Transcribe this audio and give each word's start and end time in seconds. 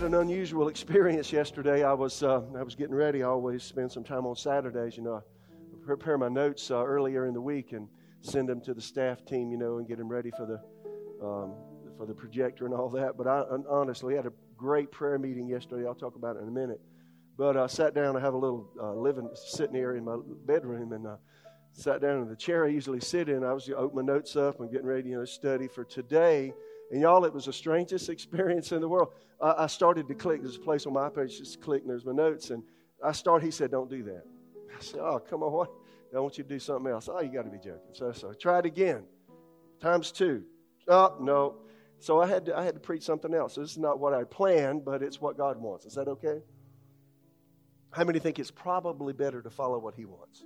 had 0.00 0.14
an 0.14 0.20
unusual 0.20 0.68
experience 0.68 1.30
yesterday. 1.30 1.84
I 1.84 1.92
was 1.92 2.22
uh, 2.22 2.40
I 2.56 2.62
was 2.62 2.74
getting 2.74 2.94
ready. 2.94 3.22
I 3.22 3.26
always 3.26 3.62
spend 3.62 3.92
some 3.92 4.02
time 4.02 4.24
on 4.24 4.34
Saturdays. 4.34 4.96
You 4.96 5.02
know, 5.02 5.16
I 5.16 5.20
prepare 5.84 6.16
my 6.16 6.28
notes 6.28 6.70
uh, 6.70 6.82
earlier 6.82 7.26
in 7.26 7.34
the 7.34 7.40
week 7.40 7.72
and 7.72 7.86
send 8.22 8.48
them 8.48 8.62
to 8.62 8.72
the 8.72 8.80
staff 8.80 9.26
team. 9.26 9.50
You 9.50 9.58
know, 9.58 9.76
and 9.76 9.86
get 9.86 9.98
them 9.98 10.08
ready 10.08 10.30
for 10.30 10.46
the 10.46 11.26
um, 11.26 11.52
for 11.98 12.06
the 12.06 12.14
projector 12.14 12.64
and 12.64 12.72
all 12.72 12.88
that. 12.88 13.18
But 13.18 13.26
I 13.26 13.44
honestly 13.68 14.14
had 14.16 14.24
a 14.24 14.32
great 14.56 14.90
prayer 14.90 15.18
meeting 15.18 15.46
yesterday. 15.46 15.86
I'll 15.86 15.94
talk 15.94 16.16
about 16.16 16.36
it 16.36 16.42
in 16.42 16.48
a 16.48 16.50
minute. 16.52 16.80
But 17.36 17.58
I 17.58 17.66
sat 17.66 17.94
down. 17.94 18.16
I 18.16 18.20
have 18.20 18.32
a 18.32 18.38
little 18.38 18.70
uh, 18.82 18.94
living 18.94 19.28
sitting 19.34 19.76
area 19.76 19.98
in 19.98 20.04
my 20.06 20.16
bedroom, 20.46 20.94
and 20.94 21.06
uh, 21.06 21.16
sat 21.72 22.00
down 22.00 22.22
in 22.22 22.28
the 22.28 22.36
chair 22.36 22.64
I 22.64 22.68
usually 22.68 23.00
sit 23.00 23.28
in. 23.28 23.44
I 23.44 23.52
was 23.52 23.68
opening 23.68 24.06
my 24.06 24.14
notes 24.14 24.34
up 24.34 24.60
and 24.60 24.70
getting 24.70 24.86
ready, 24.86 25.10
you 25.10 25.18
know, 25.18 25.26
study 25.26 25.68
for 25.68 25.84
today. 25.84 26.54
And 26.90 27.00
y'all, 27.00 27.24
it 27.24 27.32
was 27.32 27.44
the 27.44 27.52
strangest 27.52 28.08
experience 28.14 28.72
in 28.72 28.80
the 28.80 28.88
world. 28.88 29.12
I, 29.40 29.64
I 29.64 29.66
started 29.66 30.08
to 30.08 30.14
click. 30.14 30.42
There's 30.42 30.56
a 30.56 30.60
place 30.60 30.86
on 30.86 30.92
my 30.92 31.08
page, 31.08 31.38
just 31.38 31.60
click, 31.60 31.82
and 31.82 31.90
there's 31.90 32.04
my 32.04 32.12
notes. 32.12 32.50
And 32.50 32.62
I 33.04 33.12
started, 33.12 33.44
he 33.44 33.50
said, 33.50 33.70
Don't 33.70 33.90
do 33.90 34.02
that. 34.04 34.24
I 34.78 34.80
said, 34.82 35.00
Oh, 35.00 35.18
come 35.18 35.42
on, 35.42 35.52
what? 35.52 35.70
I 36.14 36.18
want 36.18 36.38
you 36.38 36.44
to 36.44 36.50
do 36.50 36.58
something 36.58 36.90
else. 36.90 37.08
Oh, 37.10 37.20
you 37.20 37.32
got 37.32 37.44
to 37.44 37.50
be 37.50 37.58
joking. 37.58 37.92
So, 37.92 38.10
so 38.12 38.30
I 38.30 38.34
tried 38.34 38.66
again. 38.66 39.04
Times 39.80 40.10
two. 40.10 40.42
Oh, 40.88 41.16
no. 41.20 41.56
So 42.00 42.20
I 42.20 42.26
had, 42.26 42.46
to, 42.46 42.58
I 42.58 42.64
had 42.64 42.74
to 42.74 42.80
preach 42.80 43.02
something 43.02 43.32
else. 43.32 43.54
This 43.54 43.72
is 43.72 43.78
not 43.78 44.00
what 44.00 44.12
I 44.12 44.24
planned, 44.24 44.84
but 44.84 45.02
it's 45.02 45.20
what 45.20 45.36
God 45.36 45.58
wants. 45.58 45.86
Is 45.86 45.94
that 45.94 46.08
okay? 46.08 46.42
How 47.92 48.04
many 48.04 48.18
think 48.18 48.38
it's 48.38 48.50
probably 48.50 49.12
better 49.12 49.40
to 49.42 49.50
follow 49.50 49.78
what 49.78 49.94
He 49.94 50.04
wants? 50.04 50.44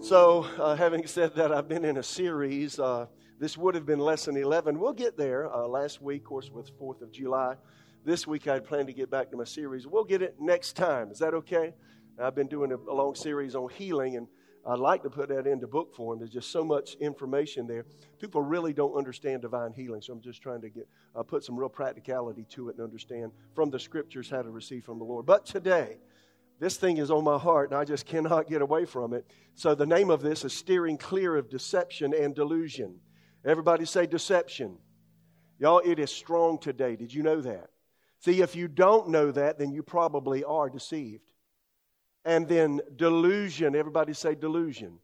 So, 0.00 0.46
uh, 0.58 0.76
having 0.76 1.06
said 1.06 1.34
that, 1.34 1.52
I've 1.52 1.68
been 1.68 1.84
in 1.84 1.96
a 1.96 2.02
series. 2.02 2.78
Uh, 2.78 3.06
this 3.38 3.56
would 3.56 3.74
have 3.74 3.86
been 3.86 4.00
lesson 4.00 4.36
11. 4.36 4.78
We'll 4.78 4.92
get 4.92 5.16
there. 5.16 5.52
Uh, 5.52 5.66
last 5.68 6.02
week, 6.02 6.22
of 6.22 6.28
course, 6.28 6.50
was 6.50 6.72
4th 6.80 7.02
of 7.02 7.12
July. 7.12 7.54
This 8.04 8.26
week, 8.26 8.48
I'd 8.48 8.64
planned 8.64 8.88
to 8.88 8.92
get 8.92 9.10
back 9.10 9.30
to 9.30 9.36
my 9.36 9.44
series. 9.44 9.86
We'll 9.86 10.04
get 10.04 10.22
it 10.22 10.36
next 10.40 10.74
time. 10.74 11.10
Is 11.10 11.18
that 11.20 11.34
okay? 11.34 11.74
I've 12.20 12.34
been 12.34 12.48
doing 12.48 12.72
a, 12.72 12.76
a 12.76 12.94
long 12.94 13.14
series 13.14 13.54
on 13.54 13.68
healing, 13.70 14.16
and 14.16 14.26
I'd 14.66 14.80
like 14.80 15.04
to 15.04 15.10
put 15.10 15.28
that 15.28 15.46
into 15.46 15.68
book 15.68 15.94
form. 15.94 16.18
There's 16.18 16.32
just 16.32 16.50
so 16.50 16.64
much 16.64 16.94
information 16.94 17.68
there. 17.68 17.84
People 18.20 18.42
really 18.42 18.72
don't 18.72 18.94
understand 18.94 19.42
divine 19.42 19.72
healing, 19.72 20.02
so 20.02 20.14
I'm 20.14 20.20
just 20.20 20.42
trying 20.42 20.60
to 20.62 20.68
get 20.68 20.88
uh, 21.14 21.22
put 21.22 21.44
some 21.44 21.56
real 21.56 21.68
practicality 21.68 22.44
to 22.50 22.70
it 22.70 22.76
and 22.76 22.84
understand 22.84 23.30
from 23.54 23.70
the 23.70 23.78
scriptures 23.78 24.28
how 24.28 24.42
to 24.42 24.50
receive 24.50 24.84
from 24.84 24.98
the 24.98 25.04
Lord. 25.04 25.26
But 25.26 25.46
today, 25.46 25.98
this 26.58 26.76
thing 26.76 26.96
is 26.96 27.10
on 27.10 27.22
my 27.22 27.38
heart, 27.38 27.70
and 27.70 27.78
I 27.78 27.84
just 27.84 28.04
cannot 28.04 28.48
get 28.48 28.62
away 28.62 28.84
from 28.84 29.14
it. 29.14 29.30
So 29.54 29.76
the 29.76 29.86
name 29.86 30.10
of 30.10 30.22
this 30.22 30.44
is 30.44 30.52
Steering 30.52 30.98
Clear 30.98 31.36
of 31.36 31.48
Deception 31.48 32.12
and 32.12 32.34
Delusion. 32.34 32.98
Everybody 33.44 33.84
say 33.84 34.06
deception. 34.06 34.78
Y'all, 35.58 35.80
it 35.84 35.98
is 35.98 36.10
strong 36.10 36.58
today. 36.58 36.96
Did 36.96 37.12
you 37.12 37.22
know 37.22 37.40
that? 37.40 37.70
See, 38.20 38.42
if 38.42 38.56
you 38.56 38.68
don't 38.68 39.08
know 39.08 39.30
that, 39.30 39.58
then 39.58 39.72
you 39.72 39.82
probably 39.82 40.44
are 40.44 40.68
deceived. 40.68 41.32
And 42.24 42.48
then 42.48 42.80
delusion. 42.96 43.74
Everybody 43.74 44.12
say 44.12 44.34
delusion. 44.34 44.98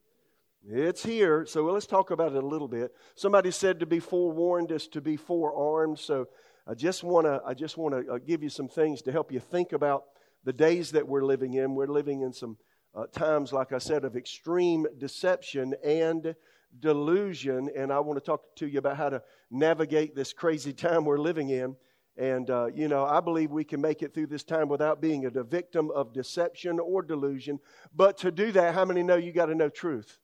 It's 0.68 1.02
here. 1.02 1.44
So 1.46 1.64
let's 1.64 1.86
talk 1.86 2.10
about 2.10 2.34
it 2.34 2.42
a 2.42 2.46
little 2.46 2.68
bit. 2.68 2.94
Somebody 3.14 3.50
said 3.50 3.80
to 3.80 3.86
be 3.86 4.00
forewarned 4.00 4.70
is 4.72 4.88
to 4.88 5.00
be 5.00 5.16
forearmed. 5.16 5.98
So 5.98 6.28
I 6.66 6.74
just 6.74 7.04
want 7.04 7.26
to 7.26 7.42
I 7.44 7.54
just 7.54 7.76
want 7.76 7.94
to 7.94 8.14
uh, 8.14 8.18
give 8.18 8.42
you 8.42 8.48
some 8.48 8.68
things 8.68 9.02
to 9.02 9.12
help 9.12 9.30
you 9.30 9.40
think 9.40 9.72
about 9.72 10.04
the 10.44 10.52
days 10.52 10.92
that 10.92 11.06
we're 11.06 11.24
living 11.24 11.54
in. 11.54 11.74
We're 11.74 11.86
living 11.86 12.22
in 12.22 12.32
some 12.32 12.56
uh, 12.94 13.06
times, 13.06 13.52
like 13.52 13.72
I 13.72 13.78
said, 13.78 14.04
of 14.04 14.16
extreme 14.16 14.86
deception 14.98 15.74
and 15.84 16.34
delusion, 16.80 17.70
and 17.76 17.92
I 17.92 18.00
want 18.00 18.18
to 18.18 18.24
talk 18.24 18.56
to 18.56 18.66
you 18.66 18.78
about 18.78 18.96
how 18.96 19.08
to 19.08 19.22
navigate 19.50 20.14
this 20.14 20.32
crazy 20.32 20.72
time 20.84 21.04
we're 21.04 21.18
living 21.18 21.50
in. 21.50 21.76
And, 22.16 22.48
uh, 22.48 22.66
you 22.66 22.86
know, 22.86 23.04
I 23.04 23.20
believe 23.20 23.50
we 23.50 23.64
can 23.64 23.80
make 23.80 24.02
it 24.02 24.14
through 24.14 24.28
this 24.28 24.44
time 24.44 24.68
without 24.68 25.00
being 25.00 25.26
a 25.26 25.30
victim 25.42 25.90
of 25.90 26.12
deception 26.12 26.78
or 26.78 27.02
delusion. 27.02 27.58
But 27.94 28.18
to 28.18 28.30
do 28.30 28.52
that, 28.52 28.74
how 28.74 28.84
many 28.84 29.02
know 29.02 29.16
you 29.16 29.32
got 29.32 29.46
to 29.46 29.54
know 29.54 29.68
truth? 29.68 30.18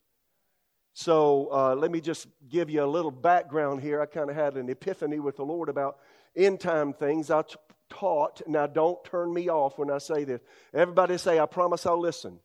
So 0.92 1.48
uh, 1.52 1.74
let 1.74 1.90
me 1.90 2.00
just 2.00 2.28
give 2.48 2.70
you 2.70 2.84
a 2.84 2.86
little 2.86 3.10
background 3.10 3.80
here. 3.80 4.00
I 4.00 4.06
kind 4.06 4.30
of 4.30 4.36
had 4.36 4.56
an 4.56 4.68
epiphany 4.68 5.18
with 5.18 5.36
the 5.36 5.44
Lord 5.44 5.68
about 5.68 5.98
end 6.36 6.60
time 6.60 6.92
things. 6.92 7.30
I 7.30 7.42
t- 7.42 7.56
taught, 7.88 8.40
now 8.46 8.66
don't 8.66 9.02
turn 9.04 9.32
me 9.32 9.48
off 9.48 9.78
when 9.78 9.90
I 9.90 9.98
say 9.98 10.24
this. 10.24 10.40
Everybody 10.72 11.18
say, 11.18 11.40
I 11.40 11.46
promise 11.46 11.86
I'll 11.86 12.00
listen. 12.00 12.38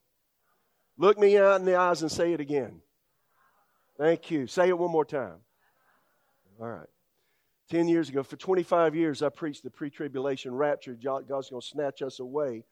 Look 0.98 1.20
me 1.20 1.38
out 1.38 1.60
in 1.60 1.66
the 1.66 1.76
eyes 1.76 2.02
and 2.02 2.12
say 2.12 2.34
it 2.34 2.40
again. 2.40 2.82
Thank 3.98 4.30
you. 4.30 4.48
Say 4.48 4.70
it 4.70 4.78
one 4.78 4.92
more 4.92 5.06
time. 5.06 5.38
All 6.60 6.68
right. 6.68 6.88
10 7.70 7.88
years 7.88 8.10
ago, 8.10 8.22
for 8.24 8.36
25 8.36 8.96
years, 8.96 9.24
I 9.24 9.30
preached 9.30 9.64
the 9.64 9.72
pre 9.72 9.90
tribulation 9.90 10.54
rapture. 10.54 10.94
God's 11.02 11.50
going 11.50 11.62
to 11.62 11.62
snatch 11.62 12.02
us 12.02 12.20
away. 12.20 12.64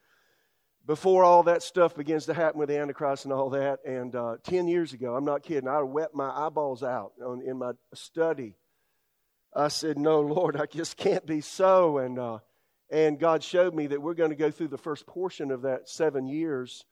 Before 0.85 1.23
all 1.23 1.44
that 1.44 1.63
stuff 1.63 1.95
begins 1.95 2.25
to 2.25 2.34
happen 2.34 2.59
with 2.59 2.69
the 2.69 2.78
Antichrist 2.78 3.23
and 3.23 3.34
all 3.34 3.50
that, 3.51 3.79
and 3.85 4.13
uh, 4.16 4.35
10 4.44 4.67
years 4.67 4.91
ago, 4.91 5.16
I'm 5.16 5.23
not 5.23 5.41
kidding, 5.41 5.69
I 5.69 5.81
wept 5.81 6.13
my 6.13 6.29
eyeballs 6.29 6.84
out 6.84 7.13
on, 7.25 7.41
in 7.41 7.57
my 7.57 7.72
study. 7.94 8.55
I 9.55 9.69
said, 9.69 9.97
No, 9.97 10.19
Lord, 10.22 10.57
I 10.57 10.66
just 10.66 10.97
can't 10.97 11.25
be 11.25 11.40
so. 11.40 12.00
And, 12.00 12.19
uh, 12.19 12.40
and 12.90 13.17
God 13.17 13.44
showed 13.44 13.73
me 13.73 13.88
that 13.88 14.01
we're 14.01 14.13
going 14.13 14.31
to 14.31 14.35
go 14.35 14.51
through 14.51 14.67
the 14.67 14.78
first 14.78 15.07
portion 15.07 15.51
of 15.51 15.61
that 15.61 15.88
seven 15.88 16.28
years 16.28 16.84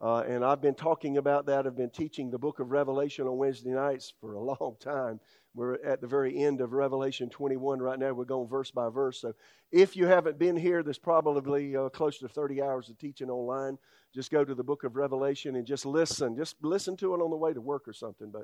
uh, 0.00 0.18
and 0.28 0.44
I've 0.44 0.60
been 0.60 0.74
talking 0.74 1.16
about 1.16 1.46
that. 1.46 1.66
I've 1.66 1.76
been 1.76 1.90
teaching 1.90 2.30
the 2.30 2.38
book 2.38 2.60
of 2.60 2.70
Revelation 2.70 3.26
on 3.26 3.38
Wednesday 3.38 3.70
nights 3.70 4.12
for 4.20 4.34
a 4.34 4.40
long 4.42 4.76
time. 4.78 5.20
We're 5.54 5.82
at 5.82 6.02
the 6.02 6.06
very 6.06 6.36
end 6.44 6.60
of 6.60 6.74
Revelation 6.74 7.30
21 7.30 7.80
right 7.80 7.98
now. 7.98 8.12
We're 8.12 8.26
going 8.26 8.46
verse 8.46 8.70
by 8.70 8.90
verse. 8.90 9.22
So 9.22 9.32
if 9.72 9.96
you 9.96 10.06
haven't 10.06 10.38
been 10.38 10.54
here, 10.54 10.82
there's 10.82 10.98
probably 10.98 11.74
uh, 11.74 11.88
close 11.88 12.18
to 12.18 12.28
30 12.28 12.60
hours 12.60 12.90
of 12.90 12.98
teaching 12.98 13.30
online. 13.30 13.78
Just 14.14 14.30
go 14.30 14.44
to 14.44 14.54
the 14.54 14.62
book 14.62 14.84
of 14.84 14.96
Revelation 14.96 15.56
and 15.56 15.66
just 15.66 15.86
listen. 15.86 16.36
Just 16.36 16.56
listen 16.60 16.94
to 16.98 17.14
it 17.14 17.22
on 17.22 17.30
the 17.30 17.36
way 17.36 17.54
to 17.54 17.60
work 17.62 17.88
or 17.88 17.94
something. 17.94 18.30
But, 18.30 18.42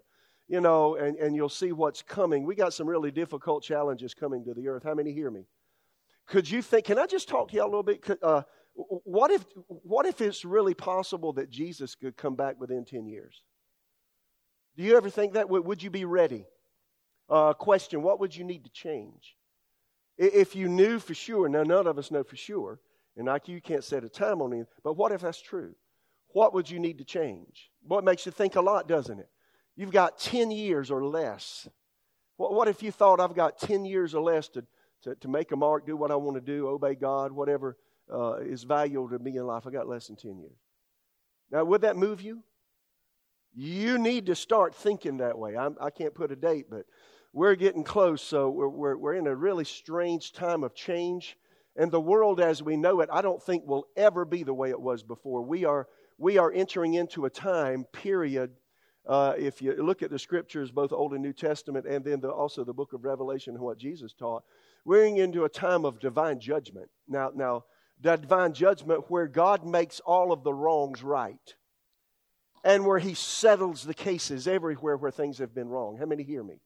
you 0.49 0.63
know, 0.63 0.97
and, 0.97 1.19
and 1.19 1.37
you'll 1.37 1.51
see 1.51 1.73
what's 1.73 2.01
coming. 2.01 2.45
We 2.45 2.55
got 2.55 2.73
some 2.73 2.89
really 2.89 3.11
difficult 3.11 3.63
challenges 3.63 4.15
coming 4.15 4.43
to 4.47 4.55
the 4.55 4.69
earth. 4.69 4.85
How 4.85 4.95
many 4.95 5.13
hear 5.13 5.31
me? 5.31 5.45
Could 6.27 6.51
you 6.51 6.63
think, 6.63 6.87
can 6.87 6.99
I 6.99 7.07
just 7.07 7.29
talk 7.29 7.51
to 7.51 7.57
y'all 7.57 7.67
a 7.67 7.67
little 7.67 7.83
bit? 7.83 8.09
Uh, 8.23 8.43
what 8.75 9.31
if, 9.31 9.45
what 9.67 10.07
if 10.07 10.21
it's 10.21 10.45
really 10.45 10.75
possible 10.75 11.35
that 11.35 11.51
Jesus 11.51 11.95
could 11.95 12.17
come 12.17 12.35
back 12.35 12.59
within 12.59 12.85
10 12.85 13.07
years? 13.07 13.43
Do 14.77 14.83
you 14.83 14.97
ever 14.97 15.11
think 15.11 15.35
that? 15.35 15.49
Would 15.49 15.83
you 15.83 15.91
be 15.91 16.05
ready? 16.05 16.47
Uh, 17.29 17.53
question 17.53 18.03
What 18.03 18.21
would 18.21 18.35
you 18.35 18.45
need 18.45 18.65
to 18.65 18.71
change? 18.71 19.37
If 20.17 20.55
you 20.55 20.69
knew 20.69 20.99
for 20.99 21.15
sure, 21.15 21.49
now 21.49 21.63
none 21.63 21.87
of 21.87 21.99
us 21.99 22.11
know 22.11 22.23
for 22.23 22.37
sure, 22.37 22.81
and 23.17 23.27
like 23.27 23.49
you 23.49 23.61
can't 23.61 23.85
set 23.85 24.05
a 24.05 24.09
time 24.09 24.41
on 24.41 24.53
it, 24.53 24.67
but 24.83 24.95
what 24.95 25.13
if 25.13 25.21
that's 25.21 25.41
true? 25.41 25.75
What 26.29 26.55
would 26.55 26.71
you 26.71 26.79
need 26.79 26.99
to 26.99 27.05
change? 27.05 27.71
What 27.87 28.05
makes 28.05 28.25
you 28.25 28.33
think 28.33 28.57
a 28.57 28.61
lot, 28.61 28.89
doesn't 28.89 29.19
it? 29.19 29.29
You've 29.77 29.93
got 29.93 30.19
10 30.19 30.51
years 30.51 30.91
or 30.91 31.05
less. 31.05 31.69
What, 32.37 32.55
what 32.55 32.69
if 32.69 32.83
you 32.83 32.91
thought 32.91 33.21
I've 33.21 33.35
got 33.35 33.59
10 33.59 33.85
years 33.85 34.15
or 34.15 34.23
less 34.23 34.49
to, 34.49 34.65
to, 35.03 35.15
to 35.17 35.29
make 35.29 35.53
a 35.53 35.57
mark, 35.57 35.87
do 35.87 35.97
what 35.97 36.11
I 36.11 36.17
want 36.17 36.37
to 36.37 36.41
do, 36.41 36.69
obey 36.69 36.95
God, 36.95 37.33
whatever 37.33 37.77
uh, 38.13 38.35
is 38.37 38.65
valuable 38.65 39.09
to 39.09 39.19
me 39.19 39.37
in 39.37 39.47
life. 39.47 39.67
I 39.67 39.71
got 39.71 39.89
less 39.89 40.07
than 40.07 40.17
10 40.17 40.39
years. 40.39 40.59
Now, 41.51 41.65
would 41.65 41.83
that 41.83 41.97
move 41.97 42.21
you? 42.21 42.43
You 43.55 43.99
need 43.99 44.27
to 44.27 44.35
start 44.35 44.75
thinking 44.75 45.19
that 45.19 45.39
way. 45.39 45.57
I'm, 45.57 45.77
I 45.81 45.91
can 45.91 46.07
not 46.07 46.15
put 46.15 46.33
a 46.33 46.37
date, 46.37 46.67
but 46.71 46.87
we're 47.33 47.55
getting 47.55 47.85
close. 47.85 48.23
So 48.23 48.51
we're, 48.51 48.69
we're, 48.69 48.97
we're 48.97 49.15
in 49.15 49.27
a 49.27 49.35
really 49.35 49.65
strange 49.65 50.33
time 50.33 50.65
of 50.65 50.75
change. 50.75 51.37
And 51.77 51.91
the 51.91 52.01
world 52.01 52.41
as 52.41 52.63
we 52.63 52.77
know 52.77 53.01
it, 53.01 53.09
I 53.13 53.23
don't 53.23 53.43
think 53.43 53.67
will 53.67 53.87
ever 53.97 54.25
be 54.25 54.43
the 54.43 54.55
way 54.55 54.71
it 54.71 54.81
was 54.81 55.03
before. 55.03 55.43
We 55.43 55.65
are, 55.65 55.89
we 56.19 56.39
are 56.39 56.53
entering 56.53 56.95
into 56.95 57.25
a 57.25 57.31
time 57.31 57.85
period. 57.93 58.53
Uh, 59.07 59.35
if 59.37 59.61
you 59.61 59.75
look 59.83 60.03
at 60.03 60.11
the 60.11 60.19
scriptures, 60.19 60.71
both 60.71 60.93
Old 60.93 61.13
and 61.13 61.23
New 61.23 61.33
Testament, 61.33 61.87
and 61.87 62.05
then 62.05 62.21
the, 62.21 62.31
also 62.31 62.65
the 62.65 62.75
book 62.75 62.93
of 62.93 63.05
Revelation 63.05 63.55
and 63.55 63.63
what 63.63 63.79
Jesus 63.79 64.13
taught, 64.13 64.45
we're 64.85 65.05
into 65.05 65.45
a 65.45 65.49
time 65.49 65.85
of 65.85 65.99
divine 65.99 66.41
judgment. 66.41 66.89
Now, 67.09 67.31
now 67.35 67.65
divine 68.03 68.53
judgment 68.53 69.11
where 69.11 69.29
God 69.29 69.65
makes 69.65 70.01
all 70.01 70.33
of 70.33 70.43
the 70.45 70.53
wrongs 70.53 71.03
right 71.03 71.55
and 72.65 72.85
where 72.85 72.99
He 72.99 73.15
settles 73.15 73.83
the 73.85 73.95
cases 73.95 74.47
everywhere 74.47 74.97
where 74.97 75.11
things 75.11 75.39
have 75.39 75.55
been 75.55 75.69
wrong. 75.69 75.97
How 75.97 76.07
many 76.07 76.23
hear 76.23 76.43
me? 76.43 76.61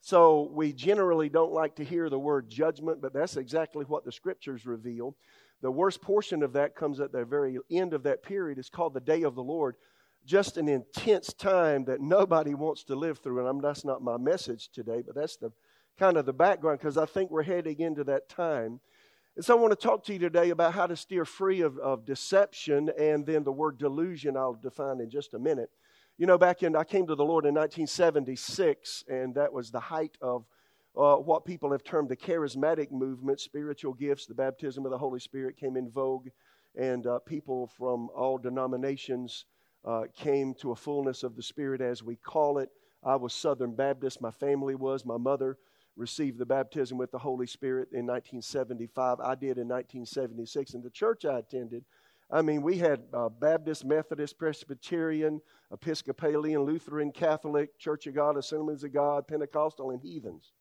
So 0.00 0.50
we 0.52 0.74
generally 0.74 1.30
don't 1.30 1.52
like 1.52 1.76
to 1.76 1.84
hear 1.84 2.10
the 2.10 2.18
word 2.18 2.50
judgment, 2.50 3.00
but 3.00 3.14
that's 3.14 3.38
exactly 3.38 3.86
what 3.86 4.04
the 4.04 4.12
scriptures 4.12 4.66
reveal. 4.66 5.16
The 5.62 5.70
worst 5.70 6.02
portion 6.02 6.42
of 6.42 6.52
that 6.52 6.76
comes 6.76 7.00
at 7.00 7.10
the 7.10 7.24
very 7.24 7.58
end 7.70 7.94
of 7.94 8.02
that 8.02 8.22
period. 8.22 8.58
It's 8.58 8.68
called 8.68 8.92
the 8.92 9.00
day 9.00 9.22
of 9.22 9.34
the 9.34 9.42
Lord. 9.42 9.76
Just 10.26 10.58
an 10.58 10.68
intense 10.68 11.32
time 11.32 11.86
that 11.86 12.02
nobody 12.02 12.52
wants 12.52 12.84
to 12.84 12.94
live 12.94 13.18
through. 13.18 13.38
And 13.40 13.48
I'm, 13.48 13.60
that's 13.62 13.84
not 13.84 14.02
my 14.02 14.18
message 14.18 14.68
today, 14.68 15.02
but 15.04 15.14
that's 15.14 15.36
the 15.36 15.50
kind 15.98 16.18
of 16.18 16.26
the 16.26 16.34
background 16.34 16.80
because 16.80 16.98
I 16.98 17.06
think 17.06 17.30
we're 17.30 17.42
heading 17.42 17.80
into 17.80 18.04
that 18.04 18.28
time 18.28 18.80
and 19.36 19.44
so 19.44 19.56
I 19.56 19.60
want 19.60 19.72
to 19.72 19.86
talk 19.86 20.04
to 20.04 20.12
you 20.12 20.20
today 20.20 20.50
about 20.50 20.74
how 20.74 20.86
to 20.86 20.94
steer 20.94 21.24
free 21.24 21.62
of, 21.62 21.76
of 21.78 22.04
deception 22.04 22.90
and 22.96 23.26
then 23.26 23.42
the 23.42 23.50
word 23.50 23.78
delusion 23.78 24.36
I'll 24.36 24.54
define 24.54 25.00
in 25.00 25.10
just 25.10 25.34
a 25.34 25.38
minute. 25.40 25.70
You 26.18 26.26
know, 26.26 26.38
back 26.38 26.62
in, 26.62 26.76
I 26.76 26.84
came 26.84 27.08
to 27.08 27.16
the 27.16 27.24
Lord 27.24 27.44
in 27.44 27.54
1976, 27.54 29.02
and 29.08 29.34
that 29.34 29.52
was 29.52 29.72
the 29.72 29.80
height 29.80 30.16
of 30.22 30.44
uh, 30.96 31.16
what 31.16 31.44
people 31.44 31.72
have 31.72 31.82
termed 31.82 32.08
the 32.08 32.16
charismatic 32.16 32.92
movement, 32.92 33.40
spiritual 33.40 33.94
gifts, 33.94 34.26
the 34.26 34.34
baptism 34.34 34.84
of 34.84 34.92
the 34.92 34.98
Holy 34.98 35.18
Spirit 35.18 35.56
came 35.56 35.76
in 35.76 35.90
vogue, 35.90 36.28
and 36.76 37.04
uh, 37.08 37.18
people 37.18 37.66
from 37.66 38.10
all 38.14 38.38
denominations 38.38 39.46
uh, 39.84 40.02
came 40.16 40.54
to 40.54 40.70
a 40.70 40.76
fullness 40.76 41.24
of 41.24 41.34
the 41.34 41.42
Spirit, 41.42 41.80
as 41.80 42.04
we 42.04 42.14
call 42.14 42.58
it. 42.58 42.68
I 43.02 43.16
was 43.16 43.32
Southern 43.32 43.74
Baptist, 43.74 44.20
my 44.20 44.30
family 44.30 44.76
was. 44.76 45.04
My 45.04 45.18
mother 45.18 45.58
received 45.96 46.38
the 46.38 46.46
baptism 46.46 46.98
with 46.98 47.10
the 47.10 47.18
Holy 47.18 47.46
Spirit 47.46 47.88
in 47.92 48.06
1975. 48.06 49.20
I 49.20 49.34
did 49.34 49.58
in 49.58 49.68
1976. 49.68 50.74
And 50.74 50.82
the 50.82 50.90
church 50.90 51.24
I 51.24 51.38
attended, 51.38 51.84
I 52.30 52.42
mean, 52.42 52.62
we 52.62 52.78
had 52.78 53.02
uh, 53.12 53.28
Baptist, 53.28 53.84
Methodist, 53.84 54.38
Presbyterian, 54.38 55.40
Episcopalian, 55.72 56.62
Lutheran, 56.62 57.12
Catholic, 57.12 57.78
Church 57.78 58.06
of 58.06 58.14
God, 58.14 58.36
Assemblies 58.36 58.84
of 58.84 58.92
God, 58.92 59.28
Pentecostal, 59.28 59.90
and 59.90 60.00
heathens. 60.00 60.52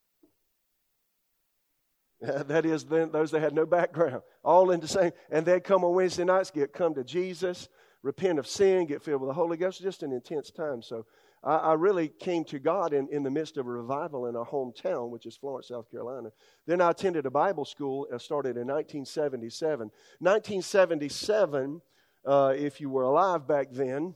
that 2.22 2.66
is, 2.66 2.86
those 2.86 3.32
that 3.32 3.42
had 3.42 3.54
no 3.54 3.66
background, 3.66 4.22
all 4.44 4.72
in 4.72 4.80
the 4.80 4.88
same. 4.88 5.12
And 5.30 5.46
they'd 5.46 5.64
come 5.64 5.84
on 5.84 5.94
Wednesday 5.94 6.24
nights, 6.24 6.52
get 6.52 6.74
come 6.74 6.94
to 6.96 7.04
Jesus, 7.04 7.68
repent 8.02 8.40
of 8.40 8.48
sin, 8.48 8.86
get 8.86 9.04
filled 9.04 9.22
with 9.22 9.30
the 9.30 9.34
Holy 9.34 9.58
Ghost. 9.58 9.82
Just 9.82 10.04
an 10.04 10.12
intense 10.12 10.52
time. 10.52 10.82
So 10.82 11.06
I, 11.44 11.56
I 11.56 11.74
really 11.74 12.08
came 12.08 12.44
to 12.46 12.60
God 12.60 12.94
in, 12.94 13.08
in 13.10 13.24
the 13.24 13.30
midst 13.30 13.58
of 13.58 13.68
a 13.68 13.70
revival 13.70 14.28
in 14.28 14.36
our 14.36 14.46
hometown, 14.46 15.10
which 15.10 15.26
is 15.26 15.36
Florence, 15.36 15.68
South 15.68 15.90
Carolina. 15.92 16.30
Then 16.66 16.82
I 16.82 16.92
attended 16.92 17.26
a 17.26 17.32
Bible 17.32 17.66
school, 17.66 18.08
uh, 18.14 18.18
started 18.18 18.58
in 18.58 18.68
1977. 18.68 19.92
1977, 20.20 21.82
uh, 22.26 22.54
if 22.56 22.80
you 22.80 22.90
were 22.90 23.04
alive 23.04 23.48
back 23.48 23.68
then, 23.72 24.16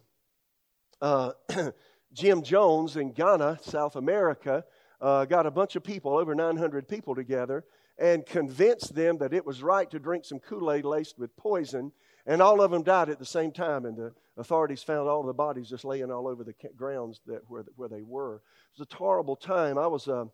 uh, 1.01 1.31
Jim 2.13 2.41
Jones 2.41 2.95
in 2.95 3.11
Guyana, 3.11 3.59
South 3.61 3.95
America, 3.95 4.63
uh, 5.01 5.25
got 5.25 5.45
a 5.45 5.51
bunch 5.51 5.75
of 5.75 5.83
people, 5.83 6.17
over 6.17 6.33
900 6.33 6.87
people 6.87 7.13
together, 7.13 7.65
and 7.99 8.25
convinced 8.25 8.95
them 8.95 9.17
that 9.17 9.33
it 9.33 9.45
was 9.45 9.61
right 9.61 9.89
to 9.91 9.99
drink 9.99 10.23
some 10.25 10.39
Kool 10.39 10.71
Aid 10.71 10.85
laced 10.85 11.19
with 11.19 11.35
poison. 11.35 11.91
And 12.27 12.41
all 12.41 12.61
of 12.61 12.71
them 12.71 12.83
died 12.83 13.09
at 13.09 13.17
the 13.17 13.25
same 13.25 13.51
time. 13.51 13.85
And 13.85 13.97
the 13.97 14.13
authorities 14.37 14.83
found 14.83 15.09
all 15.09 15.23
the 15.23 15.33
bodies 15.33 15.69
just 15.69 15.85
laying 15.85 16.11
all 16.11 16.27
over 16.27 16.43
the 16.43 16.53
grounds 16.75 17.21
that 17.25 17.41
where, 17.47 17.65
where 17.75 17.89
they 17.89 18.03
were. 18.03 18.35
It 18.35 18.79
was 18.79 18.87
a 18.91 18.95
horrible 18.95 19.37
time. 19.37 19.77
I 19.77 19.87
was 19.87 20.07
uh, 20.07 20.25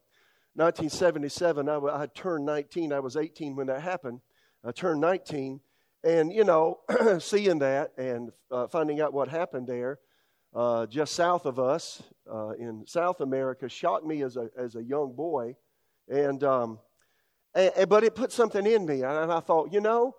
1977. 0.55 1.69
I, 1.69 1.77
I 1.77 2.07
turned 2.07 2.45
19. 2.45 2.91
I 2.91 2.99
was 2.99 3.15
18 3.15 3.55
when 3.55 3.67
that 3.67 3.81
happened. 3.81 4.19
I 4.65 4.71
turned 4.71 5.01
19, 5.01 5.59
and 6.05 6.31
you 6.31 6.45
know, 6.45 6.79
seeing 7.19 7.59
that 7.59 7.91
and 7.97 8.31
uh, 8.49 8.67
finding 8.67 9.01
out 9.01 9.13
what 9.13 9.27
happened 9.27 9.67
there, 9.67 9.99
uh, 10.55 10.85
just 10.85 11.15
south 11.15 11.45
of 11.45 11.59
us 11.59 12.01
uh, 12.31 12.51
in 12.51 12.85
South 12.87 13.19
America, 13.19 13.67
shocked 13.67 14.05
me 14.05 14.23
as 14.23 14.37
a 14.37 14.49
as 14.57 14.75
a 14.75 14.83
young 14.83 15.13
boy, 15.13 15.55
and, 16.07 16.45
um, 16.45 16.79
and, 17.53 17.71
and 17.75 17.89
but 17.89 18.05
it 18.05 18.15
put 18.15 18.31
something 18.31 18.65
in 18.65 18.85
me, 18.85 19.03
and 19.03 19.31
I 19.31 19.41
thought, 19.41 19.73
you 19.73 19.81
know, 19.81 20.15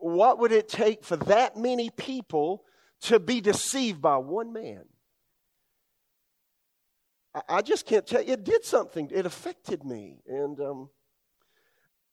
what 0.00 0.38
would 0.38 0.52
it 0.52 0.68
take 0.68 1.04
for 1.04 1.16
that 1.16 1.56
many 1.56 1.90
people 1.90 2.64
to 3.04 3.20
be 3.20 3.40
deceived 3.40 4.00
by 4.00 4.16
one 4.16 4.52
man. 4.52 4.84
I 7.48 7.62
just 7.62 7.84
can't 7.84 8.06
tell 8.06 8.22
you. 8.22 8.32
It 8.32 8.44
did 8.44 8.64
something. 8.64 9.10
It 9.12 9.26
affected 9.26 9.84
me. 9.84 10.22
And 10.26 10.58
um, 10.60 10.90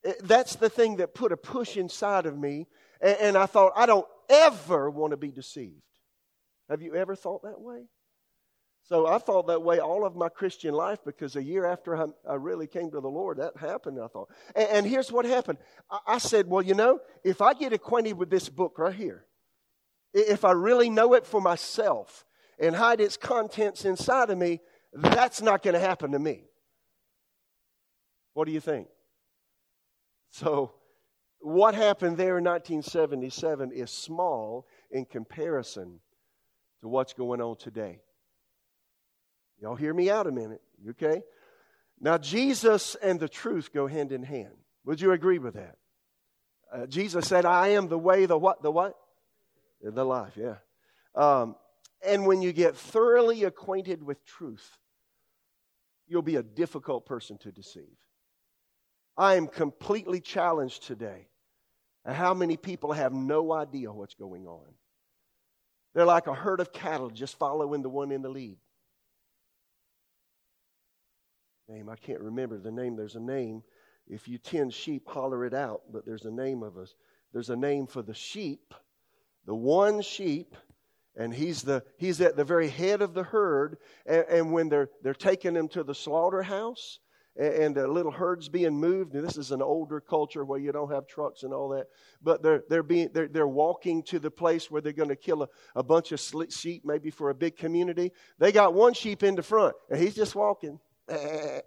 it, 0.03 0.17
that's 0.23 0.55
the 0.55 0.69
thing 0.69 0.97
that 0.97 1.13
put 1.13 1.31
a 1.31 1.37
push 1.37 1.77
inside 1.77 2.25
of 2.25 2.37
me. 2.37 2.67
And, 2.99 3.17
and 3.19 3.37
I 3.37 3.45
thought, 3.45 3.73
I 3.75 3.85
don't 3.85 4.07
ever 4.29 4.89
want 4.89 5.11
to 5.11 5.17
be 5.17 5.31
deceived. 5.31 5.83
Have 6.69 6.81
you 6.81 6.95
ever 6.95 7.15
thought 7.15 7.43
that 7.43 7.61
way? 7.61 7.83
So 8.91 9.07
I 9.07 9.19
thought 9.19 9.47
that 9.47 9.63
way 9.63 9.79
all 9.79 10.05
of 10.05 10.17
my 10.17 10.27
Christian 10.27 10.73
life 10.73 10.99
because 11.05 11.37
a 11.37 11.41
year 11.41 11.63
after 11.63 11.95
I, 11.95 12.07
I 12.29 12.33
really 12.33 12.67
came 12.67 12.91
to 12.91 12.99
the 12.99 13.07
Lord, 13.07 13.37
that 13.37 13.55
happened, 13.55 13.97
I 13.97 14.07
thought. 14.07 14.27
And, 14.53 14.67
and 14.69 14.85
here's 14.85 15.09
what 15.09 15.23
happened 15.23 15.59
I, 15.89 15.99
I 16.05 16.17
said, 16.17 16.47
well, 16.47 16.61
you 16.61 16.73
know, 16.73 16.99
if 17.23 17.41
I 17.41 17.53
get 17.53 17.71
acquainted 17.71 18.17
with 18.17 18.29
this 18.29 18.49
book 18.49 18.77
right 18.77 18.93
here, 18.93 19.23
if 20.13 20.43
I 20.43 20.51
really 20.51 20.89
know 20.89 21.13
it 21.13 21.25
for 21.25 21.39
myself 21.39 22.25
and 22.59 22.75
hide 22.75 22.99
its 22.99 23.15
contents 23.15 23.85
inside 23.85 24.29
of 24.29 24.37
me, 24.37 24.59
that's 24.93 25.41
not 25.41 25.63
going 25.63 25.75
to 25.75 25.79
happen 25.79 26.11
to 26.11 26.19
me. 26.19 26.43
What 28.33 28.43
do 28.43 28.51
you 28.51 28.59
think? 28.59 28.89
So, 30.31 30.73
what 31.39 31.75
happened 31.75 32.17
there 32.17 32.39
in 32.39 32.43
1977 32.43 33.71
is 33.71 33.89
small 33.89 34.67
in 34.91 35.05
comparison 35.05 36.01
to 36.81 36.89
what's 36.89 37.13
going 37.13 37.39
on 37.39 37.55
today. 37.55 38.01
Y'all 39.61 39.75
hear 39.75 39.93
me 39.93 40.09
out 40.09 40.27
a 40.27 40.31
minute, 40.31 40.61
okay? 40.89 41.21
Now, 41.99 42.17
Jesus 42.17 42.95
and 42.95 43.19
the 43.19 43.29
truth 43.29 43.71
go 43.71 43.85
hand 43.85 44.11
in 44.11 44.23
hand. 44.23 44.55
Would 44.85 44.99
you 44.99 45.11
agree 45.11 45.37
with 45.37 45.53
that? 45.53 45.77
Uh, 46.73 46.87
Jesus 46.87 47.27
said, 47.27 47.45
I 47.45 47.69
am 47.69 47.87
the 47.87 47.97
way, 47.97 48.25
the 48.25 48.37
what, 48.37 48.63
the 48.63 48.71
what? 48.71 48.97
The 49.83 50.03
life, 50.03 50.33
yeah. 50.35 50.55
Um, 51.15 51.55
and 52.05 52.25
when 52.25 52.41
you 52.41 52.53
get 52.53 52.75
thoroughly 52.75 53.43
acquainted 53.43 54.01
with 54.01 54.25
truth, 54.25 54.77
you'll 56.07 56.21
be 56.23 56.37
a 56.37 56.43
difficult 56.43 57.05
person 57.05 57.37
to 57.39 57.51
deceive. 57.51 57.97
I 59.15 59.35
am 59.35 59.47
completely 59.47 60.21
challenged 60.21 60.83
today 60.83 61.27
how 62.05 62.33
many 62.33 62.57
people 62.57 62.93
have 62.93 63.13
no 63.13 63.53
idea 63.53 63.91
what's 63.91 64.15
going 64.15 64.47
on. 64.47 64.65
They're 65.93 66.05
like 66.05 66.27
a 66.27 66.33
herd 66.33 66.59
of 66.59 66.73
cattle 66.73 67.09
just 67.09 67.37
following 67.37 67.83
the 67.83 67.89
one 67.89 68.11
in 68.11 68.21
the 68.21 68.29
lead. 68.29 68.57
Name, 71.71 71.89
I 71.89 71.95
can't 71.95 72.19
remember 72.19 72.57
the 72.57 72.71
name. 72.71 72.95
There's 72.95 73.15
a 73.15 73.21
name. 73.21 73.63
If 74.07 74.27
you 74.27 74.37
tend 74.37 74.73
sheep, 74.73 75.07
holler 75.07 75.45
it 75.45 75.53
out, 75.53 75.83
but 75.91 76.05
there's 76.05 76.25
a 76.25 76.31
name 76.31 76.63
of 76.63 76.77
us. 76.77 76.93
There's 77.31 77.49
a 77.49 77.55
name 77.55 77.87
for 77.87 78.01
the 78.01 78.13
sheep 78.13 78.73
the 79.45 79.55
one 79.55 80.01
sheep, 80.01 80.55
and 81.15 81.33
he's, 81.33 81.63
the, 81.63 81.83
he's 81.97 82.21
at 82.21 82.35
the 82.35 82.43
very 82.43 82.69
head 82.69 83.01
of 83.01 83.13
the 83.13 83.23
herd. 83.23 83.77
And, 84.05 84.25
and 84.29 84.53
when 84.53 84.69
they're, 84.69 84.89
they're 85.01 85.13
taking 85.13 85.55
him 85.55 85.67
to 85.69 85.83
the 85.83 85.95
slaughterhouse, 85.95 86.99
and, 87.39 87.75
the 87.75 87.87
little 87.87 88.11
herd's 88.11 88.49
being 88.49 88.75
moved, 88.75 89.15
and 89.15 89.25
this 89.25 89.37
is 89.37 89.51
an 89.51 89.61
older 89.61 90.01
culture 90.01 90.43
where 90.43 90.59
you 90.59 90.73
don't 90.73 90.91
have 90.91 91.07
trucks 91.07 91.43
and 91.43 91.53
all 91.53 91.69
that, 91.69 91.87
but 92.21 92.43
they're, 92.43 92.63
they're, 92.69 92.83
being, 92.83 93.09
they're, 93.13 93.29
they're 93.29 93.47
walking 93.47 94.03
to 94.03 94.19
the 94.19 94.29
place 94.29 94.69
where 94.69 94.81
they're 94.81 94.91
going 94.91 95.09
to 95.09 95.15
kill 95.15 95.43
a, 95.43 95.47
a 95.75 95.81
bunch 95.81 96.11
of 96.11 96.19
sheep, 96.49 96.83
maybe 96.85 97.09
for 97.09 97.29
a 97.29 97.35
big 97.35 97.55
community. 97.55 98.11
They 98.37 98.51
got 98.51 98.73
one 98.73 98.93
sheep 98.93 99.23
in 99.23 99.35
the 99.35 99.43
front, 99.43 99.75
and 99.89 99.99
he's 99.99 100.13
just 100.13 100.35
walking. 100.35 100.77
He's 101.09 101.61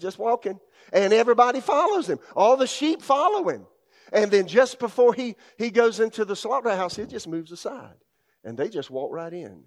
just 0.00 0.18
walking. 0.18 0.58
And 0.92 1.12
everybody 1.12 1.60
follows 1.60 2.08
him. 2.08 2.18
All 2.34 2.56
the 2.56 2.66
sheep 2.66 3.02
follow 3.02 3.48
him. 3.48 3.66
And 4.12 4.30
then 4.30 4.46
just 4.46 4.78
before 4.78 5.14
he, 5.14 5.36
he 5.56 5.70
goes 5.70 6.00
into 6.00 6.24
the 6.24 6.34
slaughterhouse, 6.34 6.96
he 6.96 7.06
just 7.06 7.28
moves 7.28 7.52
aside. 7.52 7.94
And 8.42 8.58
they 8.58 8.68
just 8.68 8.90
walk 8.90 9.12
right 9.12 9.32
in. 9.32 9.64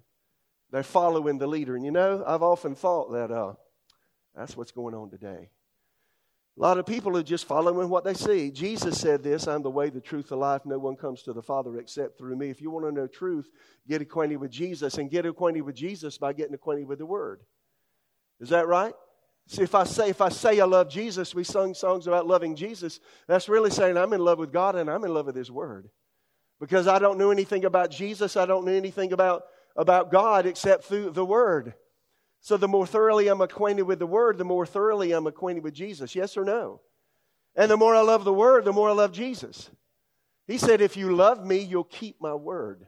They're 0.70 0.82
following 0.82 1.38
the 1.38 1.46
leader. 1.46 1.76
And 1.76 1.84
you 1.84 1.92
know, 1.92 2.22
I've 2.26 2.42
often 2.42 2.74
thought 2.74 3.12
that 3.12 3.30
uh, 3.30 3.54
that's 4.34 4.56
what's 4.56 4.72
going 4.72 4.94
on 4.94 5.10
today. 5.10 5.50
A 6.56 6.60
lot 6.60 6.78
of 6.78 6.86
people 6.86 7.16
are 7.16 7.22
just 7.22 7.46
following 7.46 7.88
what 7.88 8.04
they 8.04 8.14
see. 8.14 8.50
Jesus 8.50 9.00
said 9.00 9.24
this 9.24 9.48
I'm 9.48 9.62
the 9.62 9.70
way, 9.70 9.90
the 9.90 10.00
truth, 10.00 10.28
the 10.28 10.36
life. 10.36 10.62
No 10.64 10.78
one 10.78 10.94
comes 10.94 11.22
to 11.22 11.32
the 11.32 11.42
Father 11.42 11.78
except 11.78 12.16
through 12.16 12.36
me. 12.36 12.48
If 12.48 12.60
you 12.60 12.70
want 12.70 12.86
to 12.86 12.92
know 12.92 13.08
truth, 13.08 13.48
get 13.88 14.02
acquainted 14.02 14.36
with 14.36 14.52
Jesus 14.52 14.98
and 14.98 15.10
get 15.10 15.26
acquainted 15.26 15.62
with 15.62 15.74
Jesus 15.74 16.16
by 16.16 16.32
getting 16.32 16.54
acquainted 16.54 16.86
with 16.86 16.98
the 16.98 17.06
Word. 17.06 17.40
Is 18.40 18.50
that 18.50 18.66
right? 18.66 18.94
See, 19.46 19.62
if 19.62 19.74
I 19.74 19.84
say 19.84 20.08
if 20.08 20.20
I 20.20 20.30
say 20.30 20.60
I 20.60 20.64
love 20.64 20.88
Jesus, 20.88 21.34
we 21.34 21.44
sung 21.44 21.74
songs 21.74 22.06
about 22.06 22.26
loving 22.26 22.56
Jesus. 22.56 22.98
That's 23.28 23.48
really 23.48 23.70
saying 23.70 23.96
I'm 23.96 24.12
in 24.12 24.20
love 24.20 24.38
with 24.38 24.52
God 24.52 24.74
and 24.74 24.90
I'm 24.90 25.04
in 25.04 25.12
love 25.12 25.26
with 25.26 25.36
His 25.36 25.50
Word. 25.50 25.90
Because 26.60 26.86
I 26.86 26.98
don't 26.98 27.18
know 27.18 27.30
anything 27.30 27.64
about 27.64 27.90
Jesus, 27.90 28.36
I 28.36 28.46
don't 28.46 28.64
know 28.64 28.72
anything 28.72 29.12
about, 29.12 29.44
about 29.76 30.10
God 30.10 30.46
except 30.46 30.84
through 30.84 31.10
the 31.10 31.24
Word. 31.24 31.74
So 32.40 32.56
the 32.56 32.68
more 32.68 32.86
thoroughly 32.86 33.28
I'm 33.28 33.40
acquainted 33.40 33.82
with 33.82 33.98
the 33.98 34.06
Word, 34.06 34.38
the 34.38 34.44
more 34.44 34.66
thoroughly 34.66 35.12
I'm 35.12 35.26
acquainted 35.26 35.64
with 35.64 35.74
Jesus. 35.74 36.14
Yes 36.14 36.36
or 36.36 36.44
no? 36.44 36.80
And 37.56 37.70
the 37.70 37.76
more 37.76 37.94
I 37.94 38.00
love 38.00 38.24
the 38.24 38.32
Word, 38.32 38.64
the 38.64 38.72
more 38.72 38.88
I 38.88 38.92
love 38.92 39.12
Jesus. 39.12 39.70
He 40.46 40.58
said, 40.58 40.80
If 40.80 40.96
you 40.96 41.14
love 41.14 41.44
me, 41.44 41.58
you'll 41.58 41.84
keep 41.84 42.20
my 42.20 42.34
Word. 42.34 42.86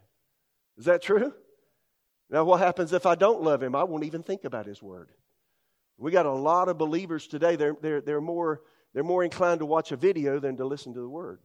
Is 0.79 0.87
that 0.87 1.03
true? 1.03 1.33
Now, 2.29 2.45
what 2.45 2.61
happens 2.61 2.93
if 2.93 3.07
I 3.07 3.15
don't 3.15 3.43
love 3.43 3.63
Him? 3.63 3.75
I 3.75 3.85
won't 3.85 4.05
even 4.05 4.23
think 4.23 4.45
about 4.45 4.67
His 4.67 4.83
Word. 4.83 5.11
We 5.99 6.11
got 6.11 6.27
a 6.27 6.33
lot 6.33 6.69
of 6.69 6.79
believers 6.79 7.27
today, 7.27 7.57
they're, 7.57 7.77
they're, 7.81 8.01
they're, 8.01 8.21
more, 8.21 8.61
they're 8.93 9.05
more 9.05 9.25
inclined 9.25 9.61
to 9.61 9.67
watch 9.67 9.93
a 9.93 9.97
video 9.97 10.39
than 10.39 10.57
to 10.59 10.65
listen 10.65 10.93
to 10.95 11.01
the 11.01 11.09
word. 11.09 11.41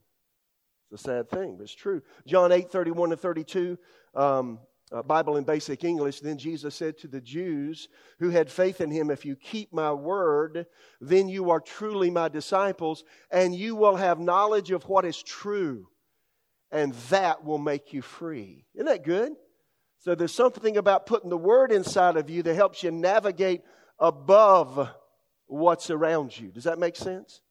It's 0.91 1.01
a 1.01 1.03
sad 1.03 1.29
thing, 1.29 1.55
but 1.55 1.63
it's 1.63 1.75
true. 1.75 2.01
John 2.27 2.51
8, 2.51 2.69
31 2.69 3.13
and 3.13 3.21
32, 3.21 3.77
um, 4.13 4.59
uh, 4.91 5.01
Bible 5.01 5.37
in 5.37 5.45
basic 5.45 5.85
English. 5.85 6.19
Then 6.19 6.37
Jesus 6.37 6.75
said 6.75 6.97
to 6.97 7.07
the 7.07 7.21
Jews 7.21 7.87
who 8.19 8.29
had 8.29 8.49
faith 8.49 8.81
in 8.81 8.91
him, 8.91 9.09
If 9.09 9.25
you 9.25 9.37
keep 9.37 9.71
my 9.71 9.93
word, 9.93 10.65
then 10.99 11.29
you 11.29 11.49
are 11.51 11.61
truly 11.61 12.09
my 12.09 12.27
disciples, 12.27 13.05
and 13.31 13.55
you 13.55 13.75
will 13.75 13.95
have 13.95 14.19
knowledge 14.19 14.71
of 14.71 14.83
what 14.83 15.05
is 15.05 15.23
true, 15.23 15.87
and 16.71 16.93
that 17.09 17.45
will 17.45 17.57
make 17.57 17.93
you 17.93 18.01
free. 18.01 18.65
Isn't 18.75 18.87
that 18.87 19.05
good? 19.05 19.31
So 19.99 20.15
there's 20.15 20.33
something 20.33 20.77
about 20.77 21.05
putting 21.05 21.29
the 21.29 21.37
word 21.37 21.71
inside 21.71 22.17
of 22.17 22.29
you 22.29 22.43
that 22.43 22.55
helps 22.55 22.83
you 22.83 22.91
navigate 22.91 23.61
above 24.01 24.89
what's 25.45 25.89
around 25.89 26.37
you. 26.37 26.49
Does 26.49 26.65
that 26.65 26.79
make 26.79 26.95
sense? 26.95 27.41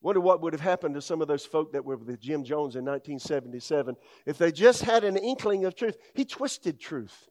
Wonder 0.00 0.20
what 0.20 0.42
would 0.42 0.52
have 0.52 0.60
happened 0.60 0.94
to 0.96 1.02
some 1.02 1.22
of 1.22 1.28
those 1.28 1.46
folk 1.46 1.72
that 1.72 1.84
were 1.84 1.96
with 1.96 2.20
Jim 2.20 2.44
Jones 2.44 2.76
in 2.76 2.84
1977 2.84 3.96
if 4.26 4.36
they 4.36 4.52
just 4.52 4.82
had 4.82 5.04
an 5.04 5.16
inkling 5.16 5.64
of 5.64 5.74
truth. 5.74 5.96
He 6.14 6.24
twisted 6.24 6.80
truth. 6.80 7.28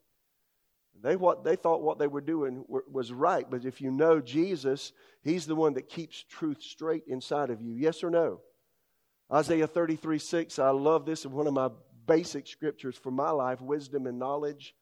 They, 1.01 1.15
what, 1.17 1.43
they 1.43 1.57
thought 1.57 1.81
what 1.81 1.99
they 1.99 2.07
were 2.07 2.21
doing 2.21 2.63
were, 2.67 2.85
was 2.89 3.11
right, 3.11 3.45
but 3.49 3.65
if 3.65 3.81
you 3.81 3.91
know 3.91 4.21
Jesus, 4.21 4.93
He's 5.21 5.45
the 5.45 5.55
one 5.55 5.73
that 5.73 5.89
keeps 5.89 6.23
truth 6.23 6.61
straight 6.61 7.03
inside 7.07 7.49
of 7.49 7.61
you. 7.61 7.73
Yes 7.73 8.03
or 8.03 8.09
no? 8.09 8.39
Isaiah 9.31 9.67
33 9.67 10.17
6, 10.17 10.59
I 10.59 10.69
love 10.69 11.05
this, 11.05 11.25
one 11.25 11.47
of 11.47 11.53
my 11.53 11.69
basic 12.05 12.47
scriptures 12.47 12.97
for 12.97 13.11
my 13.11 13.31
life 13.31 13.61
wisdom 13.61 14.07
and 14.07 14.17
knowledge 14.17 14.73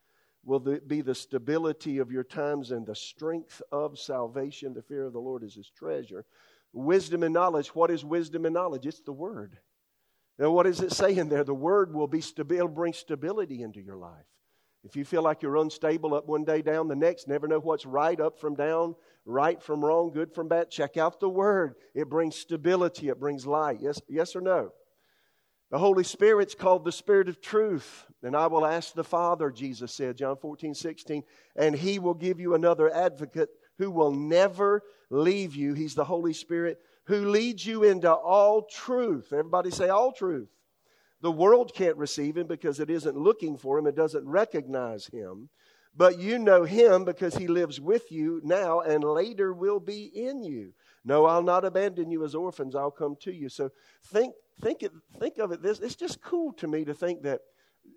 will 0.43 0.59
be 0.59 1.01
the 1.01 1.15
stability 1.15 1.99
of 1.99 2.11
your 2.11 2.23
times 2.23 2.71
and 2.71 2.85
the 2.85 2.95
strength 2.95 3.61
of 3.71 3.99
salvation. 3.99 4.73
The 4.73 4.81
fear 4.81 5.05
of 5.05 5.13
the 5.13 5.19
Lord 5.19 5.43
is 5.43 5.55
his 5.55 5.69
treasure. 5.69 6.25
Wisdom 6.73 7.23
and 7.23 7.33
knowledge. 7.33 7.75
What 7.75 7.91
is 7.91 8.03
wisdom 8.03 8.45
and 8.45 8.53
knowledge? 8.53 8.85
It's 8.85 9.01
the 9.01 9.11
word. 9.11 9.57
Now, 10.39 10.51
what 10.51 10.65
is 10.65 10.79
it 10.81 10.91
saying 10.91 11.29
there? 11.29 11.43
The 11.43 11.53
word 11.53 11.93
will 11.93 12.07
be 12.07 12.21
stabil- 12.21 12.73
bring 12.73 12.93
stability 12.93 13.61
into 13.61 13.81
your 13.81 13.97
life. 13.97 14.25
If 14.83 14.95
you 14.95 15.05
feel 15.05 15.21
like 15.21 15.43
you're 15.43 15.57
unstable 15.57 16.15
up 16.15 16.27
one 16.27 16.43
day, 16.43 16.63
down 16.63 16.87
the 16.87 16.95
next, 16.95 17.27
never 17.27 17.47
know 17.47 17.59
what's 17.59 17.85
right, 17.85 18.19
up 18.19 18.39
from 18.39 18.55
down, 18.55 18.95
right 19.25 19.61
from 19.61 19.85
wrong, 19.85 20.11
good 20.11 20.33
from 20.33 20.47
bad, 20.47 20.71
check 20.71 20.97
out 20.97 21.19
the 21.19 21.29
word. 21.29 21.75
It 21.93 22.09
brings 22.09 22.35
stability, 22.35 23.09
it 23.09 23.19
brings 23.19 23.45
light. 23.45 23.77
Yes, 23.79 24.01
yes 24.09 24.35
or 24.35 24.41
no? 24.41 24.71
The 25.69 25.77
Holy 25.77 26.03
Spirit's 26.03 26.55
called 26.55 26.83
the 26.83 26.91
Spirit 26.91 27.29
of 27.29 27.39
truth. 27.41 28.05
And 28.23 28.35
I 28.35 28.47
will 28.47 28.65
ask 28.65 28.93
the 28.93 29.03
Father, 29.03 29.49
Jesus 29.49 29.91
said, 29.91 30.17
John 30.17 30.37
14, 30.37 30.75
16, 30.75 31.23
and 31.55 31.75
he 31.75 31.97
will 31.99 32.13
give 32.13 32.39
you 32.39 32.53
another 32.53 32.93
advocate 32.93 33.49
who 33.77 33.89
will 33.89 34.11
never 34.11 34.83
leave 35.09 35.55
you. 35.55 35.73
He's 35.73 35.95
the 35.95 36.05
Holy 36.05 36.33
Spirit 36.33 36.79
who 37.05 37.29
leads 37.29 37.65
you 37.65 37.83
into 37.83 38.11
all 38.11 38.63
truth. 38.63 39.33
Everybody 39.33 39.71
say, 39.71 39.89
all 39.89 40.11
truth. 40.11 40.49
The 41.21 41.31
world 41.31 41.73
can't 41.75 41.97
receive 41.97 42.37
him 42.37 42.47
because 42.47 42.79
it 42.79 42.89
isn't 42.89 43.17
looking 43.17 43.57
for 43.57 43.77
him, 43.77 43.87
it 43.87 43.95
doesn't 43.95 44.27
recognize 44.27 45.07
him. 45.07 45.49
But 45.95 46.19
you 46.19 46.39
know 46.39 46.63
him 46.63 47.03
because 47.03 47.35
he 47.35 47.47
lives 47.47 47.81
with 47.81 48.11
you 48.11 48.39
now 48.45 48.79
and 48.79 49.03
later 49.03 49.51
will 49.53 49.79
be 49.79 50.05
in 50.05 50.41
you. 50.41 50.73
No, 51.03 51.25
I'll 51.25 51.43
not 51.43 51.65
abandon 51.65 52.09
you 52.11 52.23
as 52.23 52.33
orphans. 52.33 52.75
I'll 52.75 52.91
come 52.91 53.17
to 53.21 53.33
you. 53.33 53.49
So 53.49 53.71
think, 54.05 54.33
think, 54.61 54.83
it, 54.83 54.91
think 55.19 55.37
of 55.37 55.51
it 55.51 55.61
this. 55.61 55.79
It's 55.79 55.95
just 55.95 56.21
cool 56.21 56.53
to 56.53 56.67
me 56.67 56.85
to 56.85 56.93
think 56.93 57.23
that 57.23 57.41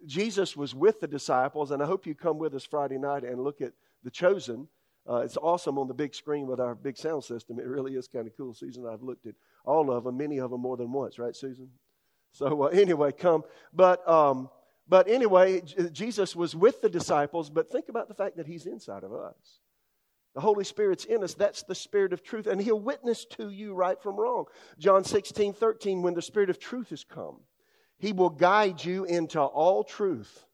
Jesus 0.07 0.57
was 0.57 0.75
with 0.75 1.01
the 1.01 1.09
disciples, 1.09 1.71
and 1.71 1.83
I 1.83 1.87
hope 1.87 2.07
you 2.07 2.15
come 2.15 2.39
with 2.39 2.55
us 2.55 2.65
Friday 2.65 2.99
night 2.99 3.25
and 3.25 3.43
look 3.43 3.61
at 3.61 3.73
The 4.03 4.11
Chosen. 4.11 4.69
Uh, 5.09 5.17
it's 5.17 5.37
awesome 5.37 5.79
on 5.79 5.89
the 5.89 5.95
big 5.95 6.15
screen 6.15 6.47
with 6.47 6.61
our 6.61 6.75
big 6.75 6.97
sound 6.97 7.25
system. 7.25 7.59
It 7.59 7.67
really 7.67 7.95
is 7.95 8.09
kind 8.09 8.27
of 8.27 8.37
cool. 8.37 8.55
Susan, 8.55 8.87
I've 8.87 9.03
looked 9.03 9.27
at 9.27 9.35
all 9.65 9.91
of 9.91 10.05
them, 10.05 10.17
many 10.17 10.39
of 10.39 10.51
them 10.51 10.61
more 10.61 10.77
than 10.77 10.93
once, 10.93 11.19
right, 11.19 11.37
Susan? 11.37 11.69
So 12.33 12.65
uh, 12.65 12.67
anyway, 12.73 13.13
come. 13.13 13.45
But 13.73 14.07
um, 14.09 14.49
but 14.87 15.09
anyway, 15.09 15.63
J- 15.63 15.91
Jesus 15.91 16.37
was 16.37 16.55
with 16.55 16.83
the 16.83 16.89
disciples. 16.89 17.51
But 17.51 17.71
think 17.71 17.89
about 17.89 18.09
the 18.09 18.15
fact 18.15 18.37
that 18.37 18.47
He's 18.47 18.67
inside 18.67 19.05
of 19.05 19.13
us. 19.13 19.61
The 20.35 20.41
Holy 20.41 20.65
Spirit's 20.65 21.05
in 21.05 21.23
us. 21.23 21.35
That's 21.35 21.63
the 21.63 21.75
Spirit 21.75 22.13
of 22.13 22.23
truth. 22.23 22.47
And 22.47 22.61
He'll 22.61 22.81
witness 22.81 23.25
to 23.37 23.51
you 23.51 23.75
right 23.75 24.01
from 24.03 24.17
wrong. 24.17 24.47
John 24.79 25.05
16, 25.05 25.55
13, 25.55 26.03
when 26.03 26.15
the 26.15 26.23
Spirit 26.23 26.51
of 26.51 26.59
truth 26.59 26.91
has 26.91 27.05
come, 27.05 27.37
He 27.99 28.13
will 28.13 28.31
guide 28.31 28.85
you 28.85 29.05
into 29.05 29.41
all 29.41 29.85
truth. 29.85 30.45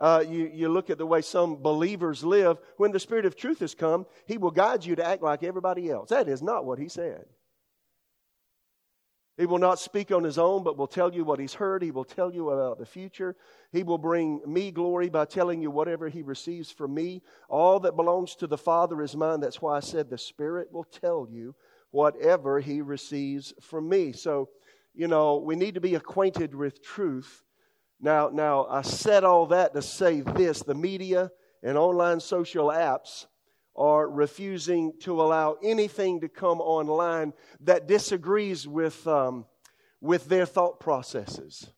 Uh, 0.00 0.24
you, 0.28 0.50
you 0.52 0.68
look 0.68 0.90
at 0.90 0.98
the 0.98 1.06
way 1.06 1.22
some 1.22 1.56
believers 1.56 2.22
live. 2.22 2.58
When 2.76 2.92
the 2.92 3.00
Spirit 3.00 3.26
of 3.26 3.36
truth 3.36 3.60
has 3.60 3.74
come, 3.74 4.06
He 4.26 4.38
will 4.38 4.50
guide 4.50 4.84
you 4.84 4.94
to 4.96 5.04
act 5.04 5.22
like 5.22 5.42
everybody 5.42 5.90
else. 5.90 6.10
That 6.10 6.28
is 6.28 6.42
not 6.42 6.64
what 6.64 6.78
He 6.78 6.88
said. 6.88 7.24
He 9.38 9.46
will 9.46 9.58
not 9.58 9.78
speak 9.78 10.10
on 10.10 10.24
his 10.24 10.36
own, 10.36 10.64
but 10.64 10.76
will 10.76 10.88
tell 10.88 11.14
you 11.14 11.24
what 11.24 11.38
he's 11.38 11.54
heard. 11.54 11.80
He 11.80 11.92
will 11.92 12.04
tell 12.04 12.34
you 12.34 12.50
about 12.50 12.78
the 12.78 12.84
future. 12.84 13.36
He 13.70 13.84
will 13.84 13.96
bring 13.96 14.40
me 14.44 14.72
glory 14.72 15.08
by 15.08 15.26
telling 15.26 15.62
you 15.62 15.70
whatever 15.70 16.08
he 16.08 16.22
receives 16.22 16.72
from 16.72 16.92
me. 16.92 17.22
All 17.48 17.78
that 17.80 17.94
belongs 17.94 18.34
to 18.36 18.48
the 18.48 18.58
Father 18.58 19.00
is 19.00 19.14
mine. 19.14 19.38
That's 19.38 19.62
why 19.62 19.76
I 19.76 19.80
said 19.80 20.10
the 20.10 20.18
Spirit 20.18 20.72
will 20.72 20.82
tell 20.82 21.28
you 21.30 21.54
whatever 21.92 22.58
he 22.58 22.82
receives 22.82 23.54
from 23.60 23.88
me. 23.88 24.10
So, 24.10 24.48
you 24.98 25.06
know, 25.06 25.36
we 25.36 25.54
need 25.54 25.74
to 25.74 25.80
be 25.80 25.94
acquainted 25.94 26.56
with 26.56 26.82
truth. 26.82 27.44
Now, 28.00 28.30
now 28.32 28.66
I 28.68 28.82
said 28.82 29.22
all 29.22 29.46
that 29.46 29.72
to 29.74 29.80
say 29.80 30.22
this 30.22 30.60
the 30.64 30.74
media 30.74 31.30
and 31.62 31.78
online 31.78 32.18
social 32.18 32.66
apps 32.66 33.26
are 33.76 34.10
refusing 34.10 34.92
to 35.02 35.22
allow 35.22 35.56
anything 35.62 36.20
to 36.22 36.28
come 36.28 36.60
online 36.60 37.32
that 37.60 37.86
disagrees 37.86 38.66
with, 38.66 39.06
um, 39.06 39.46
with 40.00 40.28
their 40.28 40.44
thought 40.44 40.80
processes. 40.80 41.70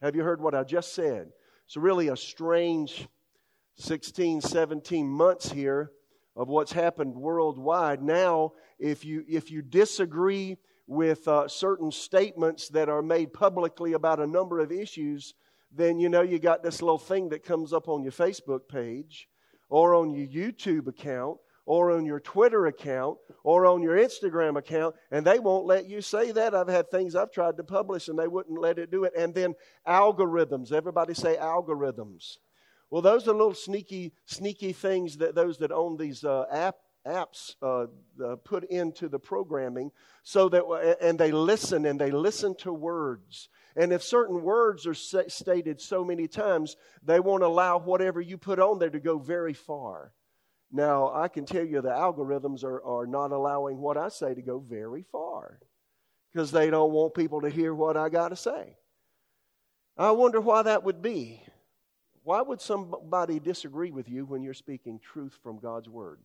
Have 0.00 0.14
you 0.14 0.22
heard 0.22 0.40
what 0.40 0.54
I 0.54 0.62
just 0.62 0.94
said? 0.94 1.30
It's 1.66 1.76
really 1.76 2.06
a 2.06 2.16
strange 2.16 3.08
16, 3.78 4.42
17 4.42 5.08
months 5.08 5.50
here 5.50 5.90
of 6.36 6.46
what's 6.46 6.70
happened 6.70 7.16
worldwide. 7.16 8.00
Now, 8.00 8.52
if 8.78 9.04
you, 9.04 9.24
if 9.28 9.50
you 9.50 9.60
disagree 9.60 10.56
with 10.88 11.28
uh, 11.28 11.46
certain 11.46 11.92
statements 11.92 12.68
that 12.70 12.88
are 12.88 13.02
made 13.02 13.32
publicly 13.32 13.92
about 13.92 14.18
a 14.18 14.26
number 14.26 14.58
of 14.58 14.72
issues, 14.72 15.34
then 15.70 16.00
you 16.00 16.08
know 16.08 16.22
you 16.22 16.38
got 16.38 16.62
this 16.62 16.80
little 16.80 16.98
thing 16.98 17.28
that 17.28 17.44
comes 17.44 17.74
up 17.74 17.88
on 17.88 18.02
your 18.02 18.10
Facebook 18.10 18.66
page 18.68 19.28
or 19.68 19.94
on 19.94 20.10
your 20.10 20.26
YouTube 20.26 20.88
account 20.88 21.36
or 21.66 21.90
on 21.90 22.06
your 22.06 22.18
Twitter 22.18 22.66
account 22.66 23.18
or 23.44 23.66
on 23.66 23.82
your 23.82 23.98
Instagram 23.98 24.56
account, 24.56 24.94
and 25.10 25.26
they 25.26 25.38
won't 25.38 25.66
let 25.66 25.84
you 25.86 26.00
say 26.00 26.32
that. 26.32 26.54
I've 26.54 26.68
had 26.68 26.90
things 26.90 27.14
I've 27.14 27.30
tried 27.30 27.58
to 27.58 27.64
publish 27.64 28.08
and 28.08 28.18
they 28.18 28.26
wouldn't 28.26 28.58
let 28.58 28.78
it 28.78 28.90
do 28.90 29.04
it. 29.04 29.12
And 29.14 29.34
then 29.34 29.54
algorithms. 29.86 30.72
Everybody 30.72 31.12
say 31.12 31.36
algorithms. 31.36 32.38
Well, 32.90 33.02
those 33.02 33.28
are 33.28 33.32
little 33.32 33.52
sneaky, 33.52 34.14
sneaky 34.24 34.72
things 34.72 35.18
that 35.18 35.34
those 35.34 35.58
that 35.58 35.70
own 35.70 35.98
these 35.98 36.24
uh, 36.24 36.46
apps 37.08 37.54
uh, 37.62 37.86
uh, 38.24 38.36
put 38.36 38.64
into 38.64 39.08
the 39.08 39.18
programming, 39.18 39.90
so 40.22 40.48
that 40.48 40.96
and 41.00 41.18
they 41.18 41.32
listen 41.32 41.86
and 41.86 42.00
they 42.00 42.10
listen 42.10 42.54
to 42.56 42.72
words 42.72 43.48
and 43.78 43.92
if 43.92 44.02
certain 44.02 44.42
words 44.42 44.88
are 44.88 44.94
stated 44.94 45.80
so 45.80 46.04
many 46.04 46.26
times, 46.26 46.76
they 47.04 47.20
won't 47.20 47.44
allow 47.44 47.78
whatever 47.78 48.20
you 48.20 48.36
put 48.36 48.58
on 48.58 48.80
there 48.80 48.90
to 48.90 48.98
go 48.98 49.18
very 49.18 49.54
far. 49.54 50.12
Now, 50.72 51.14
I 51.14 51.28
can 51.28 51.46
tell 51.46 51.64
you 51.64 51.80
the 51.80 51.90
algorithms 51.90 52.64
are, 52.64 52.82
are 52.82 53.06
not 53.06 53.30
allowing 53.30 53.78
what 53.78 53.96
I 53.96 54.08
say 54.08 54.34
to 54.34 54.42
go 54.42 54.58
very 54.58 55.04
far 55.12 55.60
because 56.32 56.50
they 56.50 56.70
don't 56.70 56.90
want 56.90 57.14
people 57.14 57.42
to 57.42 57.50
hear 57.50 57.72
what 57.72 57.96
I 57.96 58.08
got 58.08 58.30
to 58.30 58.36
say. 58.36 58.76
I 59.96 60.10
wonder 60.10 60.40
why 60.40 60.62
that 60.62 60.82
would 60.82 61.00
be. 61.00 61.40
Why 62.24 62.42
would 62.42 62.60
somebody 62.60 63.38
disagree 63.38 63.92
with 63.92 64.08
you 64.08 64.26
when 64.26 64.42
you're 64.42 64.54
speaking 64.54 64.98
truth 64.98 65.38
from 65.40 65.60
God's 65.60 65.88
Word? 65.88 66.18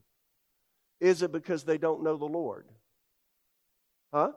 Is 1.04 1.22
it 1.22 1.34
because 1.34 1.64
they 1.64 1.78
don't 1.78 2.02
know 2.02 2.16
the 2.16 2.24
Lord? 2.24 2.66
Huh? 4.14 4.32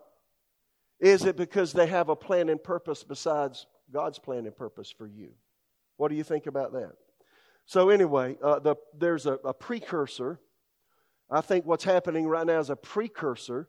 Is 0.98 1.24
it 1.24 1.36
because 1.36 1.72
they 1.72 1.86
have 1.86 2.08
a 2.08 2.16
plan 2.16 2.48
and 2.48 2.62
purpose 2.62 3.04
besides 3.04 3.66
God's 3.92 4.18
plan 4.18 4.46
and 4.46 4.56
purpose 4.56 4.90
for 4.90 5.06
you? 5.06 5.28
What 5.96 6.08
do 6.08 6.16
you 6.16 6.24
think 6.24 6.48
about 6.48 6.72
that? 6.72 6.94
So, 7.66 7.90
anyway, 7.90 8.36
uh, 8.42 8.58
the, 8.58 8.74
there's 8.98 9.26
a, 9.26 9.34
a, 9.44 9.54
precursor. 9.54 10.40
I 11.30 11.40
think 11.40 11.66
what's 11.66 11.84
happening 11.84 12.26
right 12.26 12.46
now 12.46 12.58
is 12.58 12.70
a 12.70 12.76
precursor 12.76 13.68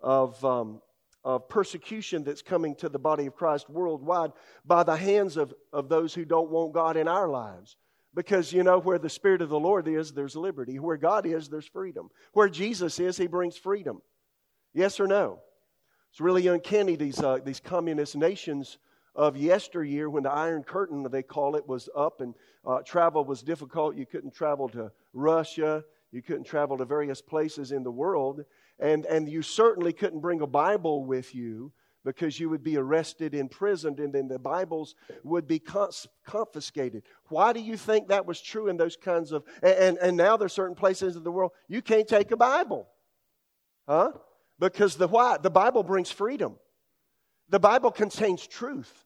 of, 0.00 0.42
um, 0.42 0.80
of 1.24 1.50
persecution 1.50 2.24
that's 2.24 2.42
coming 2.42 2.74
to 2.76 2.88
the 2.88 2.98
body 2.98 3.26
of 3.26 3.36
Christ 3.36 3.68
worldwide 3.68 4.32
by 4.64 4.84
the 4.84 4.96
hands 4.96 5.36
of, 5.36 5.52
of 5.70 5.90
those 5.90 6.14
who 6.14 6.24
don't 6.24 6.50
want 6.50 6.72
God 6.72 6.96
in 6.96 7.08
our 7.08 7.28
lives. 7.28 7.76
Because, 8.14 8.52
you 8.52 8.62
know, 8.62 8.78
where 8.78 8.98
the 8.98 9.10
Spirit 9.10 9.42
of 9.42 9.48
the 9.48 9.58
Lord 9.58 9.86
is, 9.86 10.12
there's 10.12 10.34
liberty. 10.34 10.78
Where 10.78 10.96
God 10.96 11.26
is, 11.26 11.48
there's 11.48 11.66
freedom. 11.66 12.08
Where 12.32 12.48
Jesus 12.48 12.98
is, 12.98 13.16
He 13.16 13.26
brings 13.26 13.56
freedom. 13.56 14.00
Yes 14.74 14.98
or 14.98 15.06
no? 15.06 15.40
It's 16.10 16.20
really 16.20 16.46
uncanny, 16.46 16.96
these, 16.96 17.20
uh, 17.20 17.38
these 17.44 17.60
communist 17.60 18.16
nations 18.16 18.78
of 19.14 19.36
yesteryear 19.36 20.08
when 20.08 20.22
the 20.22 20.30
Iron 20.30 20.62
Curtain, 20.62 21.06
they 21.10 21.22
call 21.22 21.56
it, 21.56 21.66
was 21.66 21.88
up 21.96 22.20
and 22.20 22.34
uh, 22.66 22.78
travel 22.82 23.24
was 23.24 23.42
difficult. 23.42 23.96
You 23.96 24.06
couldn't 24.06 24.34
travel 24.34 24.68
to 24.70 24.90
Russia, 25.12 25.84
you 26.12 26.22
couldn't 26.22 26.44
travel 26.44 26.78
to 26.78 26.84
various 26.84 27.20
places 27.20 27.72
in 27.72 27.82
the 27.82 27.90
world, 27.90 28.44
and, 28.78 29.04
and 29.06 29.28
you 29.28 29.42
certainly 29.42 29.92
couldn't 29.92 30.20
bring 30.20 30.40
a 30.40 30.46
Bible 30.46 31.04
with 31.04 31.34
you 31.34 31.72
because 32.04 32.38
you 32.38 32.48
would 32.48 32.62
be 32.62 32.76
arrested, 32.76 33.34
imprisoned, 33.34 34.00
and 34.00 34.12
then 34.12 34.28
the 34.28 34.38
Bibles 34.38 34.94
would 35.24 35.46
be 35.46 35.60
confiscated. 36.26 37.02
Why 37.28 37.52
do 37.52 37.60
you 37.60 37.76
think 37.76 38.08
that 38.08 38.26
was 38.26 38.40
true 38.40 38.68
in 38.68 38.76
those 38.76 38.96
kinds 38.96 39.32
of. 39.32 39.44
And, 39.62 39.98
and, 39.98 40.16
now 40.16 40.36
there's 40.36 40.52
certain 40.52 40.76
places 40.76 41.16
in 41.16 41.24
the 41.24 41.32
world 41.32 41.52
you 41.68 41.82
can't 41.82 42.08
take 42.08 42.30
a 42.30 42.36
Bible. 42.36 42.88
Huh? 43.86 44.12
Because 44.58 44.96
the 44.96 45.08
why? 45.08 45.38
The 45.38 45.50
Bible 45.50 45.82
brings 45.82 46.10
freedom. 46.10 46.56
The 47.48 47.60
Bible 47.60 47.90
contains 47.90 48.46
truth. 48.46 49.04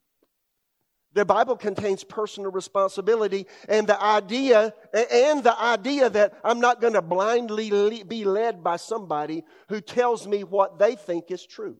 The 1.14 1.24
Bible 1.24 1.56
contains 1.56 2.04
personal 2.04 2.50
responsibility 2.50 3.46
and 3.68 3.86
the 3.86 4.02
idea 4.02 4.72
and 4.94 5.44
the 5.44 5.58
idea 5.60 6.08
that 6.08 6.38
I'm 6.42 6.58
not 6.58 6.80
going 6.80 6.94
to 6.94 7.02
blindly 7.02 8.02
be 8.02 8.24
led 8.24 8.64
by 8.64 8.76
somebody 8.76 9.44
who 9.68 9.80
tells 9.82 10.26
me 10.26 10.42
what 10.42 10.78
they 10.78 10.94
think 10.94 11.30
is 11.30 11.44
true. 11.44 11.76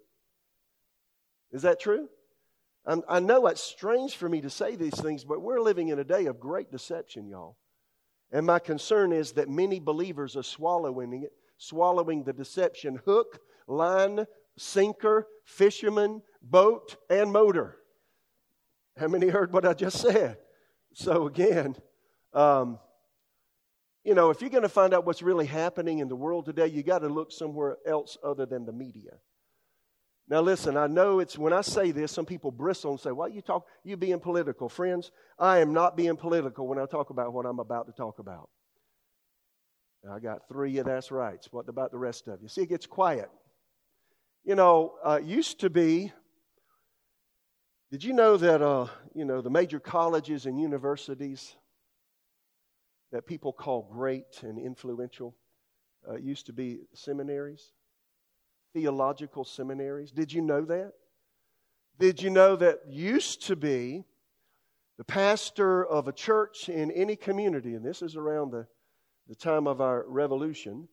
Is 1.53 1.63
that 1.63 1.81
true? 1.81 2.09
I'm, 2.85 3.03
i 3.09 3.21
know 3.21 3.47
it's 3.47 3.63
strange 3.63 4.17
for 4.17 4.29
me 4.29 4.41
to 4.41 4.51
say 4.51 4.75
these 4.75 4.99
things, 5.01 5.25
but 5.25 5.43
we're 5.43 5.61
living 5.61 5.89
in 5.89 5.99
a 5.99 6.05
day 6.05 6.27
of 6.27 6.41
great 6.41 6.73
deception, 6.73 7.29
y'all. 7.29 7.57
And 8.33 8.47
my 8.47 8.59
concern 8.59 9.13
is 9.13 9.33
that 9.33 9.49
many 9.49 9.79
believers 9.79 10.37
are 10.37 10.43
swallowing 10.43 11.23
it, 11.23 11.33
swallowing 11.59 12.25
the 12.25 12.33
deception 12.33 13.01
hook, 13.05 13.41
line, 13.67 14.27
sinker, 14.57 15.29
fisherman, 15.45 16.23
boat, 16.43 16.97
and 17.11 17.31
motor. 17.31 17.77
How 18.97 19.09
many 19.09 19.29
heard 19.29 19.53
what 19.53 19.67
I 19.67 19.75
just 19.75 19.99
said? 20.01 20.39
So, 20.95 21.27
again, 21.27 21.77
um, 22.35 22.79
you 24.05 24.15
know, 24.15 24.31
if 24.31 24.41
you're 24.41 24.51
going 24.51 24.63
to 24.63 24.69
find 24.69 24.93
out 24.93 25.07
what's 25.07 25.23
really 25.23 25.47
happening 25.47 26.01
in 26.01 26.09
the 26.09 26.17
world 26.17 26.47
today, 26.47 26.67
you 26.67 26.83
got 26.83 27.01
to 27.01 27.09
look 27.09 27.31
somewhere 27.31 27.77
else 27.87 28.19
other 28.25 28.47
than 28.47 28.67
the 28.67 28.73
media. 28.73 29.13
Now, 30.29 30.41
listen, 30.41 30.77
I 30.77 30.87
know 30.87 31.19
it's 31.19 31.37
when 31.37 31.53
I 31.53 31.61
say 31.61 31.91
this, 31.91 32.13
some 32.13 32.25
people 32.25 32.51
bristle 32.51 32.93
and 32.93 33.01
say, 33.01 33.11
Why 33.11 33.27
you 33.27 33.43
talk? 33.43 33.67
You 33.85 33.97
being 33.97 34.21
political. 34.21 34.69
Friends, 34.69 35.11
I 35.39 35.59
am 35.59 35.73
not 35.73 35.97
being 35.97 36.17
political 36.17 36.67
when 36.67 36.79
I 36.79 36.87
talk 36.87 37.11
about 37.11 37.33
what 37.33 37.45
I'm 37.45 37.59
about 37.59 37.87
to 37.87 37.93
talk 37.93 38.19
about. 38.19 38.49
I 40.11 40.19
got 40.19 40.49
three 40.49 40.79
of 40.79 40.87
that's 40.87 41.13
right. 41.13 41.39
What 41.51 41.69
about 41.69 41.93
the 41.93 41.99
rest 41.99 42.27
of 42.29 42.43
you? 42.43 42.49
See, 42.49 42.63
it 42.63 42.69
gets 42.69 42.87
quiet. 42.87 43.31
You 44.45 44.57
know, 44.57 44.95
uh, 45.05 45.21
used 45.23 45.61
to 45.61 45.71
be 45.71 46.13
did 47.93 48.03
you 48.03 48.15
know 48.15 48.39
that, 48.39 48.63
uh, 48.63 48.87
you 49.15 49.27
know, 49.27 49.43
the 49.43 49.51
major 49.51 49.79
colleges 49.79 50.47
and 50.47 50.59
universities 50.59 51.55
that 53.13 53.27
people 53.27 53.53
call 53.53 53.87
great 53.93 54.43
and 54.43 54.59
influential 54.59 55.37
uh, 56.09 56.17
used 56.17 56.47
to 56.47 56.55
be 56.55 56.79
seminaries, 56.95 57.75
theological 58.73 59.45
seminaries? 59.45 60.11
Did 60.11 60.33
you 60.33 60.43
know 60.43 60.65
that? 60.65 60.93
Did 61.99 62.23
you 62.23 62.31
know 62.31 62.57
that 62.57 62.81
used 62.89 63.47
to 63.47 63.57
be 63.57 64.05
the 64.99 65.05
pastor 65.05 65.85
of 65.85 66.09
a 66.09 66.13
church 66.13 66.69
in 66.69 66.91
any 66.91 67.17
community, 67.17 67.75
and 67.75 67.85
this 67.85 68.03
is 68.03 68.17
around 68.17 68.51
the, 68.51 68.67
the 69.29 69.35
time 69.35 69.67
of 69.67 69.81
our 69.81 70.05
revolution 70.09 70.89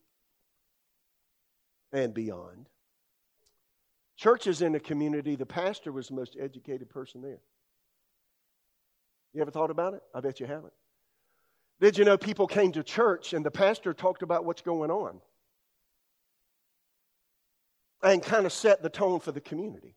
and 1.92 2.14
beyond, 2.14 2.66
Churches 4.20 4.60
in 4.60 4.72
the 4.72 4.80
community, 4.80 5.34
the 5.34 5.46
pastor 5.46 5.92
was 5.92 6.08
the 6.08 6.14
most 6.14 6.36
educated 6.38 6.90
person 6.90 7.22
there. 7.22 7.40
You 9.32 9.40
ever 9.40 9.50
thought 9.50 9.70
about 9.70 9.94
it? 9.94 10.02
I 10.14 10.20
bet 10.20 10.40
you 10.40 10.46
haven't. 10.46 10.74
Did 11.80 11.96
you 11.96 12.04
know 12.04 12.18
people 12.18 12.46
came 12.46 12.70
to 12.72 12.82
church 12.82 13.32
and 13.32 13.42
the 13.42 13.50
pastor 13.50 13.94
talked 13.94 14.22
about 14.22 14.44
what's 14.44 14.60
going 14.60 14.90
on? 14.90 15.22
And 18.02 18.22
kind 18.22 18.46
of 18.46 18.52
set 18.52 18.82
the 18.82 18.88
tone 18.88 19.20
for 19.20 19.32
the 19.32 19.40
community. 19.40 19.94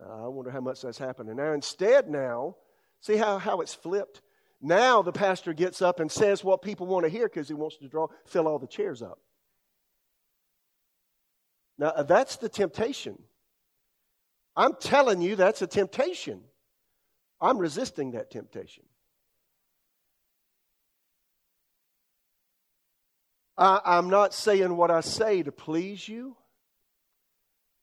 Uh, 0.00 0.24
I 0.24 0.28
wonder 0.28 0.50
how 0.50 0.60
much 0.60 0.82
that's 0.82 0.98
happening 0.98 1.36
now. 1.36 1.52
Instead, 1.52 2.08
now, 2.08 2.56
see 3.00 3.16
how, 3.16 3.38
how 3.38 3.60
it's 3.60 3.74
flipped? 3.74 4.22
Now 4.60 5.02
the 5.02 5.12
pastor 5.12 5.52
gets 5.52 5.80
up 5.80 6.00
and 6.00 6.10
says 6.10 6.44
what 6.44 6.62
people 6.62 6.86
want 6.86 7.04
to 7.04 7.10
hear 7.10 7.28
because 7.28 7.48
he 7.48 7.54
wants 7.54 7.76
to 7.78 7.88
draw, 7.88 8.08
fill 8.26 8.48
all 8.48 8.58
the 8.58 8.66
chairs 8.66 9.02
up. 9.02 9.18
Now, 11.78 11.88
uh, 11.88 12.02
that's 12.02 12.36
the 12.36 12.48
temptation. 12.48 13.18
I'm 14.54 14.74
telling 14.78 15.22
you, 15.22 15.36
that's 15.36 15.62
a 15.62 15.66
temptation. 15.66 16.42
I'm 17.40 17.56
resisting 17.56 18.10
that 18.12 18.30
temptation. 18.30 18.84
I, 23.60 23.80
I'm 23.84 24.08
not 24.08 24.32
saying 24.32 24.74
what 24.74 24.90
I 24.90 25.02
say 25.02 25.42
to 25.42 25.52
please 25.52 26.08
you. 26.08 26.34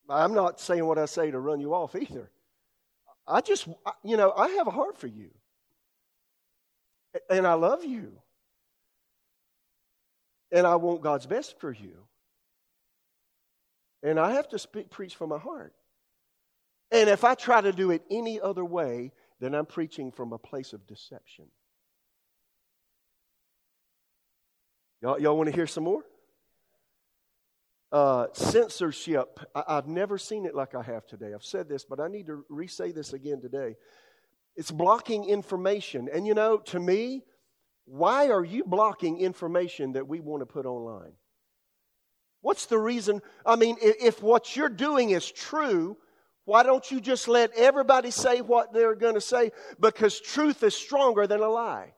I'm 0.09 0.33
not 0.33 0.59
saying 0.59 0.83
what 0.83 0.97
I 0.97 1.05
say 1.05 1.29
to 1.29 1.39
run 1.39 1.59
you 1.59 1.75
off 1.75 1.95
either. 1.95 2.31
I 3.27 3.41
just, 3.41 3.67
you 4.03 4.17
know, 4.17 4.33
I 4.35 4.49
have 4.49 4.67
a 4.67 4.71
heart 4.71 4.97
for 4.97 5.07
you. 5.07 5.29
And 7.29 7.45
I 7.45 7.53
love 7.53 7.85
you. 7.85 8.13
And 10.51 10.65
I 10.65 10.77
want 10.77 11.01
God's 11.01 11.27
best 11.27 11.59
for 11.59 11.71
you. 11.71 12.07
And 14.01 14.19
I 14.19 14.33
have 14.33 14.47
to 14.49 14.59
speak, 14.59 14.89
preach 14.89 15.15
from 15.15 15.29
my 15.29 15.37
heart. 15.37 15.73
And 16.91 17.09
if 17.09 17.23
I 17.23 17.35
try 17.35 17.61
to 17.61 17.71
do 17.71 17.91
it 17.91 18.01
any 18.09 18.39
other 18.39 18.63
way, 18.65 19.11
then 19.39 19.53
I'm 19.53 19.65
preaching 19.65 20.11
from 20.11 20.33
a 20.33 20.37
place 20.37 20.73
of 20.73 20.87
deception. 20.87 21.45
Y'all, 25.07 25.21
y'all 25.21 25.37
want 25.37 25.47
to 25.47 25.55
hear 25.55 25.67
some 25.67 25.85
more? 25.85 26.03
Uh, 27.93 28.27
censorship. 28.33 29.39
I, 29.55 29.75
have 29.75 29.87
never 29.87 30.17
seen 30.17 30.45
it 30.45 30.53
like 30.53 30.75
I 30.75 30.83
have 30.83 31.07
today. 31.07 31.33
I've 31.33 31.45
said 31.45 31.69
this, 31.69 31.85
but 31.85 32.01
I 32.01 32.09
need 32.09 32.25
to 32.25 32.43
re 32.49 32.67
say 32.67 32.91
this 32.91 33.13
again 33.13 33.39
today. 33.39 33.77
It's 34.57 34.69
blocking 34.69 35.23
information. 35.23 36.09
And 36.13 36.27
you 36.27 36.33
know, 36.33 36.57
to 36.57 36.79
me, 36.81 37.23
why 37.85 38.31
are 38.31 38.43
you 38.43 38.65
blocking 38.65 39.21
information 39.21 39.93
that 39.93 40.09
we 40.09 40.19
want 40.19 40.41
to 40.41 40.45
put 40.45 40.65
online? 40.65 41.13
What's 42.41 42.65
the 42.65 42.77
reason? 42.77 43.21
I 43.45 43.55
mean, 43.55 43.77
if 43.79 44.21
what 44.21 44.57
you're 44.57 44.67
doing 44.67 45.11
is 45.11 45.31
true, 45.31 45.95
why 46.43 46.63
don't 46.63 46.91
you 46.91 46.99
just 46.99 47.29
let 47.29 47.53
everybody 47.55 48.11
say 48.11 48.41
what 48.41 48.73
they're 48.73 48.93
going 48.93 49.15
to 49.15 49.21
say? 49.21 49.51
Because 49.79 50.19
truth 50.19 50.63
is 50.63 50.75
stronger 50.75 51.27
than 51.27 51.39
a 51.39 51.47
lie. 51.47 51.93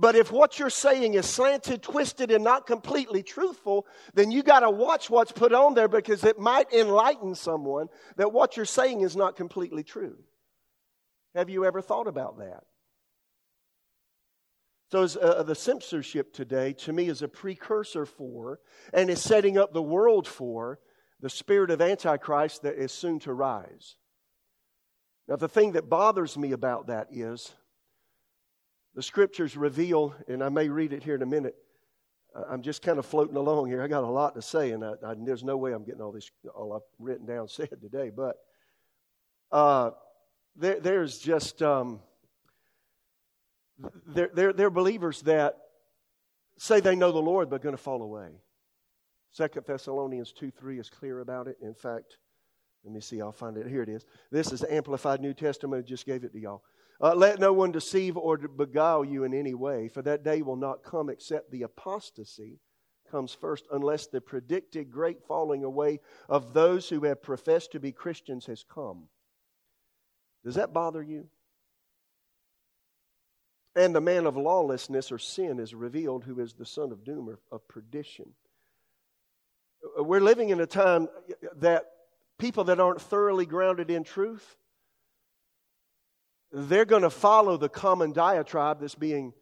But 0.00 0.16
if 0.16 0.32
what 0.32 0.58
you're 0.58 0.70
saying 0.70 1.12
is 1.12 1.26
slanted, 1.26 1.82
twisted, 1.82 2.30
and 2.30 2.42
not 2.42 2.66
completely 2.66 3.22
truthful, 3.22 3.86
then 4.14 4.30
you 4.30 4.42
got 4.42 4.60
to 4.60 4.70
watch 4.70 5.10
what's 5.10 5.30
put 5.30 5.52
on 5.52 5.74
there 5.74 5.88
because 5.88 6.24
it 6.24 6.38
might 6.38 6.72
enlighten 6.72 7.34
someone 7.34 7.88
that 8.16 8.32
what 8.32 8.56
you're 8.56 8.64
saying 8.64 9.02
is 9.02 9.14
not 9.14 9.36
completely 9.36 9.84
true. 9.84 10.16
Have 11.34 11.50
you 11.50 11.66
ever 11.66 11.82
thought 11.82 12.06
about 12.06 12.38
that? 12.38 12.62
So, 14.90 15.02
uh, 15.20 15.42
the 15.42 15.54
censorship 15.54 16.32
today, 16.32 16.72
to 16.72 16.94
me, 16.94 17.08
is 17.08 17.20
a 17.20 17.28
precursor 17.28 18.06
for 18.06 18.60
and 18.94 19.10
is 19.10 19.22
setting 19.22 19.58
up 19.58 19.74
the 19.74 19.82
world 19.82 20.26
for 20.26 20.80
the 21.20 21.28
spirit 21.28 21.70
of 21.70 21.82
Antichrist 21.82 22.62
that 22.62 22.76
is 22.76 22.90
soon 22.90 23.18
to 23.20 23.34
rise. 23.34 23.96
Now, 25.28 25.36
the 25.36 25.48
thing 25.48 25.72
that 25.72 25.90
bothers 25.90 26.38
me 26.38 26.52
about 26.52 26.86
that 26.86 27.08
is 27.12 27.54
the 28.94 29.02
scriptures 29.02 29.56
reveal, 29.56 30.14
and 30.28 30.42
I 30.42 30.48
may 30.48 30.68
read 30.68 30.92
it 30.92 31.02
here 31.02 31.14
in 31.14 31.22
a 31.22 31.26
minute. 31.26 31.56
I'm 32.48 32.62
just 32.62 32.82
kind 32.82 32.98
of 32.98 33.06
floating 33.06 33.36
along 33.36 33.68
here. 33.68 33.82
I 33.82 33.88
got 33.88 34.04
a 34.04 34.08
lot 34.08 34.34
to 34.36 34.42
say, 34.42 34.70
and 34.70 34.84
I, 34.84 34.92
I, 35.04 35.14
there's 35.18 35.42
no 35.42 35.56
way 35.56 35.72
I'm 35.72 35.84
getting 35.84 36.00
all 36.00 36.12
this 36.12 36.30
all 36.54 36.72
I've 36.74 36.82
written 36.98 37.26
down 37.26 37.48
said 37.48 37.70
today. 37.80 38.10
But 38.14 38.36
uh, 39.50 39.90
there, 40.56 40.78
there's 40.78 41.18
just 41.18 41.60
um, 41.62 42.00
they're, 44.06 44.30
they're, 44.32 44.52
they're 44.52 44.70
believers 44.70 45.22
that 45.22 45.56
say 46.58 46.80
they 46.80 46.94
know 46.94 47.12
the 47.12 47.18
Lord 47.18 47.50
but 47.50 47.62
going 47.62 47.76
to 47.76 47.82
fall 47.82 48.02
away. 48.02 48.28
Second 49.32 49.64
Thessalonians 49.66 50.32
2 50.32 50.50
3 50.50 50.78
is 50.78 50.90
clear 50.90 51.20
about 51.20 51.46
it. 51.46 51.56
In 51.62 51.74
fact, 51.74 52.16
let 52.84 52.92
me 52.92 53.00
see, 53.00 53.20
I'll 53.20 53.32
find 53.32 53.56
it. 53.56 53.66
Here 53.66 53.82
it 53.82 53.88
is. 53.88 54.04
This 54.30 54.52
is 54.52 54.60
the 54.60 54.72
Amplified 54.72 55.20
New 55.20 55.34
Testament. 55.34 55.84
I 55.84 55.88
just 55.88 56.06
gave 56.06 56.24
it 56.24 56.32
to 56.32 56.40
y'all. 56.40 56.62
Uh, 57.00 57.14
Let 57.14 57.40
no 57.40 57.52
one 57.52 57.72
deceive 57.72 58.16
or 58.16 58.36
beguile 58.36 59.04
you 59.04 59.24
in 59.24 59.32
any 59.32 59.54
way, 59.54 59.88
for 59.88 60.02
that 60.02 60.22
day 60.22 60.42
will 60.42 60.56
not 60.56 60.84
come 60.84 61.08
except 61.08 61.50
the 61.50 61.62
apostasy 61.62 62.60
comes 63.10 63.34
first, 63.34 63.66
unless 63.72 64.06
the 64.06 64.20
predicted 64.20 64.90
great 64.90 65.24
falling 65.26 65.64
away 65.64 65.98
of 66.28 66.52
those 66.52 66.88
who 66.88 67.04
have 67.04 67.22
professed 67.22 67.72
to 67.72 67.80
be 67.80 67.90
Christians 67.90 68.46
has 68.46 68.64
come. 68.72 69.08
Does 70.44 70.54
that 70.54 70.72
bother 70.72 71.02
you? 71.02 71.26
And 73.74 73.94
the 73.94 74.00
man 74.00 74.26
of 74.26 74.36
lawlessness 74.36 75.10
or 75.10 75.18
sin 75.18 75.58
is 75.58 75.74
revealed, 75.74 76.24
who 76.24 76.40
is 76.40 76.54
the 76.54 76.66
son 76.66 76.92
of 76.92 77.04
doom 77.04 77.28
or 77.28 77.40
of 77.50 77.66
perdition. 77.66 78.30
We're 79.96 80.20
living 80.20 80.50
in 80.50 80.60
a 80.60 80.66
time 80.66 81.08
that 81.56 81.86
people 82.38 82.64
that 82.64 82.80
aren't 82.80 83.00
thoroughly 83.00 83.46
grounded 83.46 83.90
in 83.90 84.04
truth, 84.04 84.56
they're 86.52 86.84
going 86.84 87.02
to 87.02 87.10
follow 87.10 87.56
the 87.56 87.68
common 87.68 88.12
diatribe 88.12 88.80
that's 88.80 88.94
being 88.94 89.32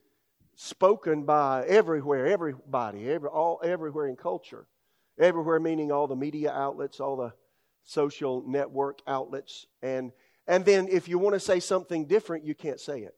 spoken 0.55 1.25
by 1.25 1.65
everywhere, 1.67 2.27
everybody, 2.27 3.09
every, 3.11 3.29
all, 3.29 3.61
everywhere 3.63 4.09
in 4.09 4.17
culture. 4.17 4.67
Everywhere 5.19 5.59
meaning 5.59 5.91
all 5.91 6.07
the 6.07 6.17
media 6.17 6.53
outlets, 6.53 7.01
all 7.01 7.17
the 7.17 7.33
social 7.85 8.45
network 8.47 9.01
outlets. 9.07 9.67
And, 9.83 10.13
and 10.47 10.65
then 10.65 10.89
if 10.89 11.09
you 11.09 11.19
want 11.19 11.35
to 11.35 11.41
say 11.41 11.61
something 11.61 12.07
different, 12.07 12.45
you 12.45 12.55
can't 12.55 12.79
say 12.79 13.01
it. 13.01 13.17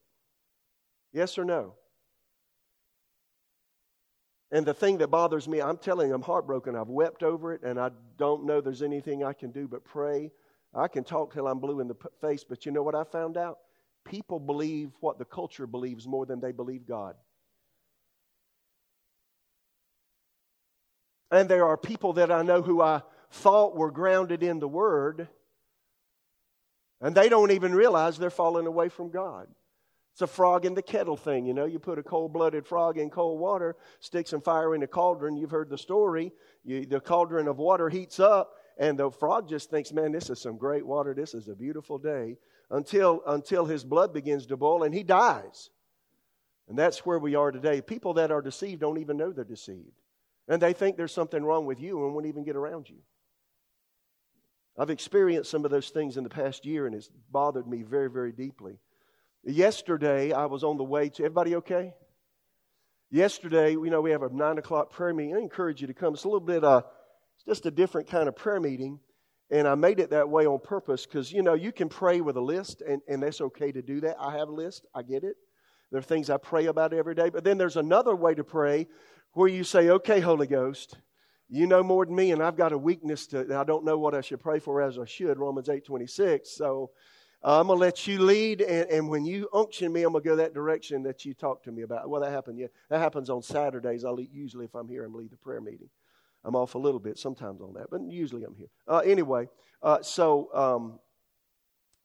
Yes 1.13 1.37
or 1.37 1.45
no? 1.45 1.75
And 4.53 4.65
the 4.65 4.75
thing 4.75 4.99
that 4.99 5.09
bothers 5.09 5.47
me, 5.47 5.61
I'm 5.61 5.77
telling 5.77 6.09
you, 6.09 6.15
I'm 6.15 6.23
heartbroken. 6.23 6.75
I've 6.75 6.89
wept 6.89 7.23
over 7.23 7.53
it, 7.53 7.63
and 7.63 7.79
I 7.79 7.91
don't 8.17 8.45
know 8.47 8.61
there's 8.61 8.83
anything 8.83 9.23
I 9.23 9.33
can 9.33 9.51
do 9.51 9.69
but 9.69 9.85
pray 9.85 10.33
I 10.75 10.89
can 10.89 11.05
talk 11.05 11.33
till 11.33 11.49
I'm 11.49 11.59
blue 11.59 11.81
in 11.81 11.89
the 11.89 11.97
face, 12.21 12.45
but 12.45 12.65
you 12.65 12.73
know 12.73 12.83
what 12.83 12.95
I 12.95 13.05
found 13.05 13.37
out? 13.37 13.59
People 14.05 14.41
believe 14.41 14.91
what 15.01 15.19
the 15.19 15.25
culture 15.25 15.67
believes 15.67 16.07
more 16.07 16.27
than 16.27 16.41
they 16.41 16.53
believe 16.53 16.87
God. 16.87 17.15
And 21.31 21.49
there 21.49 21.67
are 21.67 21.77
people 21.77 22.15
that 22.15 22.33
I 22.33 22.43
know 22.43 22.61
who 22.61 22.81
I 22.81 23.03
thought 23.31 23.77
were 23.77 23.93
grounded 23.93 24.43
in 24.43 24.59
the 24.59 24.69
Word, 24.69 25.29
and 27.01 27.15
they 27.15 27.29
don't 27.29 27.53
even 27.53 27.73
realize 27.73 28.19
they're 28.19 28.31
falling 28.31 28.67
away 28.67 28.89
from 28.89 29.11
God. 29.11 29.47
It's 30.13 30.23
a 30.23 30.27
frog 30.27 30.67
in 30.67 30.75
the 30.75 30.83
kettle 30.83 31.17
thing, 31.17 31.47
you 31.47 31.55
know. 31.55 31.67
You 31.67 31.79
put 31.79 31.99
a 31.99 32.03
cold 32.03 32.33
blooded 32.33 32.67
frog 32.67 32.99
in 32.99 33.11
cold 33.11 33.39
water, 33.39 33.77
stick 34.01 34.27
some 34.27 34.41
fire 34.41 34.75
in 34.75 34.83
a 34.83 34.87
cauldron. 34.87 35.37
You've 35.37 35.53
heard 35.53 35.71
the 35.71 35.79
story. 35.79 36.33
You, 36.65 36.85
the 36.85 37.01
cauldron 37.01 37.47
of 37.47 37.59
water 37.59 37.89
heats 37.89 38.19
up, 38.19 38.57
and 38.77 38.99
the 38.99 39.11
frog 39.11 39.49
just 39.49 39.71
thinks, 39.71 39.93
man, 39.93 40.11
this 40.11 40.29
is 40.29 40.41
some 40.41 40.57
great 40.57 40.85
water. 40.85 41.15
This 41.15 41.33
is 41.33 41.49
a 41.49 41.55
beautiful 41.55 41.97
day. 41.97 42.37
Until, 42.71 43.23
until 43.27 43.67
his 43.67 43.83
blood 43.83 44.15
begins 44.15 44.47
to 44.47 44.57
boil 44.57 44.85
and 44.85 44.95
he 44.95 45.03
dies. 45.03 45.71
And 46.69 46.79
that's 46.79 47.05
where 47.05 47.19
we 47.19 47.35
are 47.35 47.51
today. 47.51 47.81
People 47.81 48.15
that 48.15 48.31
are 48.31 48.41
deceived 48.41 48.81
don't 48.81 48.99
even 48.99 49.17
know 49.17 49.33
they're 49.33 49.45
deceived. 49.45 50.01
And 50.47 50.63
they 50.63 50.73
think 50.73 50.97
there's 50.97 51.13
something 51.13 51.45
wrong 51.45 51.67
with 51.67 51.81
you 51.81 52.05
and 52.05 52.15
won't 52.15 52.27
even 52.27 52.45
get 52.45 52.57
around 52.57 52.89
you. 52.89 52.99
I've 54.79 54.91
experienced 54.91 55.51
some 55.51 55.65
of 55.65 55.71
those 55.71 55.91
things 55.91 56.17
in 56.17 56.25
the 56.25 56.31
past 56.31 56.65
year, 56.65 56.87
and 56.87 56.95
it's 56.95 57.11
bothered 57.31 57.67
me 57.67 57.83
very, 57.83 58.09
very 58.09 58.33
deeply. 58.33 58.79
Yesterday, 59.45 60.33
I 60.33 60.47
was 60.47 60.65
on 60.65 60.77
the 60.77 60.85
way 60.85 61.09
to. 61.11 61.25
Everybody 61.25 61.57
okay? 61.57 61.93
Yesterday, 63.11 63.73
you 63.73 63.91
know, 63.91 64.01
we 64.01 64.13
have 64.13 64.23
a 64.23 64.33
nine 64.33 64.59
o'clock 64.59 64.91
prayer 64.91 65.13
meeting. 65.13 65.35
I 65.35 65.41
encourage 65.41 65.81
you 65.81 65.89
to 65.89 65.95
come. 65.95 66.15
It's 66.15 66.25
a 66.25 66.29
little 66.29 66.41
bit, 66.41 66.63
uh, 66.63 66.83
it's 67.35 67.45
just 67.45 67.67
a 67.67 67.71
different 67.71 68.09
kind 68.09 68.29
of 68.29 68.37
prayer 68.37 68.61
meeting. 68.61 69.01
And 69.51 69.67
I 69.67 69.75
made 69.75 69.99
it 69.99 70.11
that 70.11 70.29
way 70.29 70.47
on 70.47 70.61
purpose 70.61 71.07
because, 71.07 71.33
you 71.33 71.43
know, 71.43 71.55
you 71.55 71.73
can 71.73 71.89
pray 71.89 72.21
with 72.21 72.37
a 72.37 72.41
list, 72.41 72.83
and, 72.83 73.03
and 73.09 73.23
that's 73.23 73.41
okay 73.41 73.73
to 73.73 73.83
do 73.83 74.01
that. 74.03 74.17
I 74.21 74.37
have 74.37 74.49
a 74.49 74.53
list, 74.53 74.87
I 74.95 75.03
get 75.03 75.25
it. 75.25 75.37
There 75.91 75.99
are 75.99 76.03
things 76.03 76.31
I 76.31 76.37
pray 76.37 76.67
about 76.67 76.93
every 76.93 77.15
day. 77.17 77.31
But 77.31 77.43
then 77.43 77.59
there's 77.59 77.77
another 77.77 78.15
way 78.15 78.35
to 78.35 78.45
pray 78.45 78.87
where 79.33 79.49
you 79.49 79.65
say, 79.65 79.91
okay, 79.91 80.21
Holy 80.21 80.47
Ghost, 80.47 80.97
you 81.49 81.67
know 81.67 81.83
more 81.83 82.07
than 82.07 82.15
me, 82.15 82.31
and 82.31 82.41
I've 82.41 82.57
got 82.57 82.73
a 82.73 82.79
weakness 82.79 83.27
to, 83.29 83.59
I 83.59 83.65
don't 83.65 83.85
know 83.85 83.99
what 83.99 84.15
I 84.15 84.21
should 84.21 84.41
pray 84.41 84.61
for 84.61 84.81
as 84.81 84.99
I 84.99 85.05
should, 85.05 85.37
Romans 85.37 85.69
8 85.69 85.85
26. 85.85 86.49
So 86.49 86.91
uh, 87.43 87.59
I'm 87.59 87.67
going 87.67 87.79
to 87.79 87.81
let 87.81 88.07
you 88.07 88.21
lead, 88.23 88.61
and, 88.61 88.89
and, 88.91 89.09
when 89.09 89.25
you 89.25 89.49
unction 89.53 89.93
me, 89.93 90.03
I'm 90.03 90.13
going 90.13 90.23
to 90.23 90.29
go 90.29 90.37
that 90.37 90.53
direction 90.53 91.03
that 91.05 91.25
you 91.25 91.33
talked 91.33 91.65
to 91.65 91.73
me 91.73 91.83
about. 91.83 92.09
Well, 92.09 92.21
that 92.21 92.31
happened. 92.31 92.59
Yeah, 92.59 92.67
that 92.91 92.99
happens 92.99 93.31
on 93.31 93.43
Saturdays. 93.43 94.05
I'll 94.05 94.21
usually, 94.21 94.67
if 94.67 94.75
I'm 94.75 94.89
here, 94.89 95.05
I'm 95.05 95.15
lead 95.15 95.31
the 95.31 95.39
prayer 95.39 95.61
meeting. 95.61 95.89
I'm 96.45 96.57
off 96.57 96.75
a 96.75 96.79
little 96.79 97.01
bit 97.01 97.19
sometimes 97.19 97.61
on 97.61 97.75
that, 97.75 97.91
but 97.91 98.01
usually 98.09 98.45
I'm 98.45 98.55
here. 98.55 98.69
Uh, 98.89 98.99
anyway, 98.99 99.49
uh, 99.83 100.03
so 100.03 100.49
um, 100.55 100.99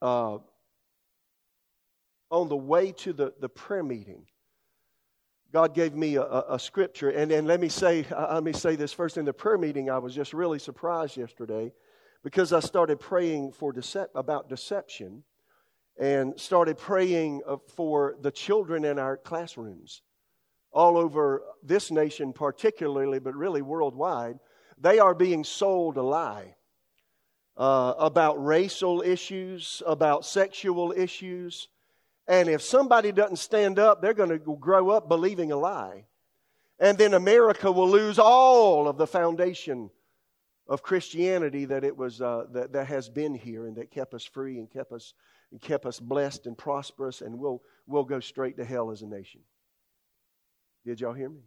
uh, 0.01 0.37
on 2.31 2.49
the 2.49 2.55
way 2.55 2.91
to 2.91 3.13
the, 3.13 3.33
the 3.39 3.49
prayer 3.49 3.83
meeting, 3.83 4.25
God 5.53 5.73
gave 5.73 5.93
me 5.93 6.17
a, 6.17 6.23
a, 6.23 6.59
scripture, 6.59 7.09
and, 7.09 7.31
and 7.31 7.47
let 7.47 7.61
me 7.61 7.69
say, 7.69 8.05
let 8.11 8.43
me 8.43 8.51
say 8.51 8.75
this 8.75 8.91
first. 8.91 9.17
In 9.17 9.23
the 9.23 9.33
prayer 9.33 9.57
meeting, 9.57 9.89
I 9.89 9.99
was 9.99 10.13
just 10.13 10.33
really 10.33 10.59
surprised 10.59 11.15
yesterday 11.15 11.71
because 12.23 12.51
I 12.51 12.59
started 12.59 12.99
praying 12.99 13.53
for 13.53 13.71
decep- 13.71 14.09
about 14.15 14.49
deception, 14.49 15.23
and 15.97 16.37
started 16.37 16.77
praying 16.77 17.41
uh, 17.47 17.57
for 17.75 18.15
the 18.21 18.31
children 18.31 18.83
in 18.83 18.99
our 18.99 19.15
classrooms, 19.15 20.01
all 20.75 20.97
over 20.97 21.41
this 21.63 21.89
nation 21.89 22.33
particularly, 22.33 23.17
but 23.17 23.33
really 23.33 23.61
worldwide. 23.61 24.37
They 24.77 24.99
are 24.99 25.15
being 25.15 25.43
sold 25.43 25.97
a 25.97 26.03
lie. 26.03 26.55
Uh, 27.57 27.93
about 27.97 28.43
racial 28.45 29.01
issues, 29.01 29.81
about 29.87 30.25
sexual 30.25 30.91
issues, 30.91 31.69
and 32.27 32.49
if 32.49 32.61
somebody 32.61 33.13
doesn't 33.13 33.37
stand 33.37 33.79
up, 33.79 34.01
they're 34.01 34.13
going 34.13 34.29
to 34.29 34.57
grow 34.59 34.89
up 34.89 35.07
believing 35.07 35.53
a 35.53 35.55
lie. 35.55 36.03
And 36.79 36.97
then 36.97 37.13
America 37.13 37.71
will 37.71 37.89
lose 37.89 38.19
all 38.19 38.89
of 38.89 38.97
the 38.97 39.07
foundation 39.07 39.89
of 40.67 40.83
Christianity 40.83 41.63
that 41.63 41.85
it 41.85 41.95
was 41.95 42.21
uh, 42.21 42.47
that, 42.51 42.73
that 42.73 42.87
has 42.87 43.07
been 43.07 43.33
here 43.33 43.67
and 43.67 43.77
that 43.77 43.89
kept 43.89 44.13
us 44.13 44.25
free 44.25 44.57
and 44.57 44.69
kept 44.69 44.91
us 44.91 45.13
and 45.51 45.61
kept 45.61 45.85
us 45.85 45.99
blessed 45.99 46.47
and 46.47 46.57
prosperous, 46.57 47.21
and 47.21 47.39
we'll 47.39 47.61
we'll 47.87 48.03
go 48.03 48.19
straight 48.19 48.57
to 48.57 48.65
hell 48.65 48.91
as 48.91 49.01
a 49.01 49.07
nation. 49.07 49.39
Did 50.85 51.01
y'all 51.01 51.13
hear 51.13 51.29
me? 51.29 51.41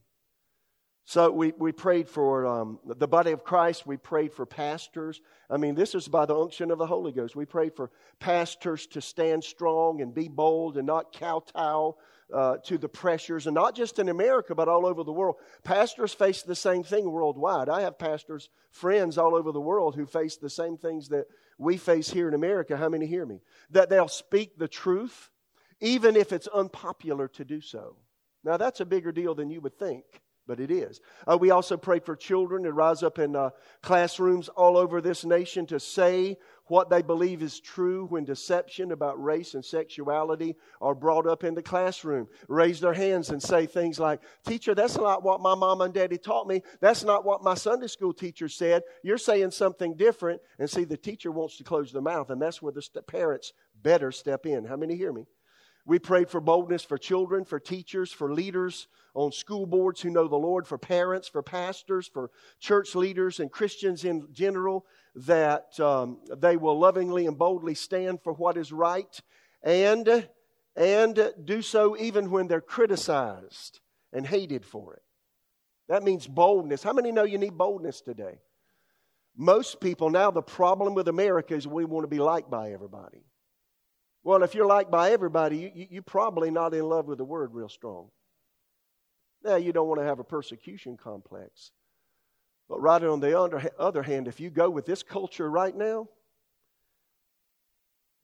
So 1.04 1.30
we, 1.30 1.54
we 1.56 1.72
prayed 1.72 2.06
for 2.06 2.44
um, 2.44 2.80
the 2.84 3.08
body 3.08 3.30
of 3.32 3.42
Christ. 3.42 3.86
We 3.86 3.96
prayed 3.96 4.30
for 4.30 4.44
pastors. 4.44 5.22
I 5.48 5.56
mean, 5.56 5.74
this 5.74 5.94
is 5.94 6.06
by 6.06 6.26
the 6.26 6.36
unction 6.38 6.70
of 6.70 6.76
the 6.76 6.86
Holy 6.86 7.12
Ghost. 7.12 7.34
We 7.34 7.46
prayed 7.46 7.74
for 7.74 7.90
pastors 8.20 8.86
to 8.88 9.00
stand 9.00 9.42
strong 9.42 10.02
and 10.02 10.12
be 10.12 10.28
bold 10.28 10.76
and 10.76 10.86
not 10.86 11.14
kowtow 11.14 11.96
uh, 12.30 12.58
to 12.58 12.76
the 12.76 12.90
pressures, 12.90 13.46
and 13.46 13.54
not 13.54 13.74
just 13.74 13.98
in 13.98 14.10
America, 14.10 14.54
but 14.54 14.68
all 14.68 14.84
over 14.84 15.02
the 15.02 15.12
world. 15.12 15.36
Pastors 15.64 16.12
face 16.12 16.42
the 16.42 16.54
same 16.54 16.82
thing 16.82 17.10
worldwide. 17.10 17.70
I 17.70 17.80
have 17.80 17.98
pastors, 17.98 18.50
friends 18.70 19.16
all 19.16 19.34
over 19.34 19.50
the 19.50 19.62
world 19.62 19.94
who 19.94 20.04
face 20.04 20.36
the 20.36 20.50
same 20.50 20.76
things 20.76 21.08
that 21.08 21.24
we 21.56 21.78
face 21.78 22.10
here 22.10 22.28
in 22.28 22.34
America. 22.34 22.76
How 22.76 22.90
many 22.90 23.06
hear 23.06 23.24
me? 23.24 23.40
That 23.70 23.88
they'll 23.88 24.08
speak 24.08 24.58
the 24.58 24.68
truth, 24.68 25.30
even 25.80 26.16
if 26.16 26.34
it's 26.34 26.48
unpopular 26.48 27.28
to 27.28 27.46
do 27.46 27.62
so. 27.62 27.96
Now, 28.44 28.56
that's 28.56 28.80
a 28.80 28.86
bigger 28.86 29.12
deal 29.12 29.34
than 29.34 29.50
you 29.50 29.60
would 29.60 29.78
think 29.78 30.04
but 30.48 30.58
it 30.58 30.70
is. 30.70 31.00
Uh, 31.30 31.36
we 31.38 31.50
also 31.50 31.76
pray 31.76 32.00
for 32.00 32.16
children 32.16 32.64
to 32.64 32.72
rise 32.72 33.04
up 33.04 33.20
in 33.20 33.36
uh, 33.36 33.50
classrooms 33.82 34.48
all 34.48 34.76
over 34.76 35.00
this 35.00 35.24
nation 35.24 35.66
to 35.66 35.78
say 35.78 36.38
what 36.64 36.90
they 36.90 37.02
believe 37.02 37.42
is 37.42 37.60
true 37.60 38.06
when 38.06 38.24
deception 38.24 38.90
about 38.90 39.22
race 39.22 39.54
and 39.54 39.64
sexuality 39.64 40.56
are 40.80 40.94
brought 40.94 41.26
up 41.26 41.44
in 41.44 41.54
the 41.54 41.62
classroom. 41.62 42.26
Raise 42.48 42.80
their 42.80 42.94
hands 42.94 43.30
and 43.30 43.42
say 43.42 43.66
things 43.66 44.00
like, 44.00 44.20
Teacher, 44.46 44.74
that's 44.74 44.96
not 44.96 45.22
what 45.22 45.40
my 45.40 45.54
mom 45.54 45.82
and 45.82 45.94
daddy 45.94 46.18
taught 46.18 46.48
me. 46.48 46.62
That's 46.80 47.04
not 47.04 47.24
what 47.24 47.44
my 47.44 47.54
Sunday 47.54 47.86
school 47.86 48.12
teacher 48.12 48.48
said. 48.48 48.82
You're 49.02 49.18
saying 49.18 49.52
something 49.52 49.96
different. 49.96 50.40
And 50.58 50.68
see, 50.68 50.84
the 50.84 50.96
teacher 50.96 51.30
wants 51.30 51.58
to 51.58 51.64
close 51.64 51.92
their 51.92 52.02
mouth, 52.02 52.30
and 52.30 52.40
that's 52.40 52.60
where 52.62 52.72
the 52.72 52.82
st- 52.82 53.06
parents 53.06 53.52
better 53.82 54.10
step 54.10 54.46
in. 54.46 54.64
How 54.64 54.76
many 54.76 54.96
hear 54.96 55.12
me? 55.12 55.26
We 55.88 55.98
prayed 55.98 56.28
for 56.28 56.42
boldness 56.42 56.84
for 56.84 56.98
children, 56.98 57.46
for 57.46 57.58
teachers, 57.58 58.12
for 58.12 58.30
leaders 58.30 58.88
on 59.14 59.32
school 59.32 59.64
boards 59.64 60.02
who 60.02 60.10
know 60.10 60.28
the 60.28 60.36
Lord, 60.36 60.66
for 60.66 60.76
parents, 60.76 61.28
for 61.28 61.42
pastors, 61.42 62.06
for 62.06 62.30
church 62.60 62.94
leaders, 62.94 63.40
and 63.40 63.50
Christians 63.50 64.04
in 64.04 64.28
general, 64.30 64.84
that 65.14 65.80
um, 65.80 66.18
they 66.36 66.58
will 66.58 66.78
lovingly 66.78 67.26
and 67.26 67.38
boldly 67.38 67.74
stand 67.74 68.20
for 68.22 68.34
what 68.34 68.58
is 68.58 68.70
right 68.70 69.18
and, 69.62 70.28
and 70.76 71.32
do 71.42 71.62
so 71.62 71.96
even 71.96 72.30
when 72.30 72.48
they're 72.48 72.60
criticized 72.60 73.80
and 74.12 74.26
hated 74.26 74.66
for 74.66 74.92
it. 74.92 75.02
That 75.88 76.02
means 76.02 76.26
boldness. 76.26 76.82
How 76.82 76.92
many 76.92 77.12
know 77.12 77.24
you 77.24 77.38
need 77.38 77.56
boldness 77.56 78.02
today? 78.02 78.40
Most 79.34 79.80
people 79.80 80.10
now, 80.10 80.30
the 80.30 80.42
problem 80.42 80.92
with 80.92 81.08
America 81.08 81.54
is 81.54 81.66
we 81.66 81.86
want 81.86 82.04
to 82.04 82.08
be 82.08 82.18
liked 82.18 82.50
by 82.50 82.72
everybody. 82.72 83.24
Well, 84.24 84.42
if 84.42 84.54
you're 84.54 84.66
liked 84.66 84.90
by 84.90 85.12
everybody, 85.12 85.58
you, 85.58 85.70
you, 85.74 85.86
you're 85.90 86.02
probably 86.02 86.50
not 86.50 86.74
in 86.74 86.84
love 86.88 87.06
with 87.06 87.18
the 87.18 87.24
word 87.24 87.54
real 87.54 87.68
strong. 87.68 88.10
Now, 89.42 89.56
you 89.56 89.72
don't 89.72 89.88
want 89.88 90.00
to 90.00 90.06
have 90.06 90.18
a 90.18 90.24
persecution 90.24 90.96
complex. 90.96 91.70
But 92.68 92.80
right 92.80 93.02
on 93.02 93.20
the 93.20 93.38
other 93.78 94.02
hand, 94.02 94.28
if 94.28 94.40
you 94.40 94.50
go 94.50 94.68
with 94.68 94.84
this 94.84 95.02
culture 95.02 95.48
right 95.48 95.74
now, 95.74 96.08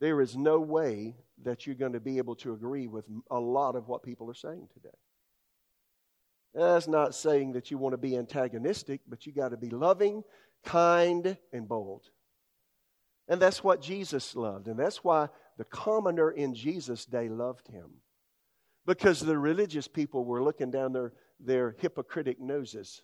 there 0.01 0.21
is 0.21 0.37
no 0.37 0.61
way 0.61 1.17
that 1.45 1.67
you're 1.67 1.77
going 1.77 1.93
to 1.93 2.01
be 2.01 2.19
able 2.19 2.35
to 2.37 2.53
agree 2.53 2.87
with 2.87 3.07
a 3.31 3.39
lot 3.39 3.75
of 3.75 3.89
what 3.89 4.03
people 4.03 4.31
are 4.31 4.35
saying 4.35 4.69
today. 4.75 4.95
That's 6.55 6.87
not 6.87 7.15
saying 7.15 7.53
that 7.53 7.71
you 7.71 7.79
want 7.79 7.95
to 7.95 7.99
be 7.99 8.17
antagonistic, 8.17 9.01
but 9.09 9.27
you 9.27 9.33
got 9.33 9.49
to 9.51 9.57
be 9.57 9.71
loving, 9.71 10.23
kind, 10.65 11.37
and 11.53 11.67
bold. 11.67 12.03
And 13.29 13.41
that's 13.41 13.65
what 13.65 13.81
Jesus 13.81 14.37
loved. 14.37 14.69
And 14.69 14.79
that's 14.79 15.03
why 15.03 15.29
the 15.57 15.65
commoner 15.65 16.31
in 16.31 16.55
Jesus' 16.55 17.05
day 17.05 17.29
loved 17.29 17.69
him. 17.69 17.91
Because 18.87 19.21
the 19.21 19.39
religious 19.39 19.89
people 19.89 20.25
were 20.25 20.43
looking 20.43 20.71
down 20.71 20.93
their, 20.93 21.13
their 21.41 21.75
hypocritic 21.79 22.41
noses 22.41 23.03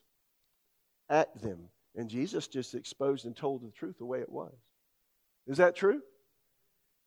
at 1.08 1.40
them. 1.40 1.68
And 1.96 2.08
Jesus 2.08 2.48
just 2.48 2.74
exposed 2.74 3.24
and 3.24 3.36
told 3.36 3.62
the 3.62 3.70
truth 3.70 3.96
the 3.98 4.04
way 4.04 4.20
it 4.20 4.30
was. 4.30 4.54
Is 5.46 5.56
that 5.58 5.74
true? 5.74 6.00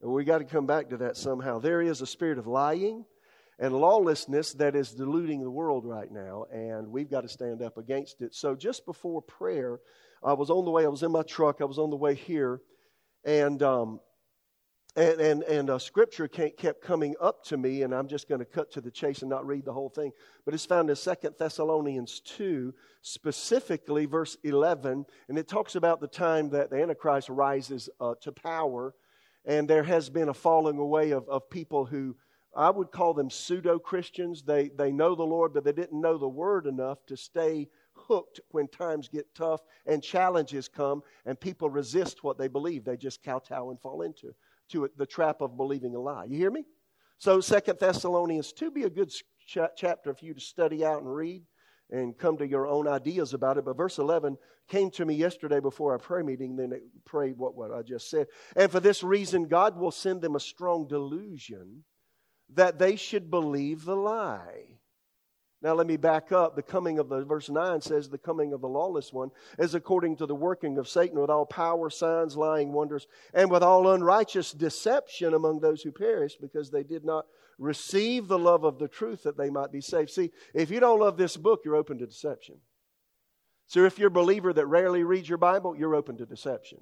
We 0.02 0.26
got 0.26 0.40
to 0.40 0.46
come 0.46 0.66
back 0.66 0.90
to 0.90 0.98
that 0.98 1.16
somehow. 1.16 1.60
There 1.60 1.82
is 1.82 2.02
a 2.02 2.08
spirit 2.08 2.38
of 2.38 2.48
lying 2.48 3.06
and 3.60 3.74
lawlessness 3.74 4.54
that 4.54 4.76
is 4.76 4.92
deluding 4.92 5.42
the 5.42 5.50
world 5.50 5.86
right 5.86 6.12
now, 6.12 6.46
and 6.52 6.88
we've 6.90 7.10
got 7.10 7.22
to 7.22 7.30
stand 7.30 7.62
up 7.62 7.78
against 7.78 8.22
it. 8.22 8.36
So, 8.36 8.56
just 8.56 8.86
before 8.86 9.22
prayer, 9.22 9.80
I 10.22 10.34
was 10.34 10.50
on 10.50 10.66
the 10.66 10.72
way, 10.72 10.84
I 10.84 10.90
was 10.90 11.04
in 11.04 11.12
my 11.12 11.24
truck, 11.24 11.62
I 11.62 11.66
was 11.66 11.78
on 11.78 11.90
the 11.90 11.96
way 11.96 12.16
here, 12.16 12.60
and 13.24 13.62
um, 13.64 14.00
and, 14.96 15.20
and, 15.20 15.44
and 15.44 15.70
a 15.72 15.80
scripture 15.80 16.28
kept 16.28 16.82
coming 16.82 17.16
up 17.20 17.44
to 17.46 17.58
me, 17.58 17.82
and 17.82 17.96
I'm 17.96 18.08
just 18.08 18.30
going 18.30 18.40
to 18.40 18.46
cut 18.46 18.72
to 18.74 18.82
the 18.82 18.92
chase 18.92 19.22
and 19.22 19.30
not 19.30 19.46
read 19.46 19.66
the 19.66 19.74
whole 19.74 19.90
thing. 19.90 20.12
But 20.46 20.54
it's 20.54 20.66
found 20.66 20.90
in 20.90 20.96
Second 20.96 21.34
Thessalonians 21.40 22.20
2, 22.20 22.74
specifically 23.02 24.06
verse 24.06 24.38
11, 24.44 25.06
and 25.30 25.38
it 25.40 25.48
talks 25.48 25.76
about 25.76 26.00
the 26.00 26.08
time 26.08 26.50
that 26.52 26.70
the 26.70 26.80
Antichrist 26.80 27.30
rises 27.30 27.90
uh, 28.00 28.14
to 28.22 28.32
power, 28.32 28.94
and 29.46 29.68
there 29.68 29.84
has 29.84 30.10
been 30.12 30.30
a 30.30 30.34
falling 30.34 30.78
away 30.78 31.12
of, 31.12 31.28
of 31.28 31.50
people 31.50 31.86
who 31.86 32.16
I 32.56 32.70
would 32.70 32.92
call 32.92 33.16
them 33.16 33.32
pseudo 33.32 33.80
Christians. 33.80 34.44
They, 34.44 34.70
they 34.70 34.92
know 34.92 35.16
the 35.16 35.24
Lord, 35.24 35.56
but 35.56 35.64
they 35.64 35.72
didn't 35.72 36.00
know 36.00 36.20
the 36.20 36.28
Word 36.28 36.68
enough 36.68 37.04
to 37.08 37.18
stay 37.18 37.68
hooked 37.94 38.42
when 38.52 38.68
times 38.68 39.08
get 39.08 39.34
tough 39.34 39.62
and 39.88 40.04
challenges 40.04 40.68
come, 40.68 41.02
and 41.26 41.40
people 41.40 41.72
resist 41.72 42.24
what 42.24 42.38
they 42.38 42.48
believe. 42.48 42.84
They 42.84 42.96
just 42.96 43.24
kowtow 43.24 43.72
and 43.72 43.82
fall 43.82 44.04
into 44.04 44.36
to 44.70 44.90
the 44.98 45.06
trap 45.06 45.42
of 45.42 45.58
believing 45.58 45.96
a 45.96 46.00
lie. 46.00 46.26
You 46.26 46.38
hear 46.38 46.52
me? 46.52 46.66
So 47.18 47.40
Second 47.42 47.80
Thessalonians 47.80 48.54
2 48.54 48.72
be 48.72 48.84
a 48.84 48.90
good 48.90 49.10
ch- 49.10 49.58
chapter 49.76 50.14
for 50.14 50.26
you 50.26 50.34
to 50.34 50.40
study 50.40 50.84
out 50.84 51.02
and 51.02 51.14
read 51.14 51.44
and 51.90 52.18
come 52.18 52.38
to 52.38 52.48
your 52.48 52.68
own 52.68 52.88
ideas 52.88 53.34
about 53.34 53.58
it. 53.58 53.66
But 53.66 53.78
verse 53.78 53.98
11 53.98 54.38
came 54.68 54.90
to 54.92 55.06
me 55.06 55.16
yesterday 55.16 55.60
before 55.60 55.92
our 55.92 56.00
prayer 56.00 56.24
meeting, 56.24 56.56
then 56.56 56.72
it 56.72 56.84
prayed 57.06 57.38
what, 57.38 57.56
what 57.56 57.72
I 57.72 57.82
just 57.82 58.10
said. 58.10 58.28
And 58.56 58.72
for 58.72 58.80
this 58.80 59.04
reason, 59.04 59.48
God 59.48 59.78
will 59.78 59.92
send 59.92 60.22
them 60.22 60.36
a 60.36 60.40
strong 60.40 60.88
delusion 60.88 61.84
that 62.54 62.80
they 62.80 62.96
should 62.96 63.30
believe 63.30 63.86
the 63.86 63.96
lie 63.96 64.80
now, 65.64 65.74
let 65.74 65.88
me 65.88 65.96
back 65.96 66.34
up. 66.34 66.58
The 66.58 66.62
coming 66.62 67.00
of 67.00 67.08
the, 67.08 67.24
verse 67.24 67.50
9 67.50 67.80
says, 67.80 68.10
the 68.10 68.18
coming 68.18 68.52
of 68.52 68.60
the 68.60 68.68
lawless 68.68 69.14
one 69.14 69.32
is 69.58 69.74
according 69.74 70.18
to 70.18 70.26
the 70.26 70.36
working 70.36 70.78
of 70.78 70.90
Satan 70.90 71.18
with 71.18 71.30
all 71.30 71.46
power, 71.46 71.90
signs, 71.90 72.36
lying 72.36 72.74
wonders, 72.74 73.08
and 73.34 73.50
with 73.50 73.64
all 73.64 73.90
unrighteous 73.90 74.52
deception 74.52 75.34
among 75.34 75.62
those 75.62 75.82
who 75.82 75.94
perish 75.94 76.36
because 76.36 76.70
they 76.70 76.84
did 76.84 77.06
not 77.06 77.28
receive 77.58 78.28
the 78.28 78.38
love 78.38 78.66
of 78.66 78.78
the 78.78 78.90
truth 78.90 79.24
that 79.24 79.38
they 79.38 79.50
might 79.50 79.72
be 79.72 79.80
saved. 79.80 80.10
See, 80.10 80.32
if 80.54 80.70
you 80.70 80.82
don't 80.82 81.00
love 81.00 81.16
this 81.16 81.38
book, 81.38 81.62
you're 81.64 81.78
open 81.78 81.98
to 82.00 82.06
deception. 82.06 82.56
So 83.68 83.86
if 83.86 83.98
you're 83.98 84.10
a 84.10 84.12
believer 84.12 84.52
that 84.52 84.66
rarely 84.66 85.06
reads 85.06 85.30
your 85.30 85.38
Bible, 85.38 85.78
you're 85.78 85.96
open 85.96 86.18
to 86.18 86.26
deception. 86.26 86.80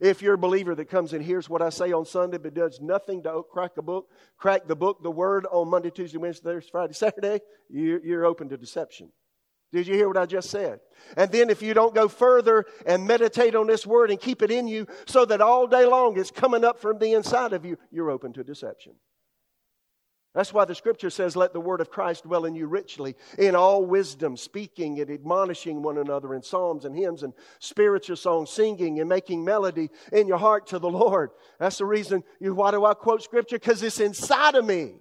If 0.00 0.22
you're 0.22 0.34
a 0.34 0.38
believer 0.38 0.74
that 0.74 0.86
comes 0.86 1.12
and 1.12 1.24
hears 1.24 1.48
what 1.48 1.62
I 1.62 1.70
say 1.70 1.92
on 1.92 2.04
Sunday 2.04 2.38
but 2.38 2.54
does 2.54 2.80
nothing 2.80 3.22
to 3.24 3.42
crack 3.50 3.72
a 3.76 3.82
book, 3.82 4.08
crack 4.36 4.66
the 4.66 4.76
book, 4.76 5.02
the 5.02 5.10
word 5.10 5.46
on 5.50 5.70
Monday, 5.70 5.90
Tuesday, 5.90 6.18
Wednesday, 6.18 6.44
Thursday, 6.44 6.70
Friday, 6.70 6.92
Saturday, 6.92 7.40
you're 7.70 8.24
open 8.24 8.48
to 8.48 8.56
deception. 8.56 9.10
Did 9.72 9.88
you 9.88 9.94
hear 9.94 10.06
what 10.06 10.16
I 10.16 10.26
just 10.26 10.50
said? 10.50 10.78
And 11.16 11.32
then 11.32 11.50
if 11.50 11.60
you 11.60 11.74
don't 11.74 11.94
go 11.94 12.06
further 12.06 12.64
and 12.86 13.08
meditate 13.08 13.56
on 13.56 13.66
this 13.66 13.84
word 13.84 14.10
and 14.10 14.20
keep 14.20 14.40
it 14.40 14.52
in 14.52 14.68
you 14.68 14.86
so 15.06 15.24
that 15.24 15.40
all 15.40 15.66
day 15.66 15.84
long 15.84 16.16
it's 16.16 16.30
coming 16.30 16.64
up 16.64 16.78
from 16.78 16.98
the 16.98 17.12
inside 17.12 17.52
of 17.52 17.64
you, 17.64 17.76
you're 17.90 18.10
open 18.10 18.32
to 18.34 18.44
deception. 18.44 18.92
That's 20.34 20.52
why 20.52 20.64
the 20.64 20.74
scripture 20.74 21.10
says, 21.10 21.36
Let 21.36 21.52
the 21.52 21.60
word 21.60 21.80
of 21.80 21.90
Christ 21.90 22.24
dwell 22.24 22.44
in 22.44 22.56
you 22.56 22.66
richly, 22.66 23.14
in 23.38 23.54
all 23.54 23.84
wisdom, 23.86 24.36
speaking 24.36 25.00
and 25.00 25.08
admonishing 25.08 25.80
one 25.80 25.96
another 25.96 26.34
in 26.34 26.42
psalms 26.42 26.84
and 26.84 26.96
hymns 26.96 27.22
and 27.22 27.32
spiritual 27.60 28.16
songs, 28.16 28.50
singing 28.50 28.98
and 28.98 29.08
making 29.08 29.44
melody 29.44 29.90
in 30.12 30.26
your 30.26 30.38
heart 30.38 30.66
to 30.68 30.80
the 30.80 30.90
Lord. 30.90 31.30
That's 31.60 31.78
the 31.78 31.86
reason, 31.86 32.24
you, 32.40 32.52
why 32.52 32.72
do 32.72 32.84
I 32.84 32.94
quote 32.94 33.22
scripture? 33.22 33.60
Because 33.60 33.80
it's 33.82 34.00
inside 34.00 34.56
of 34.56 34.64
me. 34.64 34.94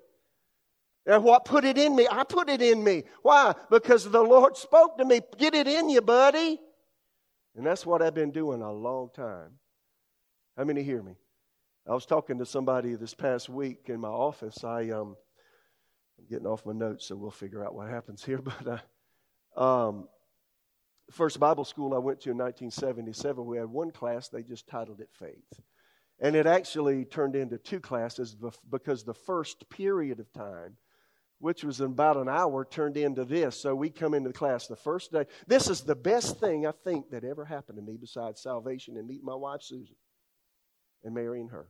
And 1.08 1.24
what 1.24 1.46
put 1.46 1.66
it 1.66 1.80
in 1.80 1.96
me? 1.96 2.08
I 2.10 2.24
put 2.24 2.48
it 2.48 2.62
in 2.62 2.84
me. 2.84 3.04
Why? 3.24 3.56
Because 3.72 4.10
the 4.10 4.22
Lord 4.22 4.56
spoke 4.56 5.00
to 5.00 5.06
me. 5.06 5.20
Get 5.38 5.56
it 5.56 5.68
in 5.68 5.90
you, 5.90 6.02
buddy. 6.02 6.62
And 7.56 7.66
that's 7.66 7.86
what 7.86 8.04
I've 8.04 8.16
been 8.16 8.32
doing 8.32 8.62
a 8.62 8.72
long 8.72 9.10
time. 9.16 9.54
How 10.56 10.64
many 10.64 10.84
hear 10.84 11.02
me? 11.02 11.16
I 11.86 11.94
was 11.94 12.06
talking 12.06 12.38
to 12.40 12.46
somebody 12.46 12.96
this 12.96 13.14
past 13.14 13.50
week 13.50 13.88
in 13.88 14.00
my 14.00 14.08
office. 14.08 14.64
I 14.64 14.90
um, 14.92 15.18
I'm 16.18 16.26
getting 16.30 16.48
off 16.48 16.66
my 16.66 16.72
notes, 16.72 17.08
so 17.08 17.18
we'll 17.18 17.30
figure 17.30 17.64
out 17.64 17.76
what 17.76 17.90
happens 17.90 18.24
here. 18.24 18.42
But 18.42 18.82
uh, 19.58 19.62
um, 19.62 20.08
first 21.12 21.42
Bible 21.42 21.66
school 21.66 21.94
I 21.94 21.98
went 21.98 22.22
to 22.22 22.32
in 22.32 22.38
1977, 22.38 23.46
we 23.46 23.58
had 23.58 23.68
one 23.68 23.92
class. 23.92 24.30
They 24.30 24.44
just 24.44 24.68
titled 24.68 25.02
it 25.02 25.10
Faith, 25.12 25.60
and 26.22 26.38
it 26.38 26.46
actually 26.46 27.04
turned 27.04 27.36
into 27.36 27.58
two 27.58 27.82
classes 27.82 28.38
because 28.70 29.04
the 29.04 29.14
first 29.14 29.70
period 29.70 30.22
of 30.22 30.32
time 30.32 30.78
which 31.40 31.66
was 31.66 31.82
about 31.82 32.16
an 32.16 32.30
hour, 32.30 32.64
turned 32.64 32.96
into 32.96 33.26
this. 33.26 33.60
So 33.60 33.76
we 33.76 33.90
come 33.90 34.14
into 34.14 34.30
the 34.30 34.34
class 34.34 34.68
the 34.68 34.78
first 34.78 35.12
day. 35.12 35.26
This 35.46 35.70
is 35.70 35.82
the 35.82 35.94
best 35.94 36.40
thing 36.40 36.66
I 36.66 36.72
think 36.86 37.10
that 37.10 37.26
ever 37.26 37.44
happened 37.44 37.80
to 37.80 37.82
me 37.82 37.98
besides 38.00 38.42
salvation 38.42 38.96
and 38.96 39.06
meeting 39.06 39.26
my 39.26 39.36
wife, 39.36 39.62
Susan, 39.62 39.98
and 41.04 41.14
marrying 41.14 41.50
her, 41.50 41.68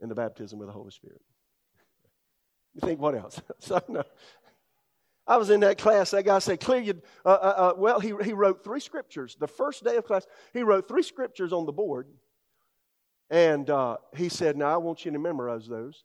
and 0.00 0.10
the 0.10 0.14
baptism 0.14 0.58
with 0.58 0.68
the 0.68 0.72
Holy 0.72 0.90
Spirit. 0.90 1.20
You 2.74 2.80
think, 2.86 3.00
what 3.00 3.14
else? 3.14 3.40
so, 3.58 3.80
no. 3.88 4.04
I 5.26 5.38
was 5.38 5.50
in 5.50 5.60
that 5.60 5.78
class. 5.78 6.12
That 6.12 6.24
guy 6.24 6.38
said, 6.38 6.60
Clear 6.60 6.80
you. 6.80 7.02
Uh, 7.24 7.28
uh, 7.28 7.32
uh, 7.32 7.72
well, 7.76 7.98
he, 7.98 8.12
he 8.22 8.32
wrote 8.32 8.62
three 8.62 8.80
scriptures. 8.80 9.36
The 9.38 9.48
first 9.48 9.82
day 9.82 9.96
of 9.96 10.04
class, 10.04 10.26
he 10.52 10.62
wrote 10.62 10.86
three 10.86 11.02
scriptures 11.02 11.52
on 11.52 11.66
the 11.66 11.72
board. 11.72 12.06
And 13.28 13.68
uh, 13.68 13.96
he 14.14 14.28
said, 14.28 14.56
Now, 14.56 14.72
I 14.72 14.76
want 14.76 15.04
you 15.04 15.10
to 15.10 15.18
memorize 15.18 15.66
those. 15.66 16.04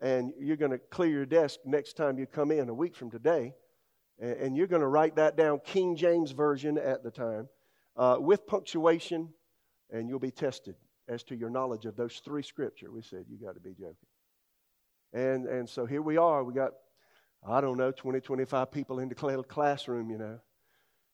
And 0.00 0.34
you're 0.38 0.58
going 0.58 0.72
to 0.72 0.78
clear 0.78 1.08
your 1.08 1.26
desk 1.26 1.60
next 1.64 1.96
time 1.96 2.18
you 2.18 2.26
come 2.26 2.50
in 2.50 2.68
a 2.68 2.74
week 2.74 2.94
from 2.94 3.10
today. 3.10 3.54
And, 4.18 4.32
and 4.32 4.56
you're 4.56 4.66
going 4.66 4.82
to 4.82 4.88
write 4.88 5.16
that 5.16 5.36
down, 5.36 5.60
King 5.64 5.96
James 5.96 6.32
Version 6.32 6.76
at 6.76 7.02
the 7.02 7.10
time, 7.10 7.48
uh, 7.96 8.16
with 8.18 8.46
punctuation, 8.46 9.30
and 9.90 10.10
you'll 10.10 10.18
be 10.18 10.30
tested 10.30 10.74
as 11.08 11.22
to 11.24 11.36
your 11.36 11.50
knowledge 11.50 11.86
of 11.86 11.96
those 11.96 12.20
three 12.24 12.42
scripture. 12.42 12.90
We 12.90 13.02
said, 13.02 13.24
You 13.28 13.36
got 13.36 13.54
to 13.54 13.60
be 13.60 13.72
joking. 13.72 13.94
And, 15.12 15.46
and 15.46 15.68
so 15.68 15.86
here 15.86 16.02
we 16.02 16.16
are. 16.16 16.44
We 16.44 16.52
got, 16.52 16.72
I 17.46 17.60
don't 17.60 17.78
know, 17.78 17.92
20, 17.92 18.20
25 18.20 18.70
people 18.70 18.98
in 18.98 19.08
the 19.08 19.44
classroom, 19.48 20.10
you 20.10 20.18
know. 20.18 20.38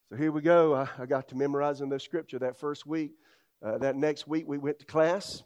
So 0.09 0.17
here 0.17 0.33
we 0.33 0.41
go. 0.41 0.75
I, 0.75 0.89
I 0.99 1.07
got 1.07 1.29
to 1.29 1.37
memorizing 1.37 1.89
the 1.89 2.01
scripture 2.01 2.39
that 2.41 2.59
first 2.59 2.87
week. 2.87 3.13
Uh, 3.65 3.79
that 3.79 3.97
next 3.97 4.27
week, 4.27 4.45
we 4.47 4.59
went 4.59 4.79
to 4.81 4.87
class. 4.87 5.43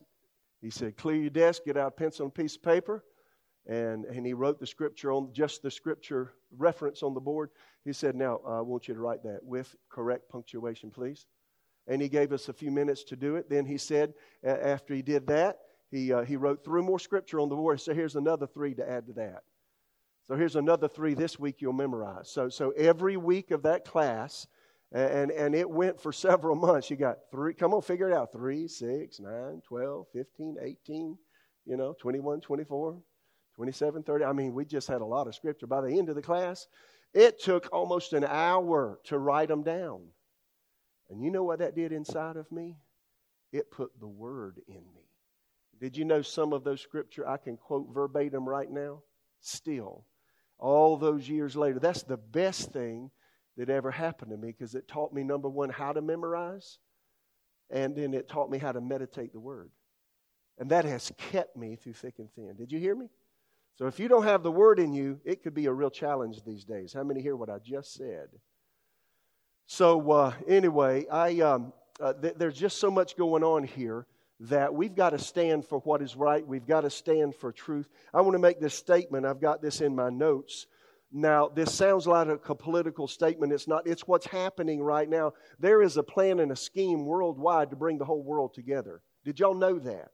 He 0.63 0.71
said, 0.71 0.97
Clear 0.97 1.17
your 1.17 1.31
desk, 1.31 1.63
get 1.67 1.77
out 1.77 1.89
a 1.89 1.91
pencil 1.91 2.25
and 2.25 2.35
piece 2.35 2.57
of 2.57 2.63
paper. 2.63 3.05
And, 3.69 4.05
and 4.05 4.25
he 4.25 4.33
wrote 4.33 4.61
the 4.61 4.67
scripture 4.67 5.13
on 5.13 5.33
just 5.33 5.63
the 5.63 5.71
scripture 5.71 6.33
reference 6.57 7.03
on 7.03 7.15
the 7.15 7.21
board. 7.21 7.51
He 7.85 7.93
said, 7.93 8.15
Now, 8.15 8.41
I 8.47 8.61
want 8.61 8.89
you 8.89 8.95
to 8.95 9.01
write 9.01 9.23
that 9.25 9.41
with 9.43 9.75
correct 9.91 10.29
punctuation, 10.31 10.91
please. 10.91 11.27
And 11.87 12.03
he 12.03 12.09
gave 12.09 12.33
us 12.33 12.49
a 12.49 12.53
few 12.53 12.70
minutes 12.70 13.05
to 13.05 13.16
do 13.16 13.37
it. 13.37 13.49
Then 13.49 13.64
he 13.64 13.79
said, 13.79 14.14
after 14.44 14.94
he 14.94 15.03
did 15.03 15.27
that, 15.29 15.59
he, 15.90 16.12
uh, 16.12 16.22
he 16.22 16.37
wrote 16.37 16.64
three 16.64 16.83
more 16.83 16.99
scripture 16.99 17.40
on 17.40 17.49
the 17.49 17.55
board. 17.55 17.81
So 17.81 17.94
here's 17.94 18.16
another 18.16 18.46
three 18.46 18.75
to 18.75 18.88
add 18.88 19.07
to 19.07 19.12
that. 19.14 19.42
So 20.27 20.35
here's 20.35 20.57
another 20.57 20.88
three 20.88 21.14
this 21.14 21.38
week 21.38 21.57
you'll 21.61 21.72
memorize. 21.72 22.29
So, 22.29 22.49
so 22.49 22.70
every 22.70 23.16
week 23.16 23.53
of 23.53 23.62
that 23.62 23.85
class, 23.85 24.49
and, 24.92 25.31
and 25.31 25.55
it 25.55 25.68
went 25.68 26.01
for 26.01 26.12
several 26.12 26.57
months. 26.57 26.90
You 26.90 26.96
got 26.96 27.18
three, 27.31 27.55
come 27.55 27.72
on, 27.72 27.83
figure 27.83 28.11
it 28.11 28.14
out. 28.14 28.33
Three, 28.33 28.66
six, 28.66 29.20
nine, 29.20 29.62
12, 29.66 30.07
15, 30.12 30.57
18, 30.61 31.18
you 31.66 31.77
know, 31.77 31.94
21, 32.01 32.40
24, 32.40 32.96
27, 33.55 34.03
30. 34.03 34.25
I 34.25 34.33
mean, 34.33 34.55
we 34.55 34.64
just 34.64 34.88
had 34.88 35.01
a 35.01 35.05
lot 35.05 35.29
of 35.29 35.35
scripture. 35.35 35.66
By 35.66 35.81
the 35.81 35.96
end 35.96 36.09
of 36.09 36.16
the 36.16 36.22
class, 36.22 36.66
it 37.14 37.40
took 37.40 37.68
almost 37.72 38.12
an 38.12 38.25
hour 38.25 38.99
to 39.05 39.18
write 39.18 39.49
them 39.49 39.62
down. 39.62 40.03
And 41.11 41.23
you 41.23 41.31
know 41.31 41.45
what 41.45 41.61
that 41.61 41.77
did 41.77 41.92
inside 41.92 42.37
of 42.37 42.51
me? 42.51 42.77
It 43.53 43.71
put 43.71 43.99
the 44.01 44.09
word 44.09 44.61
in 44.69 44.83
me. 44.95 45.07
Did 45.81 45.97
you 45.97 46.05
know 46.05 46.23
some 46.23 46.53
of 46.53 46.64
those 46.64 46.81
scripture 46.81 47.29
I 47.29 47.37
can 47.37 47.57
quote 47.57 47.88
verbatim 47.92 48.49
right 48.49 48.71
now? 48.71 49.03
Still, 49.40 50.05
all 50.59 50.97
those 50.97 51.29
years 51.29 51.55
later. 51.55 51.79
That's 51.79 52.03
the 52.03 52.16
best 52.16 52.73
thing 52.73 53.11
that 53.57 53.71
ever 53.71 53.90
happened 53.90 54.31
to 54.31 54.37
me 54.37 54.49
because 54.49 54.75
it 54.75 54.88
taught 54.88 55.12
me, 55.12 55.23
number 55.23 55.49
one, 55.49 55.71
how 55.71 55.92
to 55.92 56.01
memorize, 56.01 56.79
and 57.71 57.95
then 57.95 58.14
it 58.14 58.29
taught 58.29 58.51
me 58.51 58.59
how 58.59 58.73
to 58.73 58.81
meditate 58.81 59.33
the 59.33 59.40
word. 59.40 59.71
And 60.59 60.71
that 60.71 60.85
has 60.85 61.12
kept 61.19 61.57
me 61.57 61.77
through 61.77 61.95
thick 61.95 62.14
and 62.19 62.31
thin. 62.33 62.55
Did 62.57 62.73
you 62.73 62.79
hear 62.79 62.95
me? 62.95 63.09
So 63.77 63.87
if 63.87 64.01
you 64.01 64.09
don't 64.09 64.25
have 64.25 64.42
the 64.42 64.51
word 64.51 64.79
in 64.79 64.95
you, 64.95 65.21
it 65.25 65.42
could 65.42 65.53
be 65.53 65.66
a 65.66 65.73
real 65.73 65.90
challenge 65.90 66.42
these 66.45 66.64
days. 66.64 66.95
How 66.95 67.05
many 67.05 67.21
hear 67.21 67.37
what 67.37 67.51
I 67.51 67.59
just 67.59 67.92
said? 67.92 68.29
So 69.67 70.11
uh, 70.11 70.33
anyway, 70.47 71.07
I 71.11 71.41
um, 71.41 71.73
uh, 72.01 72.13
th- 72.15 72.35
there's 72.37 72.57
just 72.57 72.79
so 72.79 72.91
much 72.91 73.17
going 73.17 73.43
on 73.43 73.65
here 73.65 74.07
that 74.41 74.73
we've 74.75 74.95
got 74.95 75.11
to 75.11 75.19
stand 75.19 75.65
for 75.65 75.81
what 75.81 76.03
is 76.03 76.15
right. 76.15 76.47
We've 76.47 76.67
got 76.67 76.83
to 76.83 76.91
stand 76.91 77.35
for 77.35 77.53
truth. 77.53 77.89
I 78.13 78.21
want 78.21 78.35
to 78.35 78.39
make 78.39 78.61
this 78.61 78.75
statement. 78.75 79.27
I've 79.27 79.41
got 79.41 79.63
this 79.63 79.81
in 79.81 79.95
my 79.95 80.11
notes. 80.11 80.67
Now, 81.13 81.49
this 81.49 81.75
sounds 81.75 82.07
like 82.07 82.29
a 82.49 82.55
political 82.55 83.09
statement. 83.09 83.53
It's 83.53 83.67
not. 83.67 83.87
It's 83.87 84.07
what's 84.07 84.27
happening 84.27 84.83
right 84.83 85.09
now. 85.09 85.33
There 85.59 85.83
is 85.83 85.97
a 85.97 86.03
plan 86.03 86.41
and 86.41 86.53
a 86.53 86.57
scheme 86.57 87.07
worldwide 87.07 87.71
to 87.71 87.77
bring 87.77 87.99
the 87.99 88.05
whole 88.05 88.23
world 88.23 88.55
together. 88.55 89.01
Did 89.25 89.41
y'all 89.41 89.55
know 89.55 89.79
that? 89.79 90.11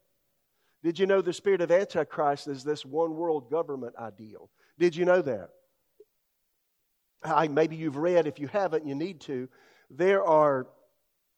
Did 0.83 0.99
you 0.99 1.07
know 1.07 1.21
the 1.21 1.33
spirit 1.33 1.61
of 1.61 1.71
Antichrist 1.71 2.49
is 2.49 2.65
this 2.65 2.85
one 2.85 3.15
world 3.15 3.51
government 3.51 3.95
ideal? 3.99 4.51
Did 4.79 4.97
you 4.97 5.05
know 5.05 5.23
that? 5.23 5.51
I, 7.25 7.49
maybe 7.49 7.77
you've 7.77 7.97
read, 7.97 8.27
if 8.27 8.39
you 8.39 8.49
haven't, 8.49 8.87
you 8.87 8.95
need 8.95 9.21
to. 9.23 9.49
There 9.91 10.25
are 10.25 10.67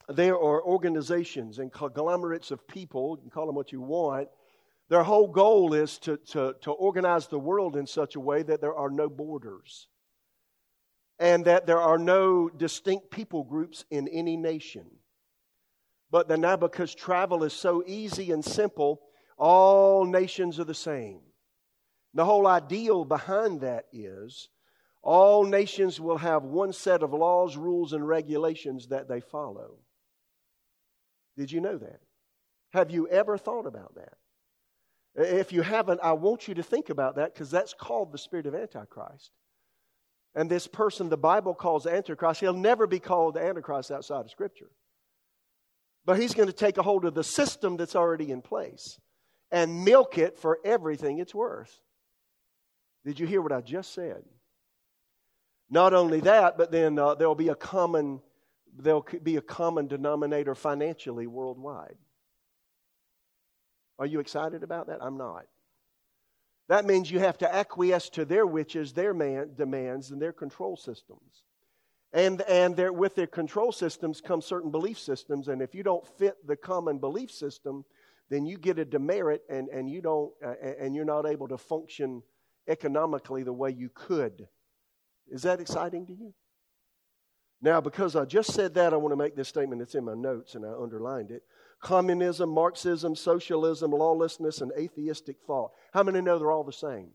there 0.09 0.35
are 0.35 0.63
organizations 0.63 1.59
and 1.59 1.73
conglomerates 1.73 2.51
of 2.51 2.67
people, 2.69 3.17
you 3.17 3.23
can 3.23 3.31
call 3.31 3.47
them 3.47 3.55
what 3.55 3.73
you 3.73 3.81
want. 3.81 4.29
Their 4.91 5.03
whole 5.03 5.29
goal 5.29 5.73
is 5.73 5.99
to, 6.01 6.19
to, 6.29 6.55
to 6.61 6.71
organize 6.73 7.27
the 7.27 7.39
world 7.39 7.75
in 7.75 7.87
such 7.87 8.17
a 8.17 8.21
way 8.21 8.43
that 8.43 8.61
there 8.61 8.75
are 8.75 8.91
no 8.91 9.09
borders 9.09 9.89
and 11.19 11.45
that 11.47 11.67
there 11.67 11.81
are 11.81 11.99
no 11.99 12.51
distinct 12.51 13.11
people 13.11 13.45
groups 13.45 13.85
in 13.91 14.09
any 14.09 14.37
nation. 14.37 14.85
But 16.11 16.29
then 16.29 16.43
now, 16.43 16.57
because 16.57 16.95
travel 16.95 17.45
is 17.45 17.55
so 17.55 17.83
easy 17.87 18.31
and 18.31 18.45
simple, 18.45 19.01
all 19.39 20.05
nations 20.05 20.61
are 20.61 20.65
the 20.65 20.75
same. 20.75 21.21
The 22.13 22.25
whole 22.25 22.47
ideal 22.47 23.05
behind 23.05 23.63
that 23.63 23.87
is 23.93 24.49
all 25.05 25.45
nations 25.45 26.01
will 26.01 26.17
have 26.17 26.45
one 26.45 26.73
set 26.73 27.03
of 27.03 27.13
laws, 27.13 27.59
rules, 27.59 27.93
and 27.93 28.09
regulations 28.09 28.87
that 28.87 29.07
they 29.07 29.21
follow. 29.21 29.77
Did 31.37 31.53
you 31.53 31.61
know 31.61 31.77
that? 31.77 32.01
Have 32.73 32.91
you 32.91 33.07
ever 33.09 33.37
thought 33.37 33.67
about 33.67 33.97
that? 33.97 34.15
If 35.15 35.53
you 35.53 35.61
haven't, 35.61 36.01
I 36.03 36.13
want 36.13 36.49
you 36.49 36.55
to 36.55 36.63
think 36.63 36.89
about 36.89 37.17
that 37.17 37.35
because 37.35 37.51
that's 37.51 37.75
called 37.75 38.13
the 38.13 38.19
spirit 38.19 38.47
of 38.47 38.55
Antichrist. 38.55 39.31
And 40.35 40.51
this 40.51 40.67
person 40.67 41.11
the 41.11 41.19
Bible 41.19 41.55
calls 41.55 41.87
Antichrist, 41.87 42.41
he'll 42.41 42.55
never 42.55 42.87
be 42.87 42.99
called 42.99 43.37
Antichrist 43.37 43.91
outside 43.91 44.25
of 44.25 44.31
Scripture. 44.31 44.71
But 46.07 46.19
he's 46.19 46.35
going 46.35 46.49
to 46.49 46.55
take 46.55 46.79
a 46.79 46.83
hold 46.83 47.05
of 47.05 47.15
the 47.15 47.23
system 47.23 47.77
that's 47.77 47.95
already 47.95 48.31
in 48.31 48.41
place 48.41 48.99
and 49.53 49.85
milk 49.85 50.17
it 50.17 50.39
for 50.39 50.59
everything 50.65 51.19
it's 51.19 51.35
worth. 51.35 51.79
Did 53.05 53.21
you 53.21 53.27
hear 53.27 53.43
what 53.43 53.53
I 53.53 53.61
just 53.61 53.93
said? 53.93 54.25
Not 55.71 55.95
only 55.95 56.21
that, 56.21 56.59
but 56.59 56.71
then 56.71 56.99
uh, 56.99 57.15
there'll 57.15 57.35
be 57.35 57.49
a 57.49 57.55
common 57.55 58.21
there'll 58.77 59.07
be 59.23 59.37
a 59.37 59.43
common 59.43 59.87
denominator 59.87 60.55
financially 60.55 61.27
worldwide. 61.27 61.97
Are 63.99 64.07
you 64.07 64.21
excited 64.21 64.63
about 64.63 64.89
that? 64.89 64.99
I'm 65.01 65.17
not. 65.17 65.47
That 66.69 66.85
means 66.85 67.11
you 67.11 67.19
have 67.21 67.39
to 67.39 67.55
acquiesce 67.55 68.09
to 68.11 68.25
their 68.25 68.47
witches, 68.47 68.93
their 68.93 69.15
man, 69.15 69.51
demands, 69.55 70.11
and 70.11 70.21
their 70.21 70.33
control 70.33 70.77
systems. 70.77 71.45
And, 72.13 72.41
and 72.43 72.77
there, 72.77 72.93
with 72.93 73.15
their 73.15 73.27
control 73.27 73.71
systems 73.73 74.21
come 74.21 74.41
certain 74.41 74.71
belief 74.71 74.99
systems, 74.99 75.49
and 75.49 75.61
if 75.61 75.75
you 75.75 75.83
don't 75.83 76.07
fit 76.19 76.37
the 76.47 76.57
common 76.57 76.99
belief 76.99 77.31
system, 77.31 77.85
then 78.31 78.47
you 78.47 78.57
get 78.57 78.79
a 78.79 78.85
demerit 78.85 79.43
and, 79.51 79.69
and, 79.69 79.91
you 79.91 80.01
don't, 80.01 80.33
uh, 80.45 80.55
and 80.81 80.95
you're 80.95 81.05
not 81.05 81.27
able 81.27 81.49
to 81.49 81.59
function 81.59 82.23
economically 82.67 83.43
the 83.43 83.53
way 83.53 83.71
you 83.71 83.91
could. 83.93 84.49
Is 85.31 85.43
that 85.43 85.61
exciting 85.61 86.07
to 86.07 86.13
you? 86.13 86.35
Now, 87.63 87.81
because 87.81 88.15
I 88.15 88.25
just 88.25 88.53
said 88.53 88.75
that, 88.75 88.93
I 88.93 88.97
want 88.97 89.13
to 89.13 89.17
make 89.17 89.37
this 89.37 89.49
statement 89.49 89.81
that's 89.81 89.95
in 89.95 90.05
my 90.05 90.15
notes, 90.15 90.55
and 90.55 90.67
I 90.67 90.73
underlined 90.79 91.31
it. 91.31 91.43
Communism, 91.81 92.51
Marxism, 92.51 93.15
socialism, 93.15 93.91
lawlessness, 93.91 94.61
and 94.61 94.71
atheistic 94.79 95.37
thought. 95.47 95.71
How 95.93 96.03
many 96.03 96.21
know 96.21 96.39
they're 96.39 96.53
all 96.53 96.65
the 96.65 96.73
same? 96.73 97.11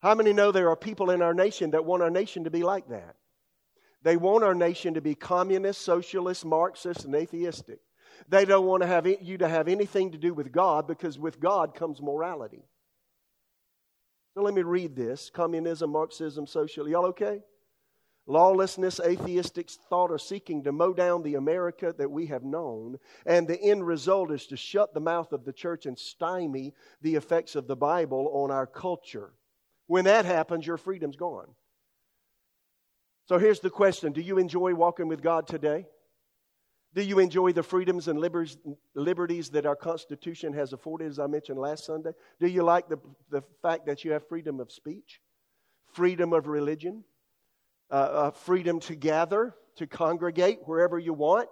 How 0.00 0.14
many 0.14 0.32
know 0.32 0.50
there 0.50 0.70
are 0.70 0.76
people 0.76 1.10
in 1.10 1.22
our 1.22 1.34
nation 1.34 1.70
that 1.72 1.84
want 1.84 2.02
our 2.02 2.10
nation 2.10 2.44
to 2.44 2.50
be 2.50 2.62
like 2.62 2.88
that? 2.88 3.16
They 4.02 4.16
want 4.16 4.44
our 4.44 4.54
nation 4.54 4.94
to 4.94 5.00
be 5.00 5.14
communist, 5.14 5.82
socialist, 5.82 6.44
Marxist, 6.44 7.04
and 7.04 7.14
atheistic. 7.14 7.80
They 8.28 8.44
don't 8.44 8.66
want 8.66 8.82
to 8.82 8.86
have 8.86 9.06
you 9.06 9.38
to 9.38 9.48
have 9.48 9.68
anything 9.68 10.12
to 10.12 10.18
do 10.18 10.32
with 10.32 10.52
God 10.52 10.86
because 10.86 11.18
with 11.18 11.38
God 11.38 11.74
comes 11.74 12.00
morality. 12.00 12.64
So 14.34 14.42
let 14.42 14.54
me 14.54 14.62
read 14.62 14.94
this 14.94 15.30
communism, 15.30 15.90
Marxism, 15.90 16.46
socialism. 16.46 16.92
Y'all 16.92 17.06
okay? 17.06 17.42
Lawlessness, 18.26 19.00
atheistic 19.00 19.68
thought 19.88 20.12
are 20.12 20.18
seeking 20.18 20.62
to 20.62 20.70
mow 20.70 20.92
down 20.92 21.22
the 21.22 21.34
America 21.34 21.92
that 21.98 22.10
we 22.10 22.26
have 22.26 22.44
known, 22.44 22.98
and 23.26 23.48
the 23.48 23.60
end 23.60 23.84
result 23.84 24.30
is 24.30 24.46
to 24.46 24.56
shut 24.56 24.94
the 24.94 25.00
mouth 25.00 25.32
of 25.32 25.44
the 25.44 25.52
church 25.52 25.86
and 25.86 25.98
stymie 25.98 26.72
the 27.02 27.16
effects 27.16 27.56
of 27.56 27.66
the 27.66 27.74
Bible 27.74 28.30
on 28.32 28.52
our 28.52 28.66
culture. 28.66 29.32
When 29.88 30.04
that 30.04 30.26
happens, 30.26 30.64
your 30.64 30.76
freedom's 30.76 31.16
gone. 31.16 31.48
So 33.26 33.38
here's 33.38 33.60
the 33.60 33.70
question 33.70 34.12
Do 34.12 34.20
you 34.20 34.38
enjoy 34.38 34.74
walking 34.74 35.08
with 35.08 35.22
God 35.22 35.48
today? 35.48 35.86
Do 36.92 37.02
you 37.02 37.20
enjoy 37.20 37.52
the 37.52 37.62
freedoms 37.62 38.08
and 38.08 38.18
liberties 38.94 39.50
that 39.50 39.64
our 39.64 39.76
Constitution 39.76 40.52
has 40.54 40.72
afforded, 40.72 41.08
as 41.08 41.20
I 41.20 41.28
mentioned 41.28 41.58
last 41.58 41.84
Sunday? 41.84 42.10
Do 42.40 42.48
you 42.48 42.64
like 42.64 42.88
the, 42.88 42.98
the 43.30 43.42
fact 43.62 43.86
that 43.86 44.04
you 44.04 44.10
have 44.10 44.26
freedom 44.26 44.58
of 44.58 44.72
speech, 44.72 45.20
freedom 45.92 46.32
of 46.32 46.48
religion, 46.48 47.04
uh, 47.90 47.94
uh, 47.94 48.30
freedom 48.32 48.80
to 48.80 48.96
gather, 48.96 49.54
to 49.76 49.86
congregate 49.86 50.58
wherever 50.64 50.98
you 50.98 51.14
want, 51.14 51.48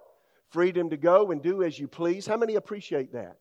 freedom 0.50 0.90
to 0.90 0.96
go 0.96 1.30
and 1.30 1.40
do 1.40 1.62
as 1.62 1.78
you 1.78 1.86
please? 1.86 2.26
How 2.26 2.36
many 2.36 2.56
appreciate 2.56 3.12
that? 3.12 3.36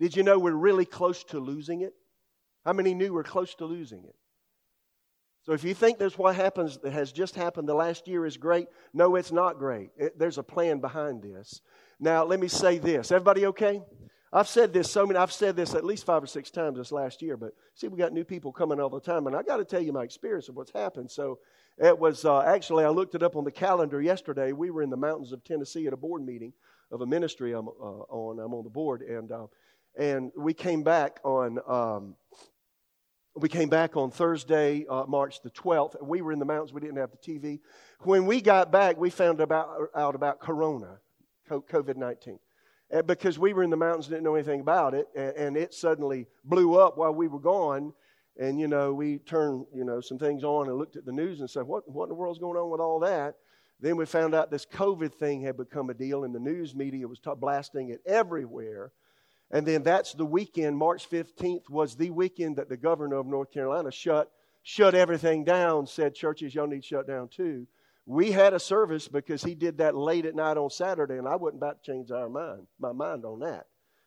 Did 0.00 0.16
you 0.16 0.24
know 0.24 0.38
we're 0.38 0.52
really 0.52 0.86
close 0.86 1.22
to 1.24 1.38
losing 1.38 1.82
it? 1.82 1.92
How 2.64 2.72
many 2.72 2.92
knew 2.92 3.14
we're 3.14 3.22
close 3.22 3.54
to 3.56 3.66
losing 3.66 4.04
it? 4.04 4.16
So 5.42 5.52
if 5.52 5.64
you 5.64 5.74
think 5.74 5.98
that's 5.98 6.18
what 6.18 6.36
happens 6.36 6.78
that 6.78 6.92
has 6.92 7.12
just 7.12 7.34
happened 7.34 7.68
the 7.68 7.74
last 7.74 8.06
year 8.06 8.26
is 8.26 8.36
great, 8.36 8.68
no, 8.92 9.16
it's 9.16 9.32
not 9.32 9.58
great. 9.58 9.90
It, 9.96 10.18
there's 10.18 10.38
a 10.38 10.42
plan 10.42 10.80
behind 10.80 11.22
this. 11.22 11.62
Now, 11.98 12.24
let 12.24 12.40
me 12.40 12.48
say 12.48 12.78
this. 12.78 13.10
Everybody 13.10 13.46
okay? 13.46 13.80
I've 14.32 14.48
said 14.48 14.72
this 14.72 14.90
so 14.90 15.06
many, 15.06 15.18
I've 15.18 15.32
said 15.32 15.56
this 15.56 15.74
at 15.74 15.84
least 15.84 16.06
five 16.06 16.22
or 16.22 16.26
six 16.26 16.50
times 16.50 16.78
this 16.78 16.92
last 16.92 17.20
year, 17.20 17.36
but 17.36 17.52
see, 17.74 17.88
we 17.88 17.98
got 17.98 18.12
new 18.12 18.24
people 18.24 18.52
coming 18.52 18.78
all 18.80 18.88
the 18.88 19.00
time, 19.00 19.26
and 19.26 19.34
I 19.34 19.42
got 19.42 19.56
to 19.56 19.64
tell 19.64 19.82
you 19.82 19.92
my 19.92 20.04
experience 20.04 20.48
of 20.48 20.54
what's 20.54 20.72
happened. 20.72 21.10
So 21.10 21.40
it 21.78 21.98
was 21.98 22.24
uh, 22.24 22.42
actually, 22.42 22.84
I 22.84 22.90
looked 22.90 23.16
it 23.16 23.22
up 23.24 23.34
on 23.34 23.42
the 23.44 23.50
calendar 23.50 24.00
yesterday. 24.00 24.52
We 24.52 24.70
were 24.70 24.82
in 24.82 24.90
the 24.90 24.96
mountains 24.96 25.32
of 25.32 25.42
Tennessee 25.42 25.86
at 25.88 25.92
a 25.92 25.96
board 25.96 26.24
meeting 26.24 26.52
of 26.92 27.00
a 27.00 27.06
ministry 27.06 27.52
I'm 27.52 27.68
uh, 27.68 28.04
on. 28.08 28.38
I'm 28.38 28.54
on 28.54 28.64
the 28.64 28.70
board, 28.70 29.02
and 29.02 29.32
uh, 29.32 29.46
and 29.98 30.30
we 30.36 30.54
came 30.54 30.82
back 30.82 31.18
on 31.24 31.58
um, 31.66 32.14
we 33.36 33.48
came 33.48 33.68
back 33.68 33.96
on 33.96 34.10
Thursday, 34.10 34.86
uh, 34.88 35.04
March 35.06 35.40
the 35.42 35.50
12th. 35.50 36.02
We 36.02 36.20
were 36.20 36.32
in 36.32 36.38
the 36.38 36.44
mountains. 36.44 36.72
We 36.72 36.80
didn't 36.80 36.96
have 36.96 37.10
the 37.10 37.16
TV. 37.16 37.60
When 38.00 38.26
we 38.26 38.40
got 38.40 38.72
back, 38.72 38.96
we 38.96 39.10
found 39.10 39.40
about, 39.40 39.90
out 39.94 40.14
about 40.14 40.40
Corona, 40.40 40.98
COVID 41.48 41.96
19. 41.96 42.38
Because 43.06 43.38
we 43.38 43.52
were 43.52 43.62
in 43.62 43.70
the 43.70 43.76
mountains, 43.76 44.08
didn't 44.08 44.24
know 44.24 44.34
anything 44.34 44.60
about 44.60 44.94
it, 44.94 45.06
and, 45.14 45.36
and 45.36 45.56
it 45.56 45.72
suddenly 45.72 46.26
blew 46.44 46.76
up 46.76 46.98
while 46.98 47.14
we 47.14 47.28
were 47.28 47.38
gone. 47.38 47.92
And, 48.36 48.58
you 48.58 48.66
know, 48.66 48.92
we 48.92 49.18
turned, 49.18 49.66
you 49.72 49.84
know, 49.84 50.00
some 50.00 50.18
things 50.18 50.42
on 50.42 50.68
and 50.68 50.76
looked 50.76 50.96
at 50.96 51.04
the 51.04 51.12
news 51.12 51.40
and 51.40 51.48
said, 51.48 51.64
what, 51.64 51.88
what 51.88 52.04
in 52.04 52.08
the 52.08 52.14
world's 52.14 52.38
going 52.38 52.56
on 52.56 52.70
with 52.70 52.80
all 52.80 52.98
that? 53.00 53.36
Then 53.80 53.96
we 53.96 54.06
found 54.06 54.34
out 54.34 54.50
this 54.50 54.66
COVID 54.66 55.14
thing 55.14 55.40
had 55.42 55.56
become 55.56 55.88
a 55.90 55.94
deal, 55.94 56.24
and 56.24 56.34
the 56.34 56.40
news 56.40 56.74
media 56.74 57.06
was 57.06 57.20
t- 57.20 57.30
blasting 57.36 57.90
it 57.90 58.00
everywhere. 58.06 58.92
And 59.50 59.66
then 59.66 59.82
that's 59.82 60.12
the 60.12 60.24
weekend, 60.24 60.76
March 60.76 61.08
15th 61.10 61.68
was 61.68 61.96
the 61.96 62.10
weekend 62.10 62.56
that 62.56 62.68
the 62.68 62.76
governor 62.76 63.16
of 63.16 63.26
North 63.26 63.50
Carolina 63.50 63.90
shut, 63.90 64.30
shut 64.62 64.94
everything 64.94 65.44
down, 65.44 65.86
said, 65.86 66.14
churches, 66.14 66.54
y'all 66.54 66.68
need 66.68 66.84
shut 66.84 67.06
down 67.06 67.28
too. 67.28 67.66
We 68.06 68.30
had 68.30 68.54
a 68.54 68.60
service 68.60 69.08
because 69.08 69.42
he 69.42 69.54
did 69.54 69.78
that 69.78 69.96
late 69.96 70.24
at 70.24 70.34
night 70.34 70.56
on 70.56 70.70
Saturday, 70.70 71.18
and 71.18 71.28
I 71.28 71.36
wasn't 71.36 71.62
about 71.62 71.82
to 71.82 71.92
change 71.92 72.10
our 72.10 72.28
mind, 72.28 72.66
my 72.78 72.92
mind 72.92 73.24
on 73.24 73.40
that. 73.40 73.66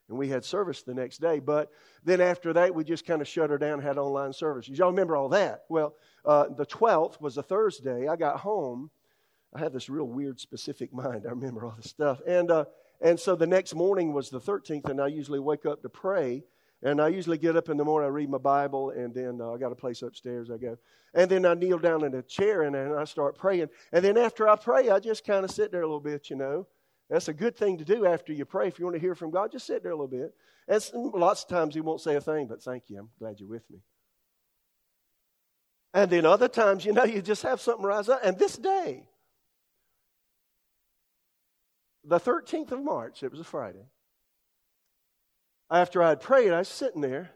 And 0.09 0.17
we 0.17 0.29
had 0.29 0.43
service 0.43 0.83
the 0.83 0.93
next 0.93 1.19
day. 1.21 1.39
But 1.39 1.71
then 2.03 2.19
after 2.19 2.53
that, 2.53 2.75
we 2.75 2.83
just 2.83 3.05
kind 3.05 3.21
of 3.21 3.27
shut 3.27 3.49
her 3.49 3.57
down 3.57 3.81
had 3.81 3.97
online 3.97 4.33
services. 4.33 4.77
Y'all 4.77 4.89
remember 4.89 5.15
all 5.15 5.29
that? 5.29 5.63
Well, 5.69 5.95
uh, 6.25 6.47
the 6.49 6.65
12th 6.65 7.21
was 7.21 7.37
a 7.37 7.43
Thursday. 7.43 8.07
I 8.07 8.15
got 8.15 8.39
home. 8.39 8.91
I 9.53 9.59
have 9.59 9.71
this 9.71 9.89
real 9.89 10.05
weird, 10.05 10.39
specific 10.39 10.93
mind. 10.93 11.25
I 11.25 11.29
remember 11.29 11.65
all 11.65 11.75
this 11.75 11.89
stuff. 11.89 12.21
And 12.27 12.51
uh, 12.51 12.65
and 13.03 13.19
so 13.19 13.35
the 13.35 13.45
next 13.45 13.75
morning 13.75 14.13
was 14.13 14.29
the 14.29 14.39
13th, 14.39 14.89
and 14.89 15.01
I 15.01 15.07
usually 15.07 15.39
wake 15.39 15.65
up 15.65 15.81
to 15.83 15.89
pray. 15.89 16.43
And 16.85 17.01
I 17.01 17.09
usually 17.09 17.37
get 17.37 17.55
up 17.55 17.69
in 17.69 17.77
the 17.77 17.85
morning, 17.85 18.07
I 18.07 18.09
read 18.09 18.29
my 18.29 18.37
Bible, 18.37 18.89
and 18.89 19.13
then 19.13 19.39
uh, 19.39 19.51
I 19.51 19.57
got 19.57 19.71
a 19.71 19.75
place 19.75 20.01
upstairs 20.01 20.49
I 20.49 20.57
go. 20.57 20.77
And 21.13 21.31
then 21.31 21.45
I 21.45 21.53
kneel 21.53 21.79
down 21.79 22.03
in 22.03 22.13
a 22.13 22.21
chair 22.21 22.63
and, 22.63 22.75
and 22.75 22.93
I 22.93 23.05
start 23.05 23.37
praying. 23.37 23.69
And 23.93 24.03
then 24.03 24.17
after 24.17 24.49
I 24.49 24.57
pray, 24.57 24.89
I 24.89 24.99
just 24.99 25.25
kind 25.25 25.45
of 25.45 25.51
sit 25.51 25.71
there 25.71 25.81
a 25.81 25.85
little 25.85 26.01
bit, 26.01 26.29
you 26.29 26.35
know. 26.35 26.67
That's 27.09 27.29
a 27.29 27.33
good 27.33 27.55
thing 27.55 27.77
to 27.77 27.85
do 27.85 28.05
after 28.05 28.33
you 28.33 28.43
pray. 28.43 28.67
If 28.67 28.79
you 28.79 28.85
want 28.85 28.95
to 28.95 29.01
hear 29.01 29.15
from 29.15 29.31
God, 29.31 29.51
just 29.51 29.67
sit 29.67 29.83
there 29.83 29.91
a 29.91 29.95
little 29.95 30.07
bit. 30.07 30.33
And 30.67 30.83
lots 31.13 31.43
of 31.43 31.49
times 31.49 31.73
He 31.73 31.81
won't 31.81 32.01
say 32.01 32.15
a 32.15 32.21
thing, 32.21 32.47
but 32.47 32.61
thank 32.61 32.89
you. 32.89 32.99
I'm 32.99 33.09
glad 33.19 33.39
you're 33.39 33.47
with 33.47 33.69
me. 33.69 33.79
And 35.93 36.09
then 36.09 36.25
other 36.25 36.47
times, 36.47 36.85
you 36.85 36.91
know, 36.91 37.03
you 37.03 37.21
just 37.21 37.43
have 37.43 37.61
something 37.61 37.85
rise 37.85 38.09
up. 38.09 38.21
And 38.23 38.37
this 38.37 38.57
day, 38.57 39.07
the 42.03 42.19
13th 42.19 42.71
of 42.71 42.83
March, 42.83 43.23
it 43.23 43.31
was 43.31 43.39
a 43.39 43.45
Friday, 43.45 43.85
after 45.69 46.03
I 46.03 46.09
had 46.09 46.21
prayed, 46.21 46.51
I 46.51 46.59
was 46.59 46.67
sitting 46.67 47.01
there. 47.01 47.31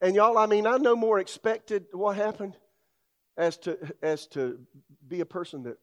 And 0.00 0.16
y'all, 0.16 0.36
I 0.36 0.46
mean, 0.46 0.66
I 0.66 0.78
no 0.78 0.96
more 0.96 1.20
expected 1.20 1.86
what 1.92 2.16
happened 2.16 2.56
as 3.36 3.56
to, 3.58 3.78
as 4.02 4.26
to 4.28 4.58
be 5.06 5.20
a 5.20 5.26
person 5.26 5.62
that 5.64 5.78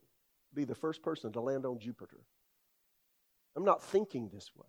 be 0.53 0.65
the 0.65 0.75
first 0.75 1.01
person 1.01 1.31
to 1.33 1.41
land 1.41 1.65
on 1.65 1.79
Jupiter. 1.79 2.19
I'm 3.55 3.63
not 3.63 3.81
thinking 3.81 4.29
this 4.33 4.51
way. 4.55 4.67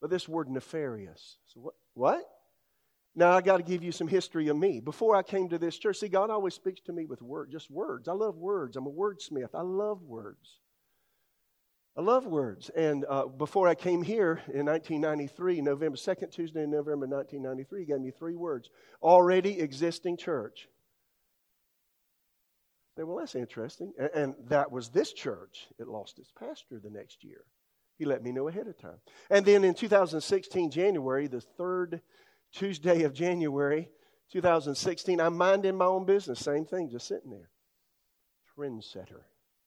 But 0.00 0.10
this 0.10 0.28
word 0.28 0.50
nefarious. 0.50 1.38
So 1.46 1.60
what? 1.60 1.74
What? 1.94 2.28
Now 3.14 3.32
I 3.32 3.40
got 3.40 3.58
to 3.58 3.62
give 3.62 3.82
you 3.82 3.92
some 3.92 4.08
history 4.08 4.48
of 4.48 4.56
me. 4.56 4.80
Before 4.80 5.14
I 5.14 5.22
came 5.22 5.48
to 5.50 5.58
this 5.58 5.78
church, 5.78 5.98
see, 5.98 6.08
God 6.08 6.30
always 6.30 6.54
speaks 6.54 6.80
to 6.82 6.92
me 6.92 7.04
with 7.04 7.22
words, 7.22 7.52
just 7.52 7.70
words. 7.70 8.08
I 8.08 8.12
love 8.12 8.36
words. 8.36 8.76
I'm 8.76 8.86
a 8.86 8.90
wordsmith. 8.90 9.54
I 9.54 9.60
love 9.60 10.02
words. 10.02 10.58
I 11.96 12.00
love 12.00 12.26
words. 12.26 12.70
And 12.70 13.04
uh, 13.08 13.26
before 13.26 13.68
I 13.68 13.74
came 13.74 14.02
here 14.02 14.40
in 14.52 14.64
1993, 14.64 15.60
November 15.60 15.96
2nd 15.96 16.30
Tuesday 16.30 16.62
in 16.62 16.70
November 16.70 17.06
1993, 17.06 17.80
he 17.80 17.86
gave 17.86 18.00
me 18.00 18.10
three 18.10 18.34
words 18.34 18.70
already 19.02 19.60
existing 19.60 20.16
church. 20.16 20.68
I 22.94 23.00
said, 23.00 23.06
well, 23.06 23.18
that's 23.18 23.34
interesting. 23.34 23.92
And, 23.98 24.10
and 24.14 24.34
that 24.48 24.72
was 24.72 24.88
this 24.88 25.12
church. 25.12 25.66
It 25.78 25.86
lost 25.86 26.18
its 26.18 26.32
pastor 26.38 26.80
the 26.82 26.90
next 26.90 27.24
year. 27.24 27.44
He 27.98 28.06
let 28.06 28.22
me 28.22 28.32
know 28.32 28.48
ahead 28.48 28.68
of 28.68 28.78
time. 28.78 28.98
And 29.30 29.44
then 29.44 29.62
in 29.62 29.74
2016, 29.74 30.70
January, 30.70 31.26
the 31.26 31.42
third 31.42 32.00
Tuesday 32.54 33.02
of 33.02 33.12
January, 33.12 33.90
2016, 34.32 35.20
I'm 35.20 35.36
minding 35.36 35.76
my 35.76 35.84
own 35.84 36.06
business. 36.06 36.40
Same 36.40 36.64
thing, 36.64 36.88
just 36.90 37.06
sitting 37.06 37.30
there. 37.30 37.50
Trendsetter. 38.56 39.24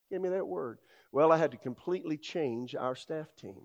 Give 0.09 0.21
me 0.21 0.29
that 0.29 0.47
word. 0.47 0.79
Well, 1.15 1.31
I 1.31 1.37
had 1.37 1.51
to 1.51 1.57
completely 1.57 2.17
change 2.17 2.75
our 2.75 2.93
staff 2.93 3.33
team, 3.37 3.61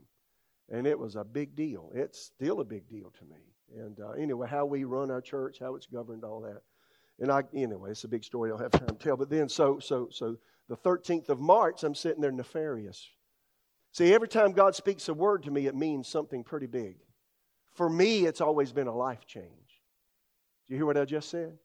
and 0.69 0.87
it 0.87 0.97
was 0.97 1.17
a 1.17 1.25
big 1.25 1.57
deal. 1.57 1.91
It's 1.93 2.17
still 2.17 2.61
a 2.61 2.65
big 2.65 2.89
deal 2.89 3.13
to 3.19 3.25
me. 3.25 3.41
And 3.77 3.99
uh, 3.99 4.11
anyway, 4.11 4.47
how 4.47 4.67
we 4.67 4.85
run 4.85 5.11
our 5.11 5.21
church, 5.21 5.59
how 5.59 5.75
it's 5.75 5.87
governed, 5.87 6.23
all 6.23 6.43
that. 6.43 6.63
And 7.19 7.29
I, 7.29 7.43
anyway, 7.53 7.91
it's 7.91 8.05
a 8.05 8.09
big 8.09 8.23
story. 8.23 8.53
I 8.53 8.53
don't 8.53 8.63
have 8.63 8.81
time 8.81 8.97
to 8.97 9.05
tell. 9.05 9.17
But 9.17 9.31
then, 9.31 9.49
so, 9.49 9.81
so, 9.81 10.07
so 10.13 10.37
the 10.69 10.77
13th 10.77 11.29
of 11.29 11.41
March, 11.41 11.83
I'm 11.83 11.97
sitting 11.97 12.21
there 12.21 12.31
nefarious. 12.31 13.05
See, 13.91 14.15
every 14.15 14.29
time 14.29 14.53
God 14.53 14.77
speaks 14.77 15.09
a 15.09 15.15
word 15.15 15.43
to 15.43 15.51
me, 15.51 15.67
it 15.67 15.75
means 15.75 16.07
something 16.07 16.45
pretty 16.45 16.69
big. 16.69 16.99
For 17.75 17.91
me, 17.91 18.27
it's 18.27 18.41
always 18.41 18.71
been 18.71 18.87
a 18.87 18.95
life 18.95 19.27
change. 19.27 19.81
Do 20.69 20.75
you 20.75 20.77
hear 20.77 20.87
what 20.87 20.97
I 20.97 21.05
just 21.05 21.29
said? 21.29 21.59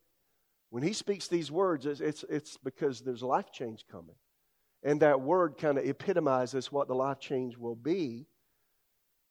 When 0.71 0.81
He 0.81 0.93
speaks 0.93 1.27
these 1.27 1.51
words, 1.51 1.85
it's, 1.85 2.01
it's, 2.01 2.25
it's 2.27 2.57
because 2.57 3.01
there's 3.01 3.21
a 3.21 3.27
life 3.27 3.51
change 3.51 3.85
coming. 3.91 4.15
And 4.85 5.01
that 5.01 5.19
word 5.19 5.57
kind 5.57 5.79
of 5.79 5.85
epitomizes 5.85 6.71
what 6.71 6.87
the 6.87 6.93
life 6.93 7.19
change 7.19 7.57
will 7.57 7.75
be. 7.75 8.27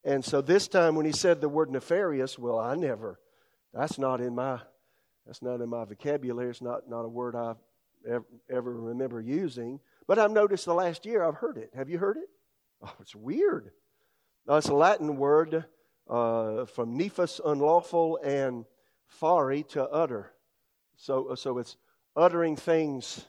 And 0.05 0.25
so 0.25 0.43
this 0.43 0.67
time 0.67 0.97
when 0.97 1.07
he 1.07 1.13
said 1.13 1.41
the 1.41 1.49
word 1.49 1.71
nefarious, 1.71 2.37
well, 2.37 2.59
I 2.59 2.75
never, 2.75 3.21
that's 3.73 3.97
not 3.97 4.21
in 4.21 4.35
my, 4.35 4.59
that's 5.25 5.43
not 5.43 5.61
in 5.61 5.71
my 5.71 5.85
vocabulary. 5.85 6.51
It's 6.51 6.61
not, 6.61 6.91
not 6.91 7.05
a 7.05 7.09
word 7.09 7.37
I 7.37 7.55
ever, 8.07 8.25
ever 8.51 8.75
remember 8.75 9.21
using. 9.21 9.79
But 10.09 10.19
I've 10.19 10.33
noticed 10.33 10.65
the 10.65 10.75
last 10.75 11.07
year 11.07 11.23
I've 11.25 11.37
heard 11.37 11.57
it. 11.57 11.71
Have 11.77 11.89
you 11.89 11.99
heard 11.99 12.17
it? 12.17 12.29
Oh, 12.83 12.93
it's 13.01 13.15
weird. 13.15 13.71
Uh, 14.51 14.57
it's 14.57 14.69
a 14.69 14.75
Latin 14.75 15.17
word 15.17 15.65
uh, 16.11 16.65
from 16.67 16.99
nefas, 16.99 17.41
unlawful, 17.45 18.19
and 18.25 18.65
fari, 19.23 19.67
to 19.69 19.85
utter. 19.85 20.33
So, 20.97 21.37
so 21.37 21.59
it's 21.59 21.77
uttering 22.17 22.57
things 22.57 23.25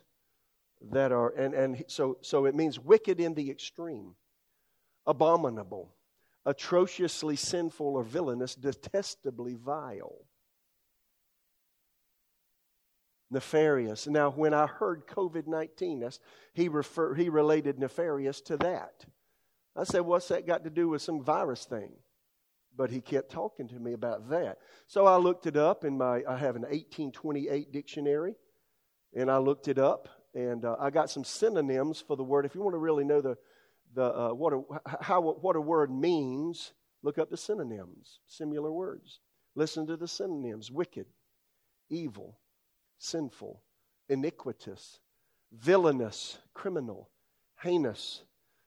that 0.81 1.11
are, 1.11 1.29
and, 1.29 1.53
and 1.53 1.83
so, 1.87 2.17
so 2.21 2.45
it 2.45 2.55
means 2.55 2.79
wicked 2.79 3.19
in 3.19 3.33
the 3.33 3.49
extreme, 3.49 4.15
abominable, 5.05 5.93
atrociously 6.45 7.35
sinful 7.35 7.95
or 7.95 8.03
villainous, 8.03 8.55
detestably 8.55 9.55
vile, 9.55 10.25
nefarious. 13.31 14.07
Now, 14.07 14.31
when 14.31 14.53
I 14.53 14.67
heard 14.67 15.07
COVID 15.07 15.47
19, 15.47 16.07
he, 16.53 16.69
refer, 16.69 17.13
he 17.15 17.29
related 17.29 17.79
nefarious 17.79 18.41
to 18.41 18.57
that. 18.57 19.05
I 19.75 19.83
said, 19.83 20.01
What's 20.01 20.27
that 20.29 20.47
got 20.47 20.63
to 20.63 20.69
do 20.69 20.89
with 20.89 21.01
some 21.01 21.21
virus 21.21 21.65
thing? 21.65 21.91
But 22.77 22.91
he 22.91 22.99
kept 23.01 23.31
talking 23.31 23.69
to 23.69 23.79
me 23.79 23.93
about 23.93 24.29
that. 24.29 24.57
So 24.85 25.05
I 25.05 25.15
looked 25.15 25.47
it 25.47 25.55
up 25.55 25.85
in 25.85 25.97
my, 25.97 26.23
I 26.27 26.37
have 26.37 26.57
an 26.57 26.63
1828 26.63 27.71
dictionary, 27.71 28.35
and 29.15 29.31
I 29.31 29.37
looked 29.37 29.69
it 29.69 29.79
up 29.79 30.09
and 30.35 30.65
uh, 30.65 30.75
I 30.79 30.89
got 30.89 31.09
some 31.09 31.23
synonyms 31.23 32.03
for 32.05 32.17
the 32.17 32.23
word. 32.23 32.45
If 32.45 32.53
you 32.53 32.61
want 32.61 32.73
to 32.73 32.79
really 32.79 33.05
know 33.05 33.21
the, 33.21 33.37
the, 33.95 34.03
uh, 34.03 34.33
what, 34.33 34.53
a, 34.53 34.61
how, 35.01 35.21
what 35.21 35.55
a 35.55 35.61
word 35.61 35.89
means, 35.89 36.73
look 37.01 37.17
up 37.17 37.29
the 37.29 37.37
synonyms, 37.37 38.19
similar 38.27 38.71
words. 38.71 39.21
Listen 39.55 39.87
to 39.87 39.95
the 39.95 40.07
synonyms 40.07 40.69
wicked, 40.69 41.05
evil, 41.89 42.37
sinful, 42.97 43.63
iniquitous, 44.09 44.99
villainous, 45.53 46.37
criminal, 46.53 47.09
heinous, 47.61 48.21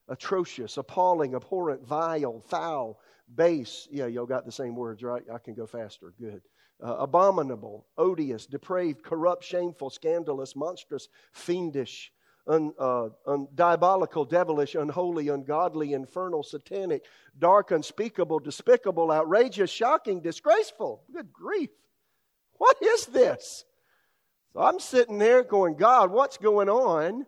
atrocious, 0.09 0.79
appalling, 0.79 1.35
abhorrent, 1.35 1.87
vile, 1.87 2.41
foul, 2.49 2.99
base. 3.35 3.87
Yeah, 3.91 4.07
y'all 4.07 4.25
got 4.25 4.47
the 4.47 4.53
same 4.53 4.75
words, 4.75 5.03
right? 5.03 5.23
I 5.33 5.37
can 5.37 5.53
go 5.53 5.67
faster. 5.67 6.15
Good 6.19 6.41
uh, 6.83 6.97
abominable, 6.99 7.87
odious, 7.97 8.47
depraved, 8.47 9.03
corrupt, 9.03 9.45
shameful, 9.45 9.91
scandalous, 9.91 10.55
monstrous, 10.55 11.09
fiendish, 11.33 12.13
un, 12.47 12.73
uh, 12.79 13.09
un, 13.27 13.49
diabolical, 13.55 14.25
devilish, 14.25 14.75
unholy, 14.75 15.29
ungodly, 15.29 15.93
infernal, 15.93 16.43
satanic, 16.43 17.05
dark, 17.39 17.71
unspeakable, 17.71 18.39
despicable, 18.39 19.11
outrageous, 19.11 19.71
shocking, 19.71 20.21
disgraceful. 20.21 21.03
Good 21.13 21.33
grief. 21.33 21.71
What 22.53 22.77
is 22.83 23.07
this? 23.07 23.65
So 24.53 24.61
I'm 24.61 24.81
sitting 24.81 25.19
there 25.19 25.43
going, 25.43 25.77
God, 25.77 26.11
what's 26.11 26.39
going 26.39 26.69
on? 26.69 27.27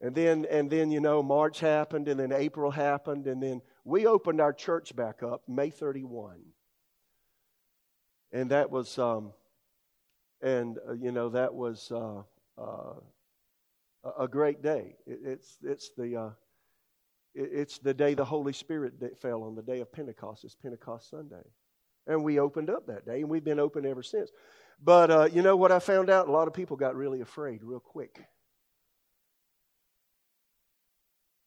And 0.00 0.14
then, 0.14 0.46
and 0.50 0.70
then, 0.70 0.90
you 0.90 1.00
know, 1.00 1.22
March 1.22 1.60
happened, 1.60 2.08
and 2.08 2.18
then 2.18 2.32
April 2.32 2.70
happened, 2.70 3.26
and 3.26 3.42
then 3.42 3.62
we 3.84 4.06
opened 4.06 4.40
our 4.40 4.52
church 4.52 4.94
back 4.94 5.22
up 5.22 5.42
May 5.48 5.70
31 5.70 6.40
and 8.34 8.50
that 8.50 8.70
was, 8.70 8.98
um, 8.98 9.32
and 10.42 10.78
uh, 10.88 10.92
you 10.92 11.12
know, 11.12 11.30
that 11.30 11.54
was 11.54 11.90
uh, 11.92 12.22
uh, 12.60 12.94
a 14.18 14.28
great 14.28 14.60
day. 14.60 14.96
It, 15.06 15.20
it's 15.24 15.56
it's 15.62 15.90
the 15.96 16.16
uh, 16.16 16.30
it, 17.34 17.50
it's 17.52 17.78
the 17.78 17.94
day 17.94 18.14
the 18.14 18.24
Holy 18.24 18.52
Spirit 18.52 18.94
fell 19.22 19.44
on 19.44 19.54
the 19.54 19.62
day 19.62 19.80
of 19.80 19.90
Pentecost. 19.92 20.44
It's 20.44 20.56
Pentecost 20.56 21.08
Sunday, 21.10 21.46
and 22.08 22.24
we 22.24 22.40
opened 22.40 22.70
up 22.70 22.88
that 22.88 23.06
day, 23.06 23.20
and 23.20 23.30
we've 23.30 23.44
been 23.44 23.60
open 23.60 23.86
ever 23.86 24.02
since. 24.02 24.30
But 24.82 25.10
uh, 25.10 25.28
you 25.32 25.40
know 25.40 25.56
what 25.56 25.70
I 25.70 25.78
found 25.78 26.10
out? 26.10 26.28
A 26.28 26.32
lot 26.32 26.48
of 26.48 26.54
people 26.54 26.76
got 26.76 26.96
really 26.96 27.20
afraid 27.20 27.62
real 27.62 27.80
quick. 27.80 28.20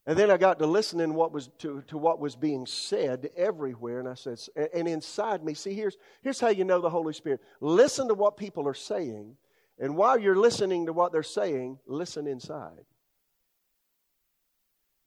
And 0.08 0.18
then 0.18 0.32
I 0.32 0.38
got 0.38 0.58
to 0.60 0.66
listening 0.66 1.14
what 1.14 1.34
was 1.34 1.49
to, 1.60 1.84
to 1.88 1.97
what 1.97 2.22
was 2.22 2.38
being 2.38 2.66
said 2.66 3.30
everywhere, 3.36 3.99
and 3.99 4.08
I 4.08 4.14
said, 4.14 4.39
and 4.74 4.88
inside 4.88 5.43
me, 5.43 5.53
see, 5.53 5.74
here's, 5.74 5.97
here's 6.22 6.39
how 6.39 6.47
you 6.47 6.64
know 6.64 6.80
the 6.80 6.89
Holy 6.89 7.14
Spirit. 7.14 7.41
Listen 7.60 8.08
to 8.08 8.14
what 8.14 8.38
people 8.38 8.70
are 8.70 8.74
saying, 8.74 9.36
and 9.78 9.97
while 9.97 10.18
you're 10.18 10.38
listening 10.38 10.86
to 10.86 10.93
what 10.93 11.12
they're 11.12 11.24
saying, 11.24 11.80
listen 11.86 12.26
inside. 12.26 12.86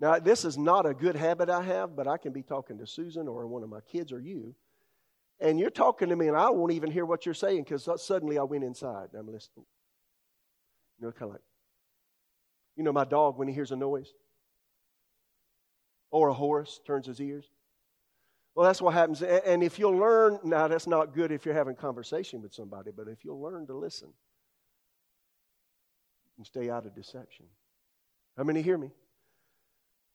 Now, 0.00 0.18
this 0.18 0.44
is 0.44 0.58
not 0.58 0.84
a 0.84 0.92
good 0.92 1.16
habit 1.16 1.48
I 1.48 1.62
have, 1.62 1.96
but 1.96 2.06
I 2.06 2.18
can 2.18 2.32
be 2.32 2.42
talking 2.42 2.76
to 2.76 2.86
Susan 2.86 3.26
or 3.26 3.46
one 3.46 3.62
of 3.62 3.70
my 3.70 3.80
kids 3.80 4.12
or 4.12 4.20
you, 4.20 4.54
and 5.40 5.58
you're 5.58 5.70
talking 5.70 6.10
to 6.10 6.16
me, 6.16 6.28
and 6.28 6.36
I 6.36 6.50
won't 6.50 6.72
even 6.72 6.90
hear 6.90 7.06
what 7.06 7.24
you're 7.24 7.34
saying 7.34 7.64
because 7.64 7.88
suddenly 8.04 8.36
I 8.36 8.42
went 8.42 8.64
inside 8.64 9.08
and 9.12 9.20
I'm 9.20 9.32
listening. 9.32 9.64
You 10.98 11.06
know, 11.06 11.12
kind 11.12 11.30
of 11.30 11.30
like, 11.30 11.42
you 12.76 12.84
know, 12.84 12.92
my 12.92 13.06
dog 13.06 13.38
when 13.38 13.48
he 13.48 13.54
hears 13.54 13.72
a 13.72 13.76
noise 13.76 14.12
or 16.10 16.28
a 16.28 16.34
horse 16.34 16.80
turns 16.86 17.06
his 17.06 17.20
ears. 17.20 17.50
Well, 18.54 18.66
that's 18.66 18.82
what 18.82 18.94
happens. 18.94 19.22
And 19.22 19.62
if 19.62 19.78
you'll 19.78 19.96
learn, 19.96 20.38
now 20.42 20.68
that's 20.68 20.86
not 20.86 21.14
good 21.14 21.30
if 21.30 21.44
you're 21.44 21.54
having 21.54 21.76
conversation 21.76 22.42
with 22.42 22.52
somebody, 22.52 22.90
but 22.94 23.08
if 23.08 23.24
you'll 23.24 23.40
learn 23.40 23.66
to 23.68 23.74
listen 23.74 24.08
and 26.36 26.46
stay 26.46 26.68
out 26.68 26.86
of 26.86 26.94
deception. 26.94 27.46
How 28.36 28.44
many 28.44 28.62
hear 28.62 28.78
me? 28.78 28.90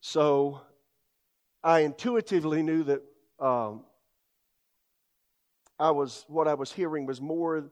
So 0.02 0.62
I 1.64 1.80
intuitively 1.80 2.62
knew 2.62 2.84
that 2.84 3.02
um, 3.40 3.86
I 5.80 5.92
was 5.92 6.26
what 6.28 6.48
I 6.48 6.54
was 6.54 6.72
hearing 6.72 7.06
was 7.06 7.22
more 7.22 7.72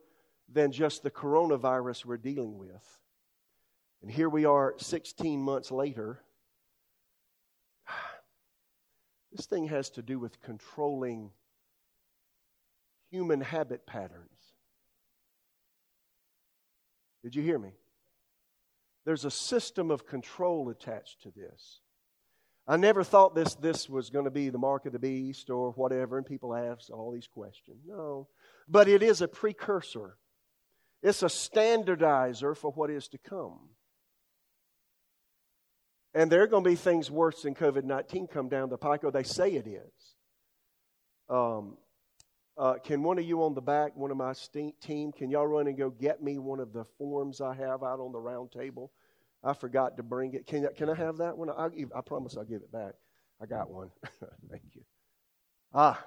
than 0.51 0.71
just 0.71 1.03
the 1.03 1.11
coronavirus 1.11 2.05
we're 2.05 2.17
dealing 2.17 2.57
with. 2.57 2.99
And 4.01 4.11
here 4.11 4.30
we 4.30 4.45
are 4.45 4.74
16 4.78 5.39
months 5.39 5.71
later 5.71 6.19
this 9.34 9.45
thing 9.45 9.67
has 9.67 9.89
to 9.91 10.01
do 10.01 10.19
with 10.19 10.41
controlling 10.41 11.31
human 13.09 13.41
habit 13.41 13.86
patterns. 13.86 14.29
Did 17.23 17.36
you 17.36 17.41
hear 17.41 17.59
me? 17.59 17.71
There's 19.05 19.25
a 19.25 19.31
system 19.31 19.91
of 19.91 20.05
control 20.05 20.69
attached 20.69 21.23
to 21.23 21.31
this. 21.31 21.81
I 22.67 22.77
never 22.77 23.03
thought 23.03 23.36
this, 23.36 23.55
this 23.55 23.89
was 23.89 24.09
going 24.09 24.25
to 24.25 24.31
be 24.31 24.49
the 24.49 24.57
mark 24.57 24.86
of 24.86 24.93
the 24.93 24.99
beast 24.99 25.49
or 25.49 25.71
whatever, 25.71 26.17
and 26.17 26.25
people 26.25 26.55
ask 26.55 26.89
all 26.89 27.11
these 27.11 27.27
questions. 27.27 27.81
No. 27.86 28.27
But 28.69 28.88
it 28.88 29.03
is 29.03 29.21
a 29.21 29.27
precursor, 29.27 30.17
it's 31.01 31.23
a 31.23 31.27
standardizer 31.27 32.55
for 32.55 32.71
what 32.71 32.89
is 32.89 33.09
to 33.09 33.17
come. 33.17 33.59
And 36.14 36.32
there 36.32 36.43
are 36.43 36.47
going 36.47 36.64
to 36.64 36.70
be 36.70 36.76
things 36.76 37.09
worse 37.09 37.41
than 37.41 37.55
COVID 37.55 37.84
19 37.84 38.28
come 38.28 38.49
down 38.49 38.70
the 38.70 38.78
pike, 38.78 39.03
or 39.03 39.11
they 39.11 39.24
say 39.24 39.51
it 39.53 39.68
is. 39.68 40.16
Um, 41.30 41.78
uh, 42.55 42.76
can 42.84 43.01
one 43.01 43.18
of 43.18 43.26
you 43.26 43.43
on 43.43 43.55
the 43.55 43.61
back, 43.61 43.95
one 43.95 44.11
of 44.11 44.18
my 44.18 44.34
team, 44.82 45.11
can 45.11 45.32
y'all 45.32 45.47
run 45.47 45.68
and 45.68 45.78
go 45.78 45.89
get 45.89 46.22
me 46.22 46.38
one 46.38 46.59
of 46.59 46.72
the 46.72 46.86
forms 46.99 47.41
I 47.41 47.55
have 47.55 47.82
out 47.82 47.99
on 47.99 48.11
the 48.11 48.20
round 48.20 48.51
table? 48.51 48.91
I 49.43 49.53
forgot 49.53 49.97
to 49.97 50.03
bring 50.03 50.34
it. 50.36 50.45
Can, 50.45 50.68
can 50.78 50.89
I 50.89 50.95
have 50.95 51.18
that 51.18 51.38
one? 51.38 51.49
I, 51.49 51.68
I 51.95 52.01
promise 52.01 52.38
I'll 52.38 52.43
give 52.43 52.61
it 52.61 52.72
back. 52.72 52.93
I 53.41 53.47
got 53.47 53.72
one. 53.72 53.89
Thank 54.49 54.64
you. 54.74 54.84
Ah, 55.74 55.99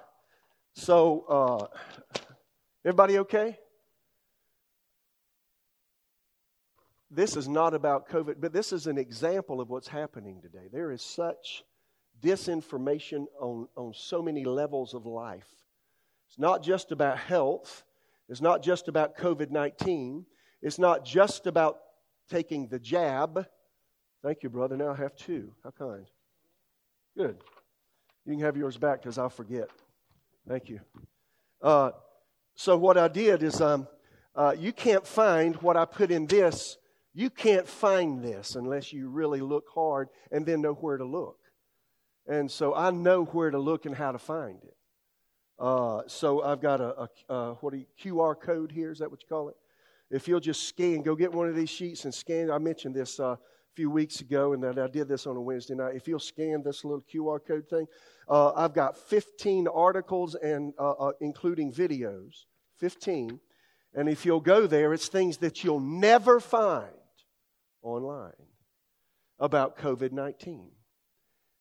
so 0.73 1.25
uh, 1.27 2.21
everybody 2.85 3.19
okay? 3.19 3.59
This 7.09 7.37
is 7.37 7.47
not 7.47 7.73
about 7.73 8.09
COVID, 8.09 8.35
but 8.39 8.51
this 8.51 8.73
is 8.73 8.87
an 8.87 8.97
example 8.97 9.61
of 9.61 9.69
what's 9.69 9.87
happening 9.87 10.41
today. 10.41 10.67
There 10.71 10.91
is 10.91 11.01
such 11.01 11.63
disinformation 12.21 13.25
on, 13.39 13.67
on 13.77 13.93
so 13.95 14.21
many 14.21 14.43
levels 14.43 14.93
of 14.93 15.05
life. 15.05 15.47
It's 16.27 16.37
not 16.37 16.61
just 16.61 16.91
about 16.91 17.17
health, 17.17 17.85
it's 18.27 18.41
not 18.41 18.61
just 18.61 18.89
about 18.89 19.17
COVID 19.17 19.51
19, 19.51 20.25
it's 20.61 20.77
not 20.77 21.05
just 21.05 21.47
about 21.47 21.79
taking 22.29 22.67
the 22.67 22.79
jab. 22.79 23.47
Thank 24.21 24.43
you, 24.43 24.49
brother. 24.49 24.75
Now 24.75 24.91
I 24.91 24.95
have 24.95 25.15
two. 25.15 25.53
How 25.63 25.71
kind. 25.71 26.07
Good. 27.15 27.37
You 28.25 28.33
can 28.33 28.41
have 28.41 28.57
yours 28.57 28.75
back 28.75 29.01
because 29.01 29.17
I'll 29.17 29.29
forget. 29.29 29.69
Thank 30.47 30.67
you. 30.67 30.81
Uh, 31.61 31.91
so, 32.55 32.75
what 32.75 32.97
I 32.97 33.07
did 33.07 33.43
is 33.43 33.61
um, 33.61 33.87
uh, 34.35 34.53
you 34.57 34.73
can't 34.73 35.07
find 35.07 35.55
what 35.57 35.77
I 35.77 35.85
put 35.85 36.11
in 36.11 36.25
this 36.25 36.77
you 37.17 37.31
can't 37.31 37.67
find 37.67 38.23
this 38.23 38.55
unless 38.55 38.93
you 38.93 39.09
really 39.09 39.41
look 39.41 39.65
hard 39.73 40.09
and 40.31 40.45
then 40.45 40.61
know 40.61 40.73
where 40.73 40.97
to 40.97 41.03
look. 41.03 41.39
And 42.27 42.49
so 42.51 42.75
I 42.75 42.91
know 42.91 43.25
where 43.25 43.49
to 43.49 43.57
look 43.57 43.87
and 43.87 43.95
how 43.95 44.11
to 44.11 44.19
find 44.19 44.59
it. 44.63 44.77
Uh, 45.57 46.03
so 46.05 46.43
I've 46.43 46.61
got 46.61 46.79
a, 46.79 47.09
a, 47.27 47.33
a 47.33 47.53
what 47.55 47.73
QR 47.99 48.39
code 48.39 48.71
here. 48.71 48.91
Is 48.91 48.99
that 48.99 49.09
what 49.09 49.23
you 49.23 49.27
call 49.27 49.49
it? 49.49 49.55
If 50.11 50.27
you'll 50.27 50.39
just 50.39 50.67
scan, 50.67 51.01
go 51.01 51.15
get 51.15 51.33
one 51.33 51.49
of 51.49 51.55
these 51.55 51.71
sheets 51.71 52.05
and 52.05 52.13
scan. 52.13 52.51
I 52.51 52.59
mentioned 52.59 52.93
this 52.93 53.19
uh, 53.19 53.23
a 53.23 53.39
few 53.73 53.89
weeks 53.89 54.21
ago, 54.21 54.53
and 54.53 54.61
that 54.61 54.77
I 54.77 54.85
did 54.85 55.07
this 55.07 55.25
on 55.25 55.35
a 55.35 55.41
Wednesday 55.41 55.73
night. 55.73 55.95
If 55.95 56.07
you'll 56.07 56.19
scan 56.19 56.61
this 56.61 56.85
little 56.85 57.03
QR 57.11 57.39
code 57.43 57.67
thing, 57.67 57.87
uh, 58.29 58.51
I've 58.51 58.75
got 58.75 58.95
15 58.95 59.67
articles 59.67 60.35
and 60.35 60.71
uh, 60.77 60.91
uh, 60.91 61.11
including 61.19 61.73
videos. 61.73 62.45
15. 62.77 63.39
And 63.95 64.07
if 64.07 64.23
you'll 64.23 64.39
go 64.39 64.67
there, 64.67 64.93
it's 64.93 65.07
things 65.07 65.37
that 65.37 65.63
you'll 65.63 65.79
never 65.79 66.39
find 66.39 66.91
online 67.87 68.33
about 69.39 69.77
COVID 69.77 70.11
19 70.11 70.69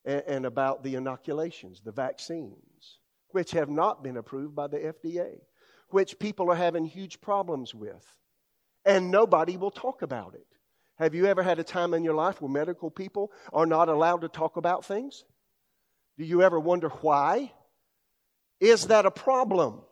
and, 0.05 0.23
and 0.27 0.47
about 0.47 0.83
the 0.83 0.95
inoculations, 0.95 1.83
the 1.85 1.93
vaccines, 1.93 2.99
which 3.31 3.53
have 3.53 3.69
not 3.69 4.03
been 4.03 4.17
approved 4.17 4.55
by 4.55 4.67
the 4.67 4.79
FDA, 4.79 5.39
which 5.91 6.19
people 6.19 6.51
are 6.51 6.57
having 6.57 6.87
huge 6.87 7.21
problems 7.21 7.75
with. 7.75 8.05
And 8.85 9.11
nobody 9.11 9.57
will 9.57 9.71
talk 9.71 10.03
about 10.03 10.35
it. 10.35 10.47
Have 10.99 11.15
you 11.15 11.27
ever 11.27 11.43
had 11.43 11.59
a 11.59 11.65
time 11.65 11.93
in 11.93 12.05
your 12.05 12.15
life 12.15 12.41
where 12.41 12.51
medical 12.51 12.91
people 12.91 13.31
are 13.53 13.67
not 13.67 13.89
allowed 13.89 14.23
to 14.23 14.29
talk 14.29 14.57
about 14.57 14.85
things? 14.85 15.25
Do 16.17 16.25
you 16.25 16.43
ever 16.43 16.59
wonder 16.59 16.89
why? 16.89 17.53
Is 18.61 18.87
that 18.87 19.05
a 19.05 19.11
problem? 19.11 19.83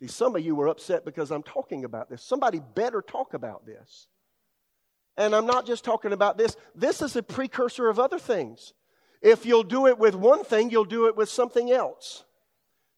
See, 0.00 0.08
some 0.08 0.34
of 0.34 0.44
you 0.44 0.56
were 0.56 0.66
upset 0.66 1.04
because 1.04 1.30
I'm 1.30 1.44
talking 1.44 1.84
about 1.84 2.10
this. 2.10 2.24
Somebody 2.24 2.60
better 2.74 3.00
talk 3.00 3.34
about 3.34 3.64
this. 3.64 4.08
And 5.16 5.34
I'm 5.34 5.46
not 5.46 5.66
just 5.66 5.84
talking 5.84 6.12
about 6.12 6.36
this, 6.36 6.56
this 6.74 7.00
is 7.00 7.14
a 7.16 7.22
precursor 7.22 7.88
of 7.88 7.98
other 7.98 8.18
things. 8.18 8.72
If 9.22 9.46
you'll 9.46 9.62
do 9.62 9.86
it 9.86 9.98
with 9.98 10.14
one 10.14 10.44
thing, 10.44 10.70
you'll 10.70 10.84
do 10.84 11.06
it 11.06 11.16
with 11.16 11.28
something 11.28 11.70
else. 11.70 12.24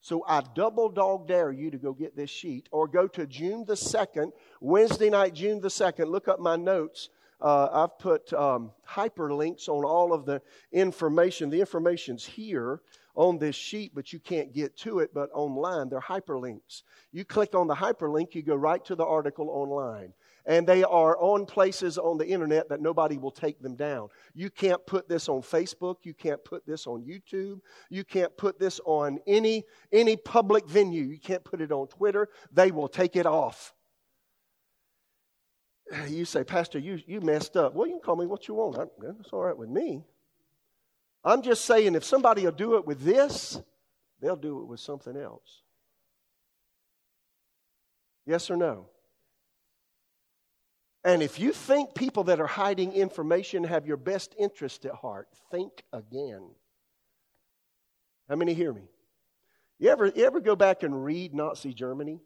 So 0.01 0.25
I 0.27 0.43
double 0.55 0.89
dog 0.89 1.29
dare 1.29 1.53
you 1.53 1.71
to 1.71 1.79
go 1.79 1.93
get 1.93 2.17
this 2.17 2.31
sheet 2.31 2.69
or 2.71 2.89
go 2.89 3.07
to 3.09 3.27
June 3.27 3.65
the 3.67 3.75
2nd, 3.75 4.33
Wednesday 4.61 5.11
night, 5.11 5.35
June 5.35 5.61
the 5.61 5.69
2nd. 5.69 6.07
Look 6.07 6.29
up 6.29 6.41
my 6.41 6.57
notes. 6.57 7.11
Uh, 7.41 7.69
I've 7.71 7.99
put 7.99 8.33
um, 8.33 8.71
hyperlinks 8.89 9.69
on 9.69 9.85
all 9.85 10.13
of 10.13 10.25
the 10.25 10.41
information. 10.73 11.51
The 11.51 11.61
information's 11.61 12.25
here 12.25 12.81
on 13.15 13.39
this 13.39 13.57
sheet, 13.57 13.93
but 13.95 14.13
you 14.13 14.21
can't 14.21 14.55
get 14.55 14.77
to 14.79 15.01
it. 15.01 15.13
But 15.13 15.31
online, 15.35 15.89
they're 15.89 16.01
hyperlinks. 16.01 16.83
You 17.13 17.25
click 17.25 17.55
on 17.55 17.67
the 17.67 17.75
hyperlink, 17.75 18.35
you 18.35 18.43
go 18.43 18.55
right 18.55 18.85
to 18.87 18.95
the 18.95 19.05
article 19.05 19.51
online 19.51 20.13
and 20.47 20.67
they 20.67 20.85
are 20.85 21.19
on 21.19 21.45
places 21.45 21.99
on 21.99 22.19
the 22.19 22.27
internet 22.27 22.69
that 22.69 22.81
nobody 22.81 23.19
will 23.19 23.33
take 23.33 23.61
them 23.61 23.75
down. 23.75 24.09
You 24.33 24.49
can't 24.49 24.85
put 24.87 25.09
this 25.09 25.29
on 25.29 25.43
Facebook, 25.43 25.97
you 26.05 26.15
can't 26.15 26.43
put 26.45 26.65
this 26.67 26.87
on 26.87 27.03
YouTube, 27.03 27.61
you 27.91 28.05
can't 28.05 28.35
put 28.37 28.59
this 28.59 28.81
on 28.85 29.19
any 29.27 29.65
any 29.93 30.17
public 30.17 30.69
venue. 30.69 31.05
You 31.05 31.19
can't 31.19 31.45
put 31.45 31.61
it 31.61 31.73
on 31.73 31.89
Twitter. 31.89 32.29
They 32.53 32.71
will 32.71 32.89
take 32.89 33.17
it 33.17 33.27
off. 33.27 33.75
You 36.09 36.25
say, 36.25 36.43
Pastor, 36.43 36.79
you, 36.79 36.99
you 37.07 37.21
messed 37.21 37.57
up. 37.57 37.75
Well, 37.75 37.87
you 37.87 37.95
can 37.95 38.03
call 38.03 38.17
me 38.17 38.27
what 38.27 38.49
you 38.49 38.55
want. 38.55 38.91
That's 39.01 39.33
all 39.33 39.45
right 39.45 39.57
with 39.57 39.69
me. 39.69 40.05
I'm 41.25 41.43
just 41.43 41.65
saying, 41.65 41.95
if 41.95 42.05
somebody 42.05 42.45
will 42.45 42.53
do 42.53 42.77
it 42.77 42.87
with 42.87 43.01
this, 43.03 43.61
they'll 44.21 44.37
do 44.37 44.61
it 44.61 44.67
with 44.67 44.81
something 44.81 45.17
else. 45.17 45.63
Yes 48.27 48.51
or 48.51 48.57
no? 48.57 48.89
And 51.07 51.23
if 51.23 51.39
you 51.39 51.53
think 51.53 51.95
people 51.95 52.25
that 52.25 52.41
are 52.41 52.49
hiding 52.49 52.93
information 52.93 53.63
have 53.63 53.87
your 53.87 53.97
best 53.97 54.35
interest 54.37 54.85
at 54.85 54.93
heart, 54.93 55.29
think 55.53 55.85
again. 55.93 56.51
How 58.29 58.35
many 58.35 58.55
hear 58.55 58.73
me? 58.73 58.89
You 59.79 59.91
ever, 59.91 60.09
you 60.09 60.27
ever 60.27 60.41
go 60.41 60.57
back 60.57 60.83
and 60.83 61.05
read 61.05 61.33
Nazi 61.33 61.73
Germany? 61.73 62.19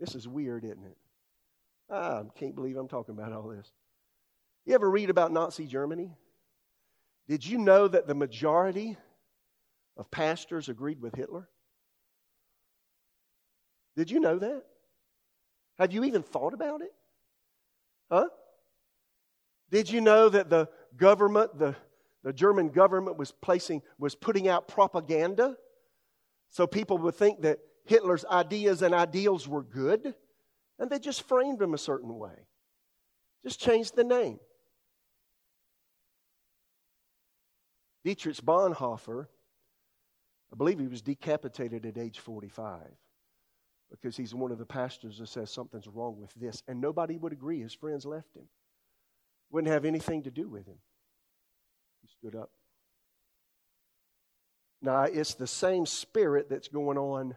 This 0.00 0.14
is 0.14 0.26
weird, 0.26 0.64
isn't 0.64 0.82
it? 0.82 0.96
I 1.90 2.22
can't 2.36 2.54
believe 2.54 2.78
I'm 2.78 2.88
talking 2.88 3.14
about 3.14 3.34
all 3.34 3.48
this. 3.48 3.70
You 4.64 4.74
ever 4.74 4.90
read 4.90 5.10
about 5.10 5.30
Nazi 5.30 5.66
Germany? 5.66 6.16
Did 7.28 7.44
you 7.44 7.58
know 7.58 7.86
that 7.86 8.06
the 8.06 8.14
majority 8.14 8.96
of 9.98 10.10
pastors 10.10 10.70
agreed 10.70 11.02
with 11.02 11.14
Hitler? 11.16 11.50
Did 13.94 14.10
you 14.10 14.20
know 14.20 14.38
that? 14.38 14.64
Have 15.82 15.92
you 15.92 16.04
even 16.04 16.22
thought 16.22 16.54
about 16.54 16.80
it? 16.80 16.94
Huh? 18.08 18.28
Did 19.68 19.90
you 19.90 20.00
know 20.00 20.28
that 20.28 20.48
the 20.48 20.68
government, 20.96 21.58
the, 21.58 21.74
the 22.22 22.32
German 22.32 22.68
government 22.68 23.18
was 23.18 23.32
placing, 23.32 23.82
was 23.98 24.14
putting 24.14 24.46
out 24.46 24.68
propaganda 24.68 25.56
so 26.50 26.68
people 26.68 26.98
would 26.98 27.16
think 27.16 27.42
that 27.42 27.58
Hitler's 27.84 28.24
ideas 28.24 28.82
and 28.82 28.94
ideals 28.94 29.48
were 29.48 29.64
good? 29.64 30.14
And 30.78 30.88
they 30.88 31.00
just 31.00 31.22
framed 31.22 31.58
them 31.58 31.74
a 31.74 31.78
certain 31.78 32.16
way. 32.16 32.46
Just 33.42 33.58
changed 33.58 33.96
the 33.96 34.04
name. 34.04 34.38
Dietrich 38.04 38.36
Bonhoeffer, 38.36 39.26
I 40.52 40.56
believe 40.56 40.78
he 40.78 40.86
was 40.86 41.02
decapitated 41.02 41.84
at 41.86 41.98
age 41.98 42.20
45 42.20 42.82
because 43.92 44.16
he's 44.16 44.34
one 44.34 44.50
of 44.50 44.58
the 44.58 44.66
pastors 44.66 45.18
that 45.18 45.28
says 45.28 45.50
something's 45.50 45.86
wrong 45.86 46.16
with 46.18 46.32
this. 46.34 46.62
And 46.66 46.80
nobody 46.80 47.16
would 47.16 47.32
agree. 47.32 47.60
His 47.60 47.74
friends 47.74 48.04
left 48.04 48.34
him, 48.34 48.48
wouldn't 49.50 49.72
have 49.72 49.84
anything 49.84 50.22
to 50.24 50.30
do 50.30 50.48
with 50.48 50.66
him. 50.66 50.78
He 52.00 52.08
stood 52.08 52.34
up. 52.34 52.50
Now, 54.80 55.02
it's 55.04 55.34
the 55.34 55.46
same 55.46 55.86
spirit 55.86 56.48
that's 56.50 56.68
going 56.68 56.98
on 56.98 57.36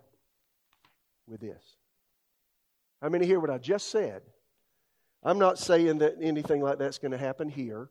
with 1.27 1.41
this. 1.41 1.61
How 3.01 3.09
many 3.09 3.27
hear 3.27 3.39
what 3.39 3.51
I 3.51 3.59
just 3.59 3.91
said? 3.91 4.23
I'm 5.21 5.37
not 5.37 5.59
saying 5.59 5.99
that 5.99 6.15
anything 6.21 6.61
like 6.61 6.79
that's 6.79 6.97
going 6.97 7.11
to 7.11 7.17
happen 7.17 7.49
here, 7.49 7.89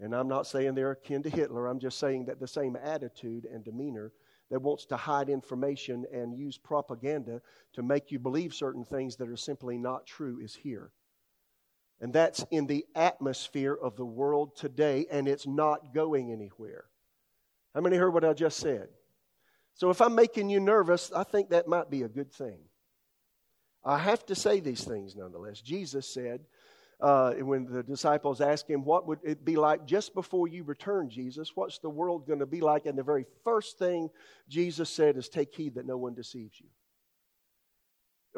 and 0.00 0.14
I'm 0.14 0.28
not 0.28 0.46
saying 0.46 0.74
they're 0.74 0.92
akin 0.92 1.22
to 1.24 1.30
Hitler. 1.30 1.66
I'm 1.66 1.78
just 1.78 1.98
saying 1.98 2.26
that 2.26 2.40
the 2.40 2.48
same 2.48 2.76
attitude 2.76 3.44
and 3.44 3.64
demeanor 3.64 4.12
that 4.50 4.62
wants 4.62 4.86
to 4.86 4.96
hide 4.96 5.28
information 5.28 6.04
and 6.12 6.36
use 6.36 6.56
propaganda 6.56 7.40
to 7.74 7.82
make 7.82 8.10
you 8.10 8.18
believe 8.18 8.54
certain 8.54 8.84
things 8.84 9.16
that 9.16 9.28
are 9.28 9.36
simply 9.36 9.76
not 9.76 10.06
true 10.06 10.38
is 10.40 10.54
here. 10.54 10.92
And 12.00 12.12
that's 12.12 12.44
in 12.50 12.66
the 12.66 12.84
atmosphere 12.94 13.74
of 13.74 13.96
the 13.96 14.04
world 14.04 14.54
today, 14.56 15.06
and 15.10 15.26
it's 15.26 15.46
not 15.46 15.94
going 15.94 16.30
anywhere. 16.30 16.84
How 17.74 17.80
many 17.80 17.96
heard 17.96 18.12
what 18.12 18.24
I 18.24 18.34
just 18.34 18.58
said? 18.58 18.88
So 19.74 19.90
if 19.90 20.00
I'm 20.00 20.14
making 20.14 20.48
you 20.48 20.60
nervous, 20.60 21.10
I 21.14 21.24
think 21.24 21.50
that 21.50 21.68
might 21.68 21.90
be 21.90 22.02
a 22.02 22.08
good 22.08 22.32
thing. 22.32 22.58
I 23.84 23.98
have 23.98 24.24
to 24.26 24.34
say 24.34 24.60
these 24.60 24.84
things 24.84 25.14
nonetheless. 25.14 25.60
Jesus 25.60 26.12
said, 26.12 26.40
uh, 27.00 27.32
when 27.34 27.66
the 27.66 27.82
disciples 27.82 28.40
asked 28.40 28.68
him, 28.68 28.84
What 28.84 29.06
would 29.06 29.18
it 29.22 29.44
be 29.44 29.56
like 29.56 29.86
just 29.86 30.14
before 30.14 30.48
you 30.48 30.64
return, 30.64 31.10
Jesus? 31.10 31.52
What's 31.54 31.78
the 31.78 31.90
world 31.90 32.26
going 32.26 32.38
to 32.38 32.46
be 32.46 32.60
like? 32.60 32.86
And 32.86 32.96
the 32.96 33.02
very 33.02 33.26
first 33.44 33.78
thing 33.78 34.08
Jesus 34.48 34.88
said 34.88 35.16
is, 35.16 35.28
Take 35.28 35.54
heed 35.54 35.74
that 35.74 35.86
no 35.86 35.98
one 35.98 36.14
deceives 36.14 36.58
you. 36.58 36.68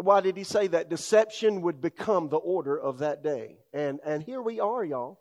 Why 0.02 0.20
did 0.20 0.36
he 0.36 0.44
say 0.44 0.68
that? 0.68 0.90
Deception 0.90 1.62
would 1.62 1.80
become 1.80 2.28
the 2.28 2.36
order 2.36 2.78
of 2.78 2.98
that 2.98 3.22
day. 3.22 3.58
And, 3.72 4.00
and 4.04 4.22
here 4.22 4.42
we 4.42 4.60
are, 4.60 4.84
y'all. 4.84 5.20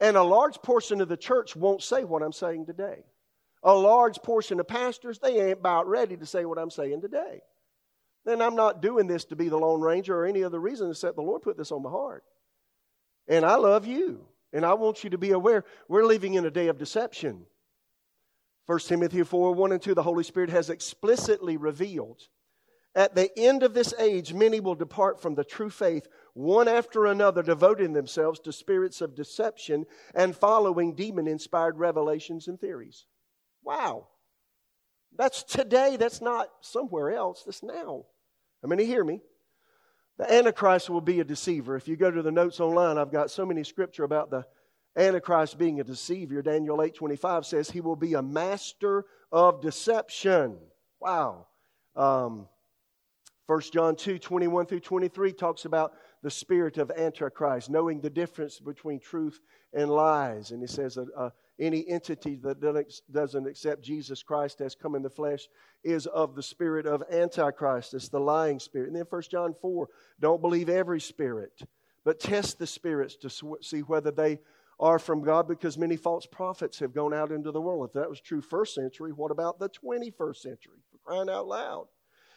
And 0.00 0.16
a 0.16 0.22
large 0.22 0.60
portion 0.62 1.00
of 1.00 1.08
the 1.08 1.16
church 1.16 1.54
won't 1.54 1.82
say 1.82 2.04
what 2.04 2.22
I'm 2.22 2.32
saying 2.32 2.66
today. 2.66 3.04
A 3.62 3.74
large 3.74 4.16
portion 4.22 4.60
of 4.60 4.68
pastors, 4.68 5.18
they 5.18 5.40
ain't 5.40 5.60
about 5.60 5.86
ready 5.86 6.16
to 6.16 6.26
say 6.26 6.44
what 6.44 6.58
I'm 6.58 6.70
saying 6.70 7.00
today. 7.00 7.40
And 8.26 8.42
I'm 8.42 8.56
not 8.56 8.82
doing 8.82 9.06
this 9.06 9.24
to 9.26 9.36
be 9.36 9.48
the 9.48 9.56
Lone 9.56 9.80
Ranger 9.80 10.18
or 10.18 10.26
any 10.26 10.44
other 10.44 10.58
reason 10.58 10.90
except 10.90 11.16
the 11.16 11.22
Lord 11.22 11.42
put 11.42 11.56
this 11.56 11.72
on 11.72 11.82
my 11.82 11.90
heart. 11.90 12.24
And 13.28 13.44
I 13.44 13.56
love 13.56 13.86
you. 13.86 14.26
And 14.52 14.64
I 14.64 14.74
want 14.74 15.02
you 15.02 15.10
to 15.10 15.18
be 15.18 15.32
aware 15.32 15.64
we're 15.88 16.04
living 16.04 16.34
in 16.34 16.46
a 16.46 16.50
day 16.50 16.68
of 16.68 16.78
deception. 16.78 17.46
1 18.66 18.78
Timothy 18.80 19.22
4 19.22 19.52
1 19.52 19.72
and 19.72 19.82
2, 19.82 19.94
the 19.94 20.02
Holy 20.02 20.24
Spirit 20.24 20.50
has 20.50 20.70
explicitly 20.70 21.56
revealed. 21.56 22.22
At 22.96 23.16
the 23.16 23.36
end 23.36 23.64
of 23.64 23.74
this 23.74 23.92
age, 23.98 24.32
many 24.32 24.60
will 24.60 24.76
depart 24.76 25.20
from 25.20 25.34
the 25.34 25.42
true 25.42 25.70
faith, 25.70 26.06
one 26.34 26.68
after 26.68 27.06
another, 27.06 27.42
devoting 27.42 27.92
themselves 27.92 28.38
to 28.40 28.52
spirits 28.52 29.00
of 29.00 29.16
deception 29.16 29.84
and 30.14 30.36
following 30.36 30.94
demon 30.94 31.26
inspired 31.26 31.76
revelations 31.78 32.46
and 32.46 32.60
theories. 32.60 33.06
Wow. 33.64 34.06
That's 35.16 35.42
today. 35.42 35.96
That's 35.96 36.20
not 36.20 36.48
somewhere 36.60 37.10
else. 37.10 37.42
That's 37.44 37.64
now. 37.64 38.04
I 38.62 38.68
mean, 38.68 38.78
you 38.78 38.86
hear 38.86 39.04
me? 39.04 39.20
The 40.18 40.32
Antichrist 40.32 40.90
will 40.90 41.00
be 41.00 41.20
a 41.20 41.24
deceiver. 41.24 41.76
If 41.76 41.88
you 41.88 41.96
go 41.96 42.10
to 42.10 42.22
the 42.22 42.30
notes 42.30 42.60
online, 42.60 42.98
I've 42.98 43.10
got 43.10 43.30
so 43.30 43.44
many 43.44 43.64
scripture 43.64 44.04
about 44.04 44.30
the 44.30 44.46
Antichrist 44.96 45.58
being 45.58 45.80
a 45.80 45.84
deceiver. 45.84 46.40
Daniel 46.40 46.78
8.25 46.78 47.44
says 47.44 47.70
he 47.70 47.80
will 47.80 47.96
be 47.96 48.14
a 48.14 48.22
master 48.22 49.06
of 49.32 49.60
deception. 49.60 50.56
Wow. 51.00 51.46
Um, 51.96 52.46
1 53.46 53.60
John 53.72 53.96
2, 53.96 54.18
21 54.18 54.66
through 54.66 54.80
23 54.80 55.32
talks 55.32 55.64
about 55.64 55.94
the 56.22 56.30
spirit 56.30 56.78
of 56.78 56.90
Antichrist, 56.92 57.68
knowing 57.68 58.00
the 58.00 58.08
difference 58.08 58.58
between 58.58 59.00
truth 59.00 59.40
and 59.72 59.90
lies. 59.90 60.52
And 60.52 60.62
he 60.62 60.66
says 60.66 60.94
that 60.94 61.08
uh, 61.16 61.30
any 61.58 61.86
entity 61.88 62.36
that 62.42 62.60
doesn't 63.12 63.46
accept 63.46 63.82
Jesus 63.82 64.22
Christ 64.22 64.60
as 64.60 64.74
come 64.74 64.94
in 64.94 65.02
the 65.02 65.10
flesh 65.10 65.48
is 65.84 66.06
of 66.06 66.34
the 66.34 66.42
spirit 66.42 66.86
of 66.86 67.02
Antichrist. 67.10 67.94
It's 67.94 68.08
the 68.08 68.18
lying 68.18 68.58
spirit. 68.58 68.88
And 68.88 68.96
then 68.96 69.06
1 69.08 69.22
John 69.30 69.54
4, 69.60 69.88
don't 70.20 70.40
believe 70.40 70.68
every 70.68 71.00
spirit, 71.00 71.62
but 72.04 72.18
test 72.18 72.58
the 72.58 72.66
spirits 72.66 73.16
to 73.16 73.30
see 73.62 73.80
whether 73.80 74.10
they 74.10 74.40
are 74.80 74.98
from 74.98 75.22
God 75.22 75.46
because 75.46 75.78
many 75.78 75.96
false 75.96 76.26
prophets 76.26 76.80
have 76.80 76.92
gone 76.92 77.14
out 77.14 77.30
into 77.30 77.52
the 77.52 77.60
world. 77.60 77.88
If 77.88 77.92
that 77.92 78.10
was 78.10 78.20
true 78.20 78.40
first 78.40 78.74
century, 78.74 79.12
what 79.12 79.30
about 79.30 79.60
the 79.60 79.68
21st 79.68 80.36
century? 80.36 80.78
For 80.90 80.98
crying 81.04 81.30
out 81.30 81.46
loud. 81.46 81.86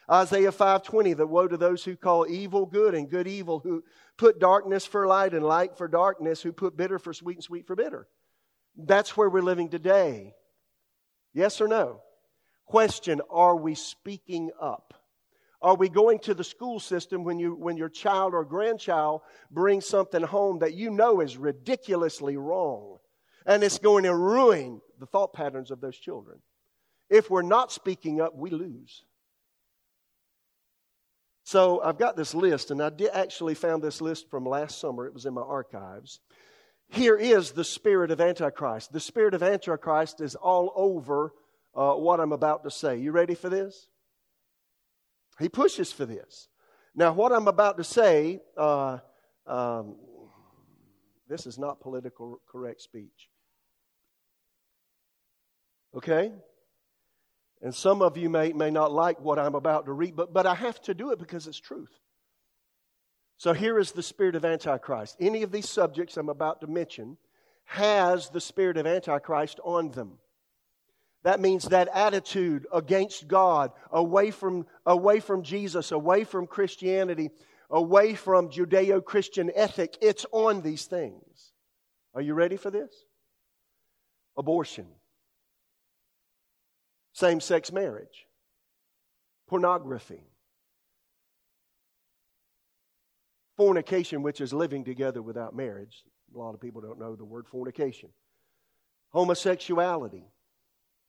Isaiah 0.10 0.52
5:20, 0.52 1.14
the 1.16 1.28
woe 1.28 1.48
to 1.48 1.58
those 1.58 1.84
who 1.84 1.98
call 1.98 2.28
evil 2.30 2.66
good 2.66 2.94
and 2.94 3.10
good 3.10 3.28
evil, 3.28 3.60
who 3.60 3.84
put 4.16 4.40
darkness 4.40 4.86
for 4.86 5.08
light 5.08 5.34
and 5.34 5.44
light 5.44 5.76
for 5.76 5.88
darkness, 5.88 6.42
who 6.42 6.54
put 6.54 6.78
bitter 6.78 7.00
for 7.00 7.12
sweet 7.12 7.38
and 7.38 7.44
sweet 7.44 7.66
for 7.66 7.76
bitter. 7.76 8.08
That's 8.78 9.18
where 9.18 9.30
we're 9.30 9.42
living 9.42 9.70
today. 9.70 10.36
Yes 11.34 11.60
or 11.60 11.68
no? 11.68 12.02
Question 12.66 13.22
Are 13.30 13.56
we 13.56 13.76
speaking 13.76 14.52
up? 14.62 14.94
Are 15.62 15.76
we 15.76 15.90
going 15.90 16.20
to 16.20 16.36
the 16.36 16.44
school 16.44 16.80
system 16.80 17.24
when, 17.24 17.40
you, 17.40 17.56
when 17.56 17.78
your 17.78 17.90
child 17.90 18.36
or 18.36 18.46
grandchild 18.46 19.22
brings 19.50 19.88
something 19.88 20.22
home 20.22 20.60
that 20.60 20.76
you 20.76 20.92
know 20.92 21.20
is 21.20 21.36
ridiculously 21.36 22.38
wrong 22.38 22.98
and 23.46 23.64
it's 23.64 23.80
going 23.80 24.04
to 24.04 24.16
ruin 24.16 24.82
the 25.00 25.08
thought 25.08 25.34
patterns 25.34 25.72
of 25.72 25.82
those 25.82 25.98
children? 25.98 26.40
If 27.10 27.32
we're 27.32 27.42
not 27.42 27.72
speaking 27.72 28.22
up, 28.22 28.36
we 28.36 28.52
lose. 28.52 29.04
So 31.44 31.82
I've 31.82 31.98
got 31.98 32.18
this 32.18 32.36
list, 32.36 32.72
and 32.72 32.84
I 32.84 32.90
did 32.90 33.10
actually 33.14 33.56
found 33.56 33.82
this 33.82 34.02
list 34.02 34.30
from 34.30 34.46
last 34.46 34.80
summer. 34.80 35.08
It 35.08 35.14
was 35.14 35.26
in 35.26 35.34
my 35.34 35.42
archives. 35.42 36.20
Here 36.90 37.18
is 37.18 37.52
the 37.52 37.64
spirit 37.64 38.12
of 38.12 38.22
Antichrist. 38.22 38.94
The 38.94 39.00
spirit 39.00 39.34
of 39.34 39.44
Antichrist 39.44 40.22
is 40.22 40.36
all 40.36 40.72
over 40.76 41.34
uh, 41.76 41.94
what 41.94 42.20
I'm 42.20 42.32
about 42.32 42.64
to 42.64 42.72
say. 42.72 42.98
You 42.98 43.12
ready 43.12 43.36
for 43.36 43.50
this? 43.50 43.90
He 45.40 45.50
pushes 45.50 45.92
for 45.92 46.06
this. 46.06 46.48
Now, 46.96 47.14
what 47.14 47.32
I'm 47.32 47.48
about 47.48 47.78
to 47.78 47.84
say, 47.84 48.42
uh, 48.58 49.00
um, 49.46 49.96
this 51.28 51.46
is 51.46 51.60
not 51.60 51.80
political 51.80 52.42
correct 52.50 52.82
speech. 52.82 53.30
Okay? 55.96 56.32
And 57.62 57.74
some 57.74 58.02
of 58.02 58.18
you 58.18 58.30
may, 58.30 58.54
may 58.54 58.72
not 58.72 58.92
like 58.92 59.20
what 59.20 59.38
I'm 59.38 59.56
about 59.56 59.86
to 59.86 59.92
read, 59.92 60.16
but, 60.16 60.34
but 60.34 60.46
I 60.46 60.56
have 60.56 60.82
to 60.84 60.94
do 60.94 61.12
it 61.12 61.20
because 61.20 61.48
it's 61.48 61.60
truth. 61.60 61.92
So 63.38 63.54
here 63.54 63.78
is 63.78 63.92
the 63.92 64.04
spirit 64.04 64.36
of 64.36 64.46
Antichrist. 64.46 65.16
Any 65.20 65.44
of 65.44 65.52
these 65.52 65.70
subjects 65.70 66.18
I'm 66.18 66.30
about 66.30 66.62
to 66.62 66.68
mention 66.68 67.18
has 67.66 68.30
the 68.30 68.42
spirit 68.42 68.78
of 68.78 68.88
Antichrist 68.88 69.60
on 69.64 69.92
them. 69.92 70.18
That 71.24 71.40
means 71.40 71.66
that 71.66 71.90
attitude 71.94 72.66
against 72.74 73.28
God, 73.28 73.72
away 73.92 74.32
from, 74.32 74.66
away 74.86 75.20
from 75.20 75.44
Jesus, 75.44 75.92
away 75.92 76.24
from 76.24 76.48
Christianity, 76.48 77.32
away 77.70 78.16
from 78.16 78.50
Judeo 78.50 79.04
Christian 79.04 79.52
ethic, 79.54 79.98
it's 80.02 80.26
on 80.32 80.62
these 80.62 80.86
things. 80.86 81.52
Are 82.14 82.22
you 82.22 82.34
ready 82.34 82.58
for 82.58 82.72
this? 82.72 82.94
Abortion, 84.38 84.86
same 87.14 87.42
sex 87.42 87.72
marriage, 87.72 88.26
pornography, 89.48 90.22
fornication, 93.58 94.22
which 94.22 94.40
is 94.40 94.54
living 94.54 94.86
together 94.86 95.22
without 95.22 95.56
marriage. 95.56 96.04
A 96.34 96.38
lot 96.38 96.54
of 96.54 96.62
people 96.62 96.80
don't 96.80 97.00
know 97.00 97.16
the 97.16 97.26
word 97.26 97.48
fornication. 97.48 98.10
Homosexuality. 99.10 100.24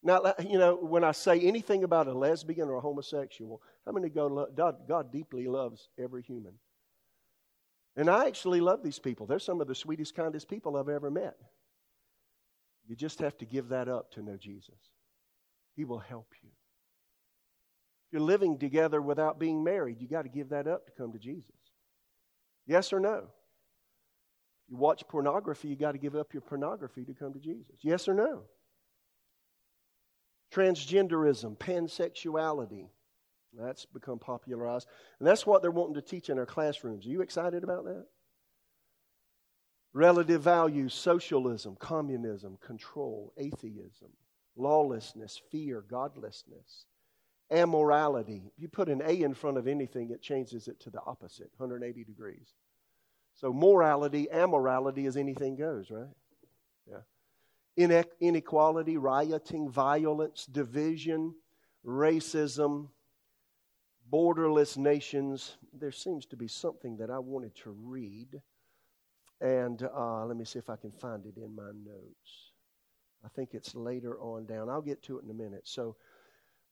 Now, 0.02 0.34
you 0.40 0.58
know, 0.58 0.76
when 0.76 1.04
I 1.04 1.12
say 1.12 1.40
anything 1.40 1.84
about 1.84 2.06
a 2.06 2.12
lesbian 2.12 2.68
or 2.68 2.76
a 2.76 2.80
homosexual, 2.80 3.60
how 3.84 3.92
many 3.92 4.08
go, 4.08 4.48
God, 4.56 4.76
God 4.88 5.12
deeply 5.12 5.46
loves 5.46 5.88
every 5.98 6.22
human? 6.22 6.54
And 7.96 8.08
I 8.08 8.26
actually 8.26 8.60
love 8.60 8.82
these 8.82 9.00
people. 9.00 9.26
They're 9.26 9.40
some 9.40 9.60
of 9.60 9.66
the 9.66 9.74
sweetest, 9.74 10.14
kindest 10.14 10.48
people 10.48 10.76
I've 10.76 10.88
ever 10.88 11.10
met. 11.10 11.36
You 12.86 12.94
just 12.94 13.18
have 13.18 13.36
to 13.38 13.44
give 13.44 13.68
that 13.68 13.88
up 13.88 14.12
to 14.12 14.22
know 14.22 14.36
Jesus. 14.36 14.78
He 15.74 15.84
will 15.84 15.98
help 15.98 16.32
you. 16.42 16.48
If 18.06 18.12
you're 18.12 18.22
living 18.22 18.56
together 18.56 19.02
without 19.02 19.38
being 19.38 19.62
married, 19.64 20.00
you 20.00 20.08
got 20.08 20.22
to 20.22 20.28
give 20.28 20.50
that 20.50 20.66
up 20.68 20.86
to 20.86 20.92
come 20.96 21.12
to 21.12 21.18
Jesus. 21.18 21.57
Yes 22.68 22.92
or 22.92 23.00
no? 23.00 23.24
You 24.68 24.76
watch 24.76 25.02
pornography, 25.08 25.68
you 25.68 25.76
got 25.76 25.92
to 25.92 25.98
give 25.98 26.14
up 26.14 26.34
your 26.34 26.42
pornography 26.42 27.04
to 27.06 27.14
come 27.14 27.32
to 27.32 27.40
Jesus. 27.40 27.78
Yes 27.80 28.06
or 28.06 28.14
no? 28.14 28.42
Transgenderism, 30.54 31.56
pansexuality. 31.56 32.88
That's 33.58 33.86
become 33.86 34.18
popularized. 34.18 34.86
And 35.18 35.26
that's 35.26 35.46
what 35.46 35.62
they're 35.62 35.70
wanting 35.70 35.94
to 35.94 36.02
teach 36.02 36.28
in 36.28 36.38
our 36.38 36.46
classrooms. 36.46 37.06
Are 37.06 37.10
you 37.10 37.22
excited 37.22 37.64
about 37.64 37.84
that? 37.86 38.04
Relative 39.94 40.42
values, 40.42 40.92
socialism, 40.92 41.74
communism, 41.80 42.58
control, 42.60 43.32
atheism, 43.38 44.10
lawlessness, 44.54 45.40
fear, 45.50 45.82
godlessness, 45.90 46.84
amorality. 47.50 48.50
You 48.58 48.68
put 48.68 48.88
an 48.88 49.02
A 49.04 49.22
in 49.22 49.34
front 49.34 49.58
of 49.58 49.66
anything, 49.66 50.10
it 50.10 50.22
changes 50.22 50.68
it 50.68 50.80
to 50.80 50.90
the 50.90 51.00
opposite, 51.06 51.50
180 51.56 52.04
degrees. 52.04 52.54
So 53.34 53.52
morality, 53.52 54.28
amorality 54.32 55.06
is 55.06 55.16
anything 55.16 55.56
goes, 55.56 55.90
right? 55.90 56.08
Yeah. 56.90 58.02
Inequality, 58.20 58.96
rioting, 58.96 59.70
violence, 59.70 60.46
division, 60.46 61.34
racism, 61.86 62.88
borderless 64.12 64.76
nations. 64.76 65.56
There 65.72 65.92
seems 65.92 66.26
to 66.26 66.36
be 66.36 66.48
something 66.48 66.96
that 66.96 67.10
I 67.10 67.18
wanted 67.18 67.54
to 67.56 67.70
read. 67.70 68.40
And 69.40 69.82
uh, 69.82 70.26
let 70.26 70.36
me 70.36 70.44
see 70.44 70.58
if 70.58 70.68
I 70.68 70.76
can 70.76 70.90
find 70.90 71.24
it 71.24 71.36
in 71.36 71.54
my 71.54 71.70
notes. 71.70 72.52
I 73.24 73.28
think 73.28 73.50
it's 73.54 73.74
later 73.74 74.18
on 74.18 74.46
down. 74.46 74.68
I'll 74.68 74.82
get 74.82 75.02
to 75.04 75.18
it 75.18 75.24
in 75.24 75.30
a 75.30 75.34
minute. 75.34 75.62
So, 75.64 75.96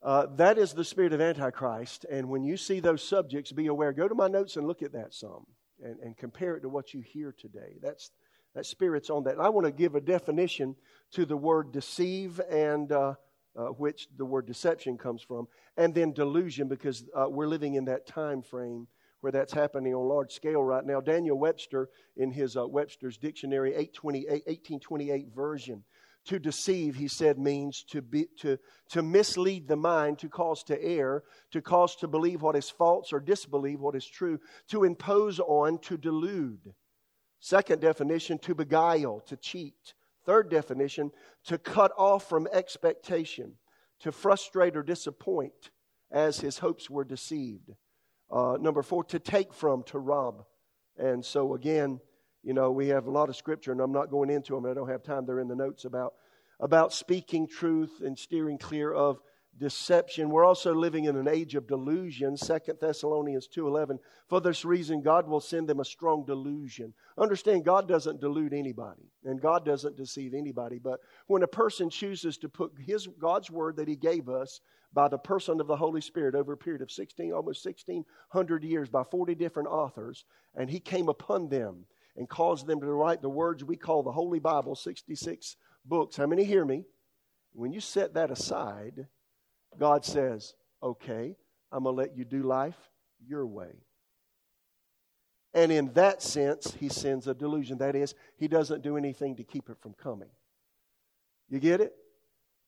uh, 0.03 0.27
that 0.35 0.57
is 0.57 0.73
the 0.73 0.83
spirit 0.83 1.13
of 1.13 1.21
Antichrist. 1.21 2.05
And 2.09 2.29
when 2.29 2.43
you 2.43 2.57
see 2.57 2.79
those 2.79 3.03
subjects, 3.03 3.51
be 3.51 3.67
aware. 3.67 3.93
Go 3.93 4.07
to 4.07 4.15
my 4.15 4.27
notes 4.27 4.55
and 4.55 4.67
look 4.67 4.81
at 4.81 4.93
that 4.93 5.13
some 5.13 5.45
and, 5.83 5.99
and 5.99 6.17
compare 6.17 6.55
it 6.55 6.61
to 6.61 6.69
what 6.69 6.93
you 6.93 7.01
hear 7.01 7.33
today. 7.37 7.77
That's, 7.81 8.11
that 8.55 8.65
spirit's 8.65 9.09
on 9.09 9.23
that. 9.23 9.33
And 9.33 9.41
I 9.41 9.49
want 9.49 9.65
to 9.65 9.71
give 9.71 9.95
a 9.95 10.01
definition 10.01 10.75
to 11.11 11.25
the 11.25 11.37
word 11.37 11.71
deceive 11.71 12.39
and 12.49 12.91
uh, 12.91 13.15
uh, 13.57 13.67
which 13.69 14.07
the 14.17 14.25
word 14.25 14.45
deception 14.45 14.97
comes 14.97 15.21
from, 15.21 15.47
and 15.77 15.93
then 15.93 16.13
delusion 16.13 16.67
because 16.67 17.03
uh, 17.15 17.27
we're 17.27 17.47
living 17.47 17.73
in 17.73 17.85
that 17.85 18.05
time 18.05 18.41
frame 18.41 18.87
where 19.21 19.31
that's 19.31 19.53
happening 19.53 19.95
on 19.95 20.07
large 20.07 20.31
scale 20.31 20.63
right 20.63 20.85
now. 20.85 21.01
Daniel 21.01 21.37
Webster, 21.37 21.89
in 22.17 22.31
his 22.31 22.55
uh, 22.55 22.67
Webster's 22.67 23.17
Dictionary 23.17 23.71
1828 23.71 25.33
version, 25.35 25.83
to 26.27 26.39
deceive, 26.39 26.95
he 26.95 27.07
said, 27.07 27.39
means 27.39 27.83
to, 27.83 28.01
be, 28.01 28.27
to, 28.39 28.57
to 28.89 29.01
mislead 29.01 29.67
the 29.67 29.75
mind, 29.75 30.19
to 30.19 30.29
cause 30.29 30.63
to 30.63 30.81
err, 30.81 31.23
to 31.51 31.61
cause 31.61 31.95
to 31.97 32.07
believe 32.07 32.41
what 32.41 32.55
is 32.55 32.69
false 32.69 33.11
or 33.11 33.19
disbelieve 33.19 33.79
what 33.79 33.95
is 33.95 34.05
true, 34.05 34.39
to 34.69 34.83
impose 34.83 35.39
on, 35.39 35.79
to 35.79 35.97
delude. 35.97 36.73
Second 37.39 37.81
definition, 37.81 38.37
to 38.39 38.55
beguile, 38.55 39.21
to 39.27 39.37
cheat. 39.37 39.93
Third 40.25 40.49
definition, 40.49 41.11
to 41.45 41.57
cut 41.57 41.91
off 41.97 42.27
from 42.27 42.47
expectation, 42.51 43.53
to 44.01 44.11
frustrate 44.11 44.75
or 44.75 44.83
disappoint 44.83 45.71
as 46.11 46.39
his 46.39 46.59
hopes 46.59 46.89
were 46.89 47.05
deceived. 47.05 47.71
Uh, 48.29 48.57
number 48.59 48.83
four, 48.83 49.03
to 49.05 49.19
take 49.19 49.53
from, 49.53 49.83
to 49.83 49.99
rob. 49.99 50.43
And 50.97 51.23
so 51.23 51.53
again, 51.53 52.01
You 52.47 52.53
know, 52.53 52.71
we 52.71 52.87
have 52.87 53.07
a 53.07 53.11
lot 53.11 53.27
of 53.27 53.35
scripture, 53.35 53.73
and 53.73 53.81
I'm 53.81 53.91
not 53.91 54.09
going 54.09 54.29
into 54.29 54.55
them. 54.55 54.65
I 54.65 54.73
don't 54.73 54.87
have 54.87 55.03
time. 55.03 55.25
They're 55.25 55.41
in 55.41 55.49
the 55.49 55.55
notes 55.55 55.83
about 55.83 56.13
about 56.61 56.93
speaking 56.93 57.45
truth 57.45 57.99
and 57.99 58.17
steering 58.17 58.57
clear 58.57 58.93
of 58.93 59.19
deception. 59.59 60.29
We're 60.29 60.45
also 60.45 60.73
living 60.73 61.03
in 61.03 61.17
an 61.17 61.27
age 61.27 61.55
of 61.55 61.67
delusion. 61.67 62.37
Second 62.37 62.79
Thessalonians 62.79 63.49
2:11. 63.49 63.99
For 64.29 64.39
this 64.39 64.63
reason 64.63 65.01
God 65.01 65.27
will 65.27 65.41
send 65.41 65.67
them 65.67 65.81
a 65.81 65.85
strong 65.85 66.23
delusion. 66.23 66.93
Understand 67.17 67.65
God 67.65 67.85
doesn't 67.85 68.21
delude 68.21 68.53
anybody 68.53 69.11
and 69.25 69.41
God 69.41 69.65
doesn't 69.65 69.97
deceive 69.97 70.33
anybody, 70.33 70.79
but 70.79 71.01
when 71.27 71.43
a 71.43 71.47
person 71.47 71.89
chooses 71.89 72.37
to 72.37 72.47
put 72.47 72.71
his 72.79 73.07
God's 73.19 73.51
word 73.51 73.75
that 73.75 73.89
he 73.89 73.97
gave 73.97 74.29
us 74.29 74.61
by 74.93 75.09
the 75.09 75.17
person 75.17 75.59
of 75.59 75.67
the 75.67 75.75
Holy 75.75 75.99
Spirit 75.99 76.33
over 76.33 76.53
a 76.53 76.57
period 76.57 76.81
of 76.81 76.91
16 76.91 77.33
almost 77.33 77.65
1600 77.65 78.63
years 78.63 78.87
by 78.87 79.03
40 79.03 79.35
different 79.35 79.67
authors 79.67 80.23
and 80.55 80.69
he 80.69 80.79
came 80.79 81.09
upon 81.09 81.49
them 81.49 81.85
and 82.17 82.27
caused 82.27 82.65
them 82.67 82.81
to 82.81 82.87
write 82.87 83.21
the 83.21 83.29
words 83.29 83.63
we 83.63 83.77
call 83.77 84.03
the 84.03 84.11
Holy 84.11 84.39
Bible 84.39 84.75
66 84.75 85.55
books. 85.85 86.17
How 86.17 86.25
many 86.25 86.43
hear 86.43 86.65
me? 86.65 86.83
When 87.53 87.71
you 87.71 87.79
set 87.79 88.15
that 88.15 88.31
aside, 88.31 89.07
God 89.79 90.03
says, 90.03 90.55
okay, 90.81 91.35
I'm 91.71 91.83
going 91.83 91.95
to 91.95 92.01
let 92.01 92.17
you 92.17 92.25
do 92.25 92.43
life 92.43 92.77
your 93.25 93.45
way. 93.45 93.83
And 95.53 95.71
in 95.71 95.93
that 95.93 96.21
sense, 96.21 96.75
he 96.79 96.89
sends 96.89 97.27
a 97.27 97.33
delusion. 97.33 97.77
That 97.77 97.95
is, 97.95 98.15
he 98.35 98.47
doesn't 98.47 98.83
do 98.83 98.97
anything 98.97 99.35
to 99.37 99.43
keep 99.43 99.69
it 99.69 99.77
from 99.81 99.93
coming. 99.93 100.29
You 101.49 101.59
get 101.59 101.81
it? 101.81 101.93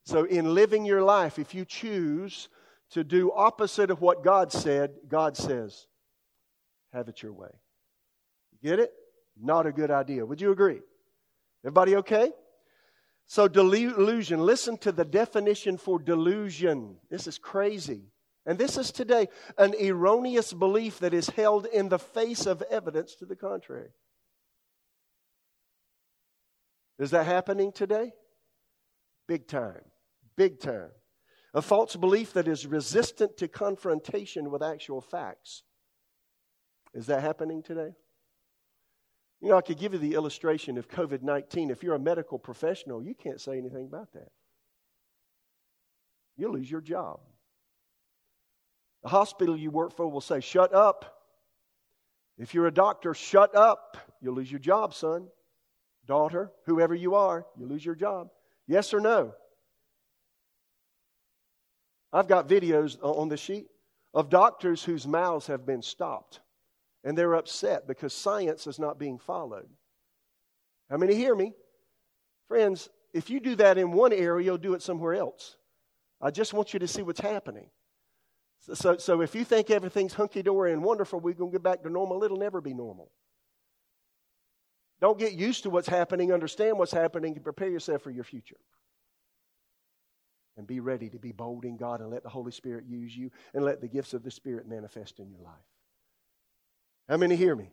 So, 0.05 0.23
in 0.23 0.55
living 0.55 0.85
your 0.85 1.03
life, 1.03 1.37
if 1.37 1.53
you 1.53 1.65
choose 1.65 2.49
to 2.91 3.03
do 3.03 3.31
opposite 3.31 3.91
of 3.91 4.01
what 4.01 4.23
God 4.23 4.51
said, 4.51 4.91
God 5.07 5.37
says, 5.37 5.85
have 6.93 7.07
it 7.09 7.21
your 7.21 7.33
way. 7.33 7.51
You 8.51 8.69
get 8.69 8.79
it? 8.79 8.91
Not 9.41 9.65
a 9.65 9.71
good 9.71 9.91
idea. 9.91 10.25
Would 10.25 10.41
you 10.41 10.51
agree? 10.51 10.81
Everybody 11.63 11.95
okay? 11.97 12.31
So, 13.25 13.47
delusion, 13.47 14.39
listen 14.39 14.77
to 14.79 14.91
the 14.91 15.05
definition 15.05 15.77
for 15.77 15.99
delusion. 15.99 16.97
This 17.09 17.27
is 17.27 17.37
crazy. 17.37 18.05
And 18.45 18.57
this 18.57 18.77
is 18.77 18.91
today 18.91 19.27
an 19.57 19.75
erroneous 19.79 20.51
belief 20.51 20.99
that 20.99 21.13
is 21.13 21.29
held 21.29 21.67
in 21.67 21.89
the 21.89 21.99
face 21.99 22.45
of 22.45 22.63
evidence 22.63 23.15
to 23.15 23.25
the 23.25 23.35
contrary. 23.35 23.89
Is 26.97 27.11
that 27.11 27.27
happening 27.27 27.71
today? 27.71 28.13
Big 29.27 29.47
time. 29.47 29.83
Big 30.35 30.59
time. 30.59 30.89
A 31.53 31.61
false 31.61 31.95
belief 31.95 32.33
that 32.33 32.47
is 32.47 32.65
resistant 32.65 33.37
to 33.37 33.47
confrontation 33.47 34.49
with 34.49 34.63
actual 34.63 35.01
facts. 35.01 35.63
Is 36.93 37.05
that 37.07 37.21
happening 37.21 37.61
today? 37.61 37.91
You 39.41 39.49
know, 39.49 39.57
I 39.57 39.61
could 39.61 39.79
give 39.79 39.93
you 39.93 39.99
the 39.99 40.15
illustration 40.15 40.77
of 40.77 40.89
COVID 40.89 41.21
19. 41.21 41.69
If 41.69 41.83
you're 41.83 41.95
a 41.95 41.99
medical 41.99 42.37
professional, 42.37 43.01
you 43.01 43.15
can't 43.15 43.39
say 43.39 43.57
anything 43.57 43.85
about 43.85 44.11
that. 44.13 44.29
You'll 46.35 46.53
lose 46.53 46.69
your 46.69 46.81
job. 46.81 47.19
The 49.03 49.09
hospital 49.09 49.55
you 49.55 49.71
work 49.71 49.95
for 49.95 50.07
will 50.07 50.21
say, 50.21 50.41
Shut 50.41 50.73
up. 50.73 51.15
If 52.37 52.53
you're 52.53 52.67
a 52.67 52.73
doctor, 52.73 53.13
shut 53.13 53.55
up. 53.55 53.97
You'll 54.21 54.35
lose 54.35 54.51
your 54.51 54.59
job, 54.59 54.93
son, 54.93 55.27
daughter, 56.05 56.51
whoever 56.65 56.95
you 56.95 57.15
are, 57.15 57.45
you 57.57 57.65
lose 57.65 57.85
your 57.85 57.95
job. 57.95 58.29
Yes 58.67 58.93
or 58.93 58.99
no? 58.99 59.33
I've 62.11 62.27
got 62.27 62.49
videos 62.49 62.97
on 63.01 63.29
the 63.29 63.37
sheet 63.37 63.67
of 64.13 64.29
doctors 64.29 64.83
whose 64.83 65.05
mouths 65.05 65.47
have 65.47 65.65
been 65.65 65.81
stopped 65.81 66.39
and 67.03 67.17
they're 67.17 67.35
upset 67.35 67.87
because 67.87 68.13
science 68.13 68.67
is 68.67 68.79
not 68.79 68.99
being 68.99 69.17
followed. 69.17 69.69
How 70.89 70.97
many 70.97 71.15
hear 71.15 71.35
me? 71.35 71.53
Friends, 72.47 72.89
if 73.13 73.29
you 73.29 73.39
do 73.39 73.55
that 73.55 73.77
in 73.77 73.91
one 73.91 74.13
area, 74.13 74.45
you'll 74.45 74.57
do 74.57 74.73
it 74.73 74.81
somewhere 74.81 75.13
else. 75.13 75.55
I 76.21 76.31
just 76.31 76.53
want 76.53 76.73
you 76.73 76.79
to 76.79 76.87
see 76.87 77.01
what's 77.01 77.19
happening. 77.19 77.69
So, 78.59 78.73
so, 78.73 78.97
so 78.97 79.21
if 79.21 79.35
you 79.35 79.45
think 79.45 79.69
everything's 79.69 80.13
hunky 80.13 80.41
dory 80.41 80.73
and 80.73 80.83
wonderful, 80.83 81.19
we're 81.19 81.33
going 81.33 81.51
to 81.51 81.55
get 81.55 81.63
back 81.63 81.83
to 81.83 81.89
normal, 81.89 82.23
it'll 82.23 82.37
never 82.37 82.59
be 82.59 82.73
normal. 82.73 83.11
Don't 84.99 85.17
get 85.17 85.33
used 85.33 85.63
to 85.63 85.69
what's 85.69 85.87
happening, 85.87 86.33
understand 86.33 86.77
what's 86.77 86.91
happening, 86.91 87.33
and 87.33 87.43
prepare 87.43 87.69
yourself 87.69 88.01
for 88.01 88.11
your 88.11 88.25
future. 88.25 88.57
And 90.57 90.67
be 90.67 90.81
ready 90.81 91.07
to 91.09 91.19
be 91.19 91.31
bold 91.31 91.63
in 91.63 91.77
God 91.77 92.01
and 92.01 92.09
let 92.09 92.23
the 92.23 92.29
Holy 92.29 92.51
Spirit 92.51 92.83
use 92.85 93.15
you 93.15 93.31
and 93.53 93.63
let 93.63 93.79
the 93.79 93.87
gifts 93.87 94.13
of 94.13 94.23
the 94.23 94.31
Spirit 94.31 94.67
manifest 94.67 95.19
in 95.19 95.29
your 95.29 95.39
life. 95.39 95.53
How 97.09 97.17
many 97.17 97.35
hear 97.35 97.55
me? 97.55 97.71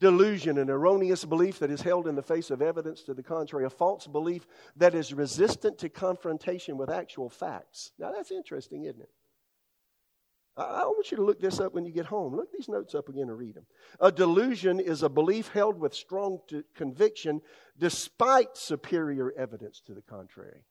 Delusion, 0.00 0.58
an 0.58 0.70
erroneous 0.70 1.24
belief 1.24 1.58
that 1.58 1.70
is 1.70 1.80
held 1.80 2.06
in 2.06 2.14
the 2.14 2.22
face 2.22 2.50
of 2.50 2.62
evidence 2.62 3.02
to 3.02 3.14
the 3.14 3.22
contrary, 3.22 3.64
a 3.64 3.70
false 3.70 4.06
belief 4.06 4.46
that 4.76 4.94
is 4.94 5.12
resistant 5.12 5.78
to 5.78 5.88
confrontation 5.88 6.76
with 6.76 6.90
actual 6.90 7.28
facts. 7.28 7.90
Now, 7.98 8.12
that's 8.12 8.30
interesting, 8.30 8.84
isn't 8.84 9.00
it? 9.00 9.10
I 10.56 10.84
want 10.84 11.10
you 11.10 11.16
to 11.16 11.24
look 11.24 11.40
this 11.40 11.58
up 11.58 11.74
when 11.74 11.84
you 11.84 11.90
get 11.90 12.06
home. 12.06 12.36
Look 12.36 12.52
these 12.52 12.68
notes 12.68 12.94
up 12.94 13.08
again 13.08 13.28
and 13.28 13.36
read 13.36 13.56
them. 13.56 13.66
A 13.98 14.12
delusion 14.12 14.78
is 14.78 15.02
a 15.02 15.08
belief 15.08 15.48
held 15.48 15.80
with 15.80 15.94
strong 15.94 16.38
conviction 16.76 17.40
despite 17.76 18.56
superior 18.56 19.32
evidence 19.36 19.82
to 19.86 19.94
the 19.94 20.02
contrary. 20.02 20.62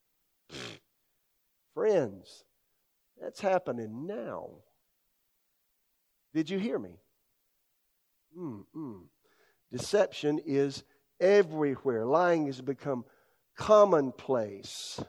Friends, 1.74 2.46
that's 3.20 3.42
happening 3.42 4.06
now. 4.08 4.52
Did 6.34 6.50
you 6.50 6.58
hear 6.58 6.80
me? 6.80 7.00
Mm-mm. 8.38 9.04
Deception 9.72 10.40
is 10.46 10.84
everywhere. 11.20 12.06
Lying 12.06 12.48
has 12.48 12.62
become 12.62 13.06
commonplace. 13.58 15.00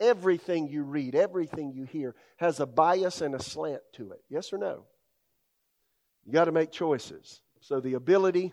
Everything 0.00 0.68
you 0.68 0.82
read, 0.82 1.14
everything 1.14 1.72
you 1.72 1.84
hear 1.84 2.14
has 2.36 2.60
a 2.60 2.66
bias 2.66 3.20
and 3.20 3.34
a 3.34 3.42
slant 3.42 3.80
to 3.94 4.10
it. 4.10 4.20
Yes 4.28 4.52
or 4.52 4.58
no? 4.58 4.84
You 6.24 6.32
got 6.32 6.46
to 6.46 6.52
make 6.52 6.72
choices. 6.72 7.40
So 7.60 7.80
the 7.80 7.94
ability 7.94 8.52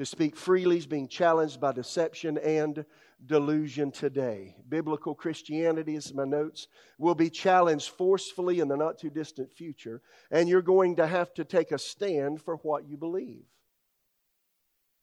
to 0.00 0.06
speak 0.06 0.34
freely 0.34 0.78
is 0.78 0.86
being 0.86 1.06
challenged 1.06 1.60
by 1.60 1.72
deception 1.72 2.38
and 2.38 2.86
delusion 3.26 3.90
today. 3.90 4.56
Biblical 4.66 5.14
Christianity, 5.14 5.94
as 5.94 6.14
my 6.14 6.24
notes, 6.24 6.68
will 6.96 7.14
be 7.14 7.28
challenged 7.28 7.90
forcefully 7.90 8.60
in 8.60 8.68
the 8.68 8.78
not 8.78 8.98
too 8.98 9.10
distant 9.10 9.52
future, 9.52 10.00
and 10.30 10.48
you're 10.48 10.62
going 10.62 10.96
to 10.96 11.06
have 11.06 11.34
to 11.34 11.44
take 11.44 11.70
a 11.70 11.78
stand 11.78 12.40
for 12.40 12.56
what 12.56 12.88
you 12.88 12.96
believe. 12.96 13.44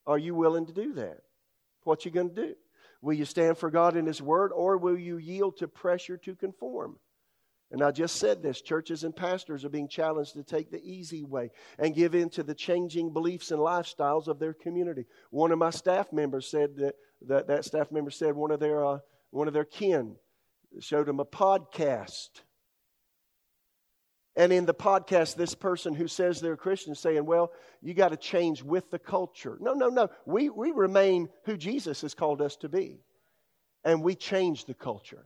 Are 0.08 0.18
you 0.18 0.34
willing 0.34 0.66
to 0.66 0.74
do 0.74 0.94
that? 0.94 1.20
What 1.84 2.04
you 2.04 2.10
going 2.10 2.34
to 2.34 2.48
do? 2.48 2.56
Will 3.04 3.14
you 3.14 3.26
stand 3.26 3.60
for 3.60 3.70
God 3.70 3.96
and 3.96 4.08
His 4.08 4.20
Word, 4.20 4.52
or 4.52 4.80
will 4.80 4.98
you 4.98 5.18
yield 5.18 5.58
to 5.58 5.68
pressure 5.68 6.18
to 6.18 6.34
conform? 6.34 6.98
And 7.72 7.84
I 7.84 7.92
just 7.92 8.16
said 8.16 8.42
this 8.42 8.62
churches 8.62 9.04
and 9.04 9.16
pastors 9.16 9.66
are 9.66 9.70
being 9.70 9.90
challenged 9.90 10.34
to 10.34 10.44
take 10.44 10.72
the 10.72 10.82
easy 10.82 11.24
way 11.24 11.52
and 11.78 11.94
give 11.94 12.16
in 12.16 12.30
to 12.30 12.44
the 12.44 12.56
changing 12.56 13.12
beliefs 13.12 13.52
and 13.52 13.60
lifestyles 13.60 14.28
of 14.28 14.40
their 14.40 14.54
community. 14.54 15.06
One 15.32 15.52
of 15.52 15.60
my 15.60 15.72
staff 15.72 16.14
members 16.14 16.50
said 16.50 16.78
that 16.78 16.96
that, 17.24 17.48
that 17.48 17.66
staff 17.66 17.92
member 17.92 18.12
said 18.12 18.36
one 18.36 18.52
of 18.52 18.60
their, 18.60 18.86
uh, 18.86 19.00
one 19.32 19.48
of 19.48 19.54
their 19.54 19.66
kin 19.66 20.16
showed 20.80 21.10
him 21.10 21.20
a 21.20 21.26
podcast. 21.26 22.30
And 24.36 24.54
in 24.54 24.66
the 24.66 24.74
podcast, 24.74 25.36
this 25.36 25.56
person 25.56 25.96
who 25.96 26.08
says 26.08 26.40
they're 26.40 26.54
a 26.54 26.58
Christian 26.58 26.92
is 26.92 27.00
saying, 27.00 27.26
Well, 27.26 27.52
you 27.82 27.96
got 27.96 28.10
to 28.10 28.18
change 28.18 28.62
with 28.62 28.92
the 28.92 29.00
culture. 29.00 29.58
No, 29.60 29.74
no, 29.74 29.90
no. 29.90 30.10
We, 30.26 30.50
we 30.50 30.72
remain 30.72 31.30
who 31.46 31.58
Jesus 31.58 32.02
has 32.02 32.14
called 32.14 32.42
us 32.42 32.56
to 32.58 32.70
be. 32.70 33.00
And 33.84 34.04
we 34.04 34.14
change 34.14 34.66
the 34.66 34.76
culture. 34.76 35.26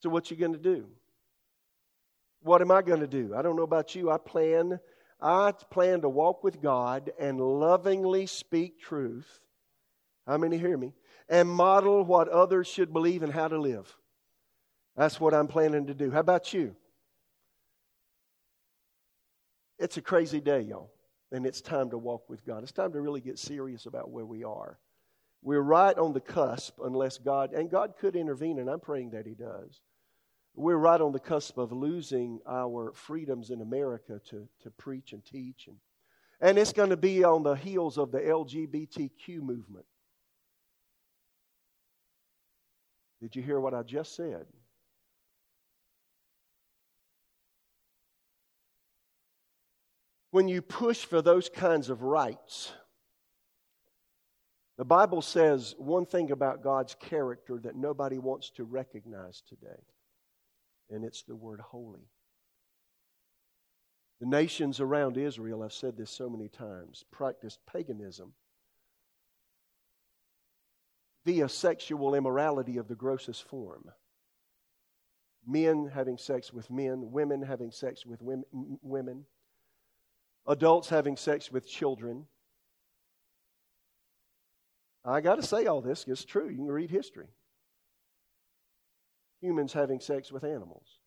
So, 0.00 0.08
what 0.08 0.30
you 0.30 0.36
going 0.36 0.52
to 0.52 0.58
do? 0.58 0.86
What 2.42 2.62
am 2.62 2.70
I 2.70 2.82
going 2.82 3.00
to 3.00 3.06
do? 3.06 3.34
I 3.36 3.42
don't 3.42 3.56
know 3.56 3.62
about 3.62 3.94
you. 3.94 4.10
I 4.10 4.18
plan 4.18 4.80
I 5.20 5.52
plan 5.70 6.00
to 6.00 6.08
walk 6.08 6.42
with 6.42 6.62
God 6.62 7.12
and 7.18 7.40
lovingly 7.40 8.26
speak 8.26 8.80
truth. 8.80 9.40
How 10.26 10.38
many 10.38 10.56
hear 10.56 10.76
me? 10.76 10.94
And 11.28 11.48
model 11.48 12.04
what 12.04 12.28
others 12.28 12.66
should 12.66 12.92
believe 12.92 13.22
and 13.22 13.32
how 13.32 13.48
to 13.48 13.58
live. 13.58 13.94
That's 14.96 15.20
what 15.20 15.34
I'm 15.34 15.46
planning 15.46 15.86
to 15.86 15.94
do. 15.94 16.10
How 16.10 16.20
about 16.20 16.52
you? 16.52 16.74
It's 19.78 19.96
a 19.96 20.02
crazy 20.02 20.40
day, 20.40 20.62
y'all. 20.62 20.90
And 21.32 21.46
it's 21.46 21.60
time 21.60 21.90
to 21.90 21.98
walk 21.98 22.28
with 22.28 22.44
God. 22.44 22.62
It's 22.62 22.72
time 22.72 22.92
to 22.92 23.00
really 23.00 23.20
get 23.20 23.38
serious 23.38 23.86
about 23.86 24.10
where 24.10 24.26
we 24.26 24.42
are. 24.42 24.78
We're 25.42 25.60
right 25.60 25.96
on 25.96 26.12
the 26.12 26.20
cusp, 26.20 26.78
unless 26.82 27.18
God, 27.18 27.52
and 27.52 27.70
God 27.70 27.94
could 27.98 28.16
intervene, 28.16 28.58
and 28.58 28.68
I'm 28.68 28.80
praying 28.80 29.10
that 29.10 29.26
He 29.26 29.34
does 29.34 29.80
we're 30.54 30.76
right 30.76 31.00
on 31.00 31.12
the 31.12 31.20
cusp 31.20 31.58
of 31.58 31.72
losing 31.72 32.40
our 32.46 32.92
freedoms 32.94 33.50
in 33.50 33.60
America 33.60 34.20
to, 34.30 34.48
to 34.62 34.70
preach 34.70 35.12
and 35.12 35.24
teach. 35.24 35.68
And, 35.68 35.76
and 36.40 36.58
it's 36.58 36.72
going 36.72 36.90
to 36.90 36.96
be 36.96 37.24
on 37.24 37.42
the 37.42 37.54
heels 37.54 37.98
of 37.98 38.12
the 38.12 38.20
LGBTQ 38.20 39.40
movement. 39.40 39.86
Did 43.20 43.36
you 43.36 43.42
hear 43.42 43.60
what 43.60 43.74
I 43.74 43.82
just 43.82 44.16
said? 44.16 44.46
when 50.30 50.48
you 50.48 50.62
push 50.62 51.04
for 51.04 51.22
those 51.22 51.48
kinds 51.48 51.90
of 51.90 52.02
rights, 52.02 52.72
the 54.78 54.84
Bible 54.84 55.22
says 55.22 55.74
one 55.76 56.06
thing 56.06 56.30
about 56.30 56.62
God's 56.62 56.94
character 56.94 57.58
that 57.62 57.76
nobody 57.76 58.18
wants 58.18 58.50
to 58.50 58.64
recognize 58.64 59.42
today, 59.42 59.82
and 60.90 61.04
it's 61.04 61.22
the 61.22 61.36
word 61.36 61.60
holy. 61.60 62.08
The 64.20 64.26
nations 64.26 64.80
around 64.80 65.16
Israel, 65.16 65.62
I've 65.62 65.72
said 65.72 65.96
this 65.96 66.10
so 66.10 66.28
many 66.28 66.48
times, 66.48 67.04
practiced 67.10 67.60
paganism 67.66 68.34
via 71.24 71.48
sexual 71.48 72.14
immorality 72.14 72.76
of 72.76 72.88
the 72.88 72.94
grossest 72.94 73.48
form. 73.48 73.90
Men 75.46 75.90
having 75.94 76.18
sex 76.18 76.52
with 76.52 76.70
men, 76.70 77.12
women 77.12 77.42
having 77.42 77.70
sex 77.70 78.04
with 78.04 78.20
women, 78.22 79.24
adults 80.46 80.90
having 80.90 81.16
sex 81.16 81.50
with 81.50 81.66
children. 81.66 82.26
I 85.02 85.22
got 85.22 85.36
to 85.36 85.42
say 85.42 85.64
all 85.64 85.80
this, 85.80 86.04
it's 86.06 86.26
true. 86.26 86.50
You 86.50 86.56
can 86.56 86.66
read 86.66 86.90
history. 86.90 87.28
Humans 89.40 89.72
having 89.72 90.00
sex 90.00 90.30
with 90.30 90.44
animals. 90.44 90.98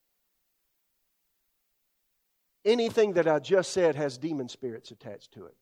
Anything 2.66 3.14
that 3.14 3.28
I 3.28 3.40
just 3.40 3.72
said 3.72 3.96
has 3.96 4.18
demon 4.18 4.48
spirits 4.48 4.92
attached 4.92 5.34
to 5.34 5.46
it. 5.46 5.56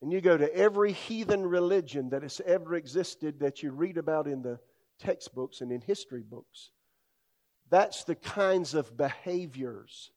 And 0.00 0.12
you 0.12 0.20
go 0.20 0.36
to 0.36 0.54
every 0.54 0.92
heathen 0.92 1.46
religion 1.46 2.10
that 2.10 2.22
has 2.22 2.40
ever 2.44 2.74
existed 2.74 3.40
that 3.40 3.62
you 3.62 3.72
read 3.72 3.96
about 3.96 4.28
in 4.28 4.42
the 4.42 4.60
textbooks 4.98 5.60
and 5.60 5.72
in 5.72 5.80
history 5.80 6.22
books. 6.22 6.70
That's 7.70 8.04
the 8.04 8.14
kinds 8.14 8.74
of 8.74 8.96
behaviors 8.96 10.12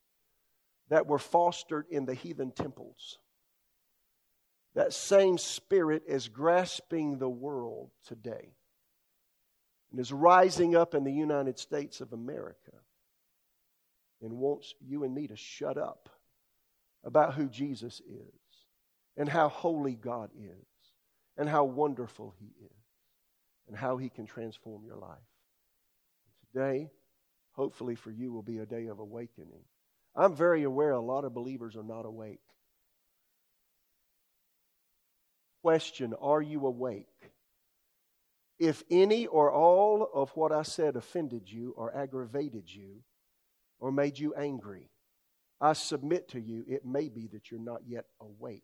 that 0.90 1.06
were 1.06 1.18
fostered 1.18 1.86
in 1.90 2.04
the 2.04 2.14
heathen 2.14 2.52
temples. 2.52 3.18
That 4.74 4.92
same 4.92 5.38
spirit 5.38 6.02
is 6.06 6.28
grasping 6.28 7.18
the 7.18 7.28
world 7.28 7.90
today 8.06 8.52
and 9.90 10.00
is 10.00 10.12
rising 10.12 10.76
up 10.76 10.94
in 10.94 11.04
the 11.04 11.12
United 11.12 11.58
States 11.58 12.00
of 12.00 12.12
America 12.12 12.72
and 14.20 14.32
wants 14.32 14.74
you 14.80 15.04
and 15.04 15.14
me 15.14 15.26
to 15.28 15.36
shut 15.36 15.78
up 15.78 16.08
about 17.04 17.34
who 17.34 17.48
Jesus 17.48 18.00
is 18.00 18.66
and 19.16 19.28
how 19.28 19.48
holy 19.48 19.94
God 19.94 20.30
is 20.38 20.66
and 21.36 21.48
how 21.48 21.64
wonderful 21.64 22.34
He 22.38 22.46
is 22.64 22.70
and 23.68 23.76
how 23.76 23.96
He 23.96 24.08
can 24.08 24.26
transform 24.26 24.84
your 24.84 24.96
life. 24.96 25.18
today, 26.52 26.90
hopefully 27.52 27.94
for 27.94 28.10
you, 28.10 28.32
will 28.32 28.42
be 28.42 28.58
a 28.58 28.66
day 28.66 28.86
of 28.86 28.98
awakening. 28.98 29.64
I'm 30.14 30.34
very 30.34 30.64
aware 30.64 30.92
a 30.92 31.00
lot 31.00 31.24
of 31.24 31.34
believers 31.34 31.76
are 31.76 31.82
not 31.82 32.06
awake. 32.06 32.40
Question 35.62 36.14
Are 36.20 36.42
you 36.42 36.66
awake? 36.66 37.06
If 38.58 38.82
any 38.90 39.26
or 39.26 39.52
all 39.52 40.08
of 40.12 40.30
what 40.30 40.52
I 40.52 40.62
said 40.62 40.96
offended 40.96 41.50
you 41.50 41.74
or 41.76 41.96
aggravated 41.96 42.64
you 42.66 43.02
or 43.78 43.92
made 43.92 44.18
you 44.18 44.34
angry, 44.34 44.90
I 45.60 45.72
submit 45.72 46.28
to 46.30 46.40
you, 46.40 46.64
it 46.68 46.84
may 46.84 47.08
be 47.08 47.28
that 47.32 47.50
you're 47.50 47.60
not 47.60 47.82
yet 47.86 48.04
awake. 48.20 48.62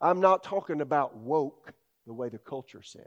I'm 0.00 0.20
not 0.20 0.42
talking 0.42 0.80
about 0.80 1.16
woke 1.16 1.72
the 2.06 2.12
way 2.12 2.28
the 2.28 2.38
culture 2.38 2.82
says. 2.82 3.04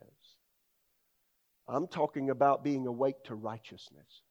I'm 1.67 1.88
talking 1.88 2.30
about 2.30 2.63
being 2.63 2.88
awake 2.88 3.23
to 3.25 3.36
righteousness. 3.36 4.21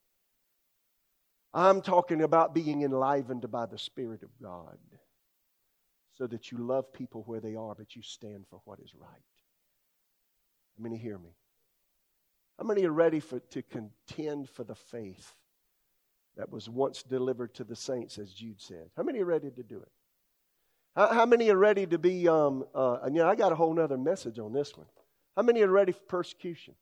I'm 1.52 1.80
talking 1.80 2.22
about 2.22 2.54
being 2.54 2.82
enlivened 2.82 3.50
by 3.50 3.66
the 3.66 3.78
Spirit 3.78 4.22
of 4.22 4.30
God 4.42 4.78
so 6.14 6.26
that 6.26 6.50
you 6.50 6.58
love 6.58 6.92
people 6.92 7.22
where 7.26 7.40
they 7.40 7.54
are, 7.54 7.74
but 7.74 7.94
you 7.94 8.02
stand 8.02 8.46
for 8.50 8.60
what 8.64 8.80
is 8.80 8.92
right. 8.98 9.35
How 10.76 10.82
many 10.82 10.96
hear 10.96 11.18
me? 11.18 11.30
How 12.58 12.64
many 12.64 12.84
are 12.84 12.92
ready 12.92 13.20
for, 13.20 13.40
to 13.40 13.62
contend 13.62 14.48
for 14.48 14.64
the 14.64 14.74
faith 14.74 15.34
that 16.36 16.50
was 16.50 16.68
once 16.68 17.02
delivered 17.02 17.54
to 17.54 17.64
the 17.64 17.76
saints, 17.76 18.18
as 18.18 18.32
Jude 18.32 18.60
said? 18.60 18.90
How 18.96 19.02
many 19.02 19.20
are 19.20 19.26
ready 19.26 19.50
to 19.50 19.62
do 19.62 19.78
it? 19.78 19.92
How, 20.94 21.12
how 21.12 21.26
many 21.26 21.50
are 21.50 21.56
ready 21.56 21.86
to 21.86 21.98
be, 21.98 22.28
um, 22.28 22.64
uh, 22.74 22.98
and 23.02 23.14
you 23.14 23.22
know, 23.22 23.28
I 23.28 23.34
got 23.34 23.52
a 23.52 23.54
whole 23.54 23.78
other 23.78 23.98
message 23.98 24.38
on 24.38 24.52
this 24.52 24.76
one. 24.76 24.86
How 25.36 25.42
many 25.42 25.62
are 25.62 25.70
ready 25.70 25.92
for 25.92 26.00
persecution? 26.08 26.74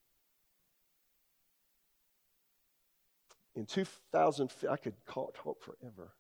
In 3.57 3.67
2000, 3.67 4.51
I 4.71 4.77
could 4.77 4.95
talk 5.07 5.37
forever, 5.37 6.13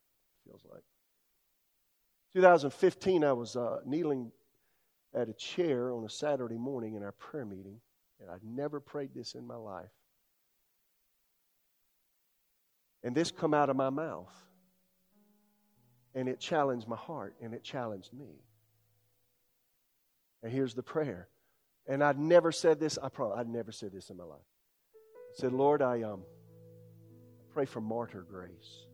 feels 0.44 0.62
like. 0.70 0.82
2015, 2.34 3.24
I 3.24 3.32
was 3.32 3.54
uh, 3.56 3.78
kneeling 3.84 4.32
at 5.14 5.28
a 5.28 5.32
chair 5.32 5.92
on 5.92 6.04
a 6.04 6.10
Saturday 6.10 6.56
morning 6.56 6.94
in 6.94 7.02
our 7.02 7.12
prayer 7.12 7.44
meeting, 7.44 7.80
and 8.20 8.30
I'd 8.30 8.44
never 8.44 8.80
prayed 8.80 9.10
this 9.14 9.34
in 9.34 9.46
my 9.46 9.56
life. 9.56 9.90
And 13.02 13.14
this 13.14 13.30
come 13.30 13.52
out 13.52 13.68
of 13.68 13.76
my 13.76 13.90
mouth 13.90 14.32
and 16.14 16.28
it 16.28 16.40
challenged 16.40 16.88
my 16.88 16.96
heart 16.96 17.34
and 17.42 17.52
it 17.52 17.62
challenged 17.62 18.12
me. 18.12 18.40
And 20.42 20.52
here's 20.52 20.74
the 20.74 20.82
prayer. 20.82 21.28
And 21.86 22.02
I'd 22.02 22.18
never 22.18 22.50
said 22.50 22.80
this, 22.80 22.98
I 23.02 23.08
promise, 23.10 23.36
I'd 23.38 23.48
never 23.48 23.72
said 23.72 23.92
this 23.92 24.08
in 24.08 24.16
my 24.16 24.24
life. 24.24 24.38
I 24.94 25.40
said, 25.40 25.52
Lord, 25.52 25.82
I 25.82 26.02
um, 26.02 26.22
pray 27.52 27.66
for 27.66 27.80
martyr 27.80 28.24
grace. 28.28 28.86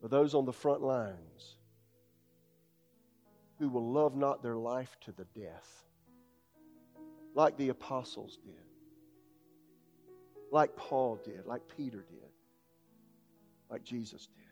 For 0.00 0.08
those 0.08 0.34
on 0.34 0.46
the 0.46 0.52
front 0.52 0.82
lines 0.82 1.55
who 3.58 3.68
will 3.68 3.90
love 3.92 4.14
not 4.16 4.42
their 4.42 4.56
life 4.56 4.96
to 5.02 5.12
the 5.12 5.26
death, 5.38 5.84
like 7.34 7.56
the 7.56 7.70
apostles 7.70 8.38
did, 8.44 8.54
like 10.50 10.76
Paul 10.76 11.20
did, 11.24 11.46
like 11.46 11.62
Peter 11.76 12.04
did, 12.08 12.30
like 13.70 13.84
Jesus 13.84 14.26
did. 14.26 14.44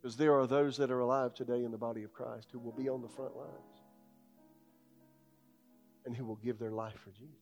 Because 0.00 0.16
there 0.16 0.38
are 0.38 0.46
those 0.46 0.76
that 0.76 0.92
are 0.92 1.00
alive 1.00 1.34
today 1.34 1.64
in 1.64 1.72
the 1.72 1.78
body 1.78 2.04
of 2.04 2.12
Christ 2.12 2.48
who 2.52 2.60
will 2.60 2.72
be 2.72 2.88
on 2.88 3.02
the 3.02 3.08
front 3.08 3.36
lines 3.36 3.50
and 6.04 6.16
who 6.16 6.24
will 6.24 6.36
give 6.36 6.60
their 6.60 6.70
life 6.70 6.94
for 7.02 7.10
Jesus. 7.10 7.34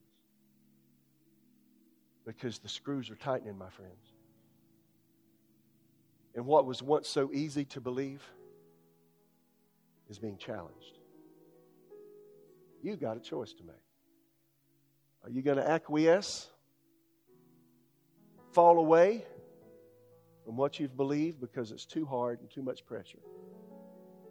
Because 2.25 2.57
the 2.57 2.69
screws 2.69 3.11
are 3.11 3.15
tightening, 3.15 3.55
my 3.55 3.69
friends. 3.69 4.14
And 6.35 6.45
what 6.45 6.65
was 6.65 6.83
once 6.83 7.07
so 7.07 7.31
easy 7.33 7.65
to 7.65 7.81
believe 7.81 8.21
is 10.09 10.19
being 10.19 10.37
challenged. 10.37 10.99
You 12.83 12.95
got 12.97 13.17
a 13.17 13.21
choice 13.21 13.53
to 13.53 13.63
make. 13.63 13.75
Are 15.23 15.29
you 15.29 15.41
going 15.41 15.57
to 15.57 15.67
acquiesce? 15.67 16.49
Fall 18.51 18.77
away? 18.77 19.25
from 20.45 20.55
what 20.55 20.79
you've 20.79 20.95
believed 20.95 21.41
because 21.41 21.71
it's 21.71 21.85
too 21.85 22.05
hard 22.05 22.39
and 22.39 22.49
too 22.49 22.61
much 22.61 22.85
pressure? 22.85 23.17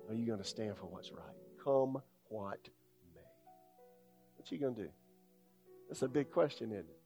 Are 0.09 0.15
you 0.15 0.25
going 0.25 0.39
to 0.39 0.45
stand 0.45 0.77
for 0.77 0.87
what's 0.87 1.11
right? 1.11 1.25
Come 1.63 2.01
what 2.29 2.69
may. 3.15 3.21
What 4.37 4.51
you 4.51 4.59
going 4.59 4.77
to 4.77 4.83
do? 4.83 4.89
That's 5.89 6.03
a 6.03 6.09
big 6.09 6.31
question, 6.31 6.71
isn't 6.71 6.87
it? 6.89 6.99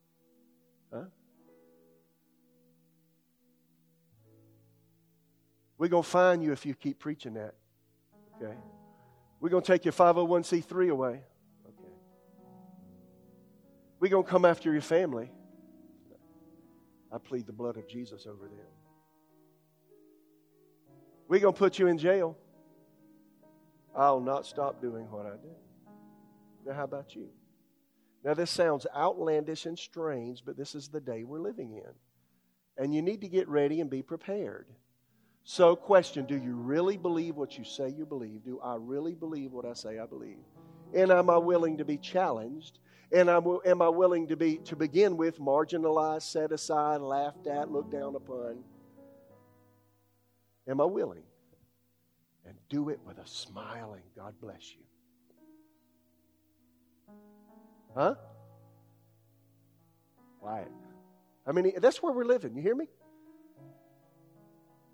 Huh? 0.93 1.05
We're 5.79 5.89
going 5.89 6.03
to 6.03 6.09
find 6.09 6.43
you 6.43 6.53
if 6.53 6.67
you 6.67 6.75
keep 6.75 6.99
preaching 6.99 7.35
that. 7.35 7.55
Okay? 8.37 8.55
We're 9.41 9.49
going 9.49 9.63
to 9.63 9.73
take 9.73 9.85
your 9.85 9.93
501c3 9.93 10.91
away. 10.91 11.23
Okay. 11.67 11.93
We're 14.01 14.11
going 14.11 14.25
to 14.25 14.31
come 14.31 14.45
after 14.45 14.73
your 14.73 14.83
family. 14.83 15.31
I 17.13 17.19
plead 17.19 17.47
the 17.47 17.53
blood 17.53 17.77
of 17.77 17.89
Jesus 17.89 18.27
over 18.27 18.49
them. 18.49 18.67
We're 21.29 21.41
going 21.41 21.55
to 21.55 21.59
put 21.59 21.79
you 21.79 21.87
in 21.87 21.97
jail. 21.97 22.37
I'll 23.95 24.21
not 24.21 24.47
stop 24.47 24.81
doing 24.81 25.11
what 25.11 25.27
I 25.27 25.37
do. 25.37 25.55
Now, 26.67 26.75
how 26.75 26.85
about 26.85 27.15
you? 27.15 27.29
Now, 28.25 28.35
this 28.35 28.51
sounds 28.51 28.87
outlandish 28.95 29.65
and 29.67 29.79
strange, 29.79 30.43
but 30.45 30.57
this 30.57 30.75
is 30.75 30.89
the 30.89 31.01
day 31.01 31.23
we're 31.25 31.41
living 31.41 31.73
in. 31.73 32.83
And 32.83 32.95
you 32.95 33.01
need 33.01 33.21
to 33.21 33.29
get 33.29 33.49
ready 33.49 33.81
and 33.81 33.89
be 33.89 34.03
prepared. 34.03 34.67
So, 35.51 35.75
question 35.75 36.27
Do 36.27 36.37
you 36.37 36.57
really 36.57 36.99
believe 36.99 37.37
what 37.37 37.57
you 37.57 37.65
say 37.65 37.89
you 37.89 38.05
believe? 38.05 38.45
Do 38.45 38.61
I 38.63 38.77
really 38.79 39.15
believe 39.15 39.51
what 39.51 39.65
I 39.65 39.73
say 39.73 39.99
I 39.99 40.05
believe? 40.05 40.37
And 40.93 41.11
am 41.11 41.31
I 41.31 41.39
willing 41.39 41.79
to 41.79 41.87
be 41.87 41.97
challenged? 41.97 42.81
And 43.11 43.31
am 43.31 43.81
I 43.81 43.89
willing 43.89 44.29
to 44.29 44.37
be, 44.37 44.59
to 44.67 44.77
begin 44.77 45.17
with, 45.17 45.39
marginalized, 45.39 46.25
set 46.31 46.53
aside, 46.53 47.01
laughed 47.01 47.47
at, 47.47 47.73
looked 47.73 47.93
down 47.93 48.15
upon? 48.15 48.59
Am 50.69 50.83
I 50.83 50.85
willing? 50.85 51.23
And 52.45 52.55
do 52.69 52.91
it 52.91 53.01
with 53.07 53.17
a 53.17 53.27
smiling 53.27 54.03
God 54.15 54.35
bless 54.43 54.75
you. 54.75 54.85
Huh? 57.97 58.17
Quiet. 60.41 60.69
I 61.47 61.53
mean, 61.53 61.73
that's 61.79 62.03
where 62.03 62.13
we're 62.13 62.27
living. 62.27 62.55
You 62.55 62.61
hear 62.61 62.77
me? 62.77 62.89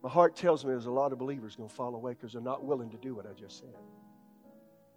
My 0.05 0.11
heart 0.11 0.37
tells 0.37 0.67
me 0.67 0.71
there's 0.71 0.85
a 0.85 0.91
lot 0.91 1.13
of 1.13 1.19
believers 1.19 1.57
going 1.57 1.71
to 1.71 1.75
fall 1.75 1.95
away 1.95 2.13
because 2.13 2.35
they're 2.35 2.43
not 2.43 2.63
willing 2.63 2.91
to 2.91 2.99
do 2.99 3.15
what 3.15 3.25
I 3.25 3.33
just 3.33 3.61
said. 3.61 3.75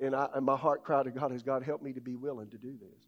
And, 0.01 0.13
I, 0.13 0.27
and 0.35 0.45
my 0.45 0.57
heart 0.57 0.83
cried 0.83 1.05
to 1.05 1.11
God 1.11 1.31
is 1.31 1.43
God, 1.43 1.63
help 1.63 1.81
me 1.81 1.93
to 1.93 2.01
be 2.01 2.17
willing 2.17 2.49
to 2.49 2.57
do 2.57 2.73
this. 2.73 3.07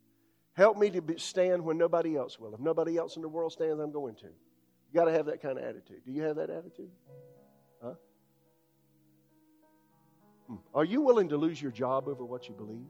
Help 0.53 0.77
me 0.77 0.89
to 0.91 1.01
be, 1.01 1.17
stand 1.17 1.61
when 1.61 1.77
nobody 1.77 2.15
else 2.15 2.39
will. 2.39 2.53
If 2.53 2.61
nobody 2.61 2.97
else 2.97 3.17
in 3.17 3.21
the 3.21 3.27
world 3.27 3.51
stands, 3.51 3.81
I'm 3.81 3.91
going 3.91 4.15
to. 4.15 4.27
You 4.27 4.93
got 4.93 5.05
to 5.05 5.11
have 5.11 5.25
that 5.25 5.41
kind 5.41 5.57
of 5.57 5.65
attitude. 5.65 6.01
Do 6.05 6.13
you 6.13 6.21
have 6.21 6.37
that 6.37 6.49
attitude? 6.49 6.89
Huh? 7.83 7.93
Hmm. 10.47 10.55
Are 10.73 10.85
you 10.85 11.01
willing 11.01 11.27
to 11.29 11.37
lose 11.37 11.61
your 11.61 11.71
job 11.71 12.07
over 12.07 12.23
what 12.23 12.47
you 12.47 12.55
believe? 12.55 12.87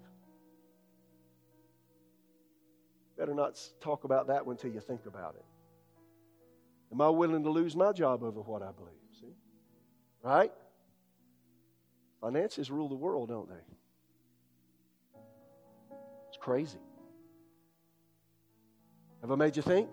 Better 3.18 3.34
not 3.34 3.60
talk 3.82 4.04
about 4.04 4.28
that 4.28 4.46
one 4.46 4.56
until 4.56 4.72
you 4.72 4.80
think 4.80 5.08
about 5.08 5.34
it. 5.34 5.46
Am 6.92 7.02
I 7.02 7.10
willing 7.10 7.42
to 7.44 7.50
lose 7.50 7.76
my 7.76 7.92
job 7.92 8.22
over 8.22 8.42
what 8.42 8.62
I 8.62 8.72
believe? 8.72 8.99
Right? 10.24 10.52
Finances 12.22 12.70
rule 12.70 12.90
the 12.90 12.96
world, 12.96 13.30
don't 13.30 13.50
they? 13.50 13.56
It's 16.28 16.38
crazy. 16.38 16.80
Have 19.22 19.32
I 19.32 19.36
made 19.36 19.56
you 19.56 19.62
think? 19.62 19.90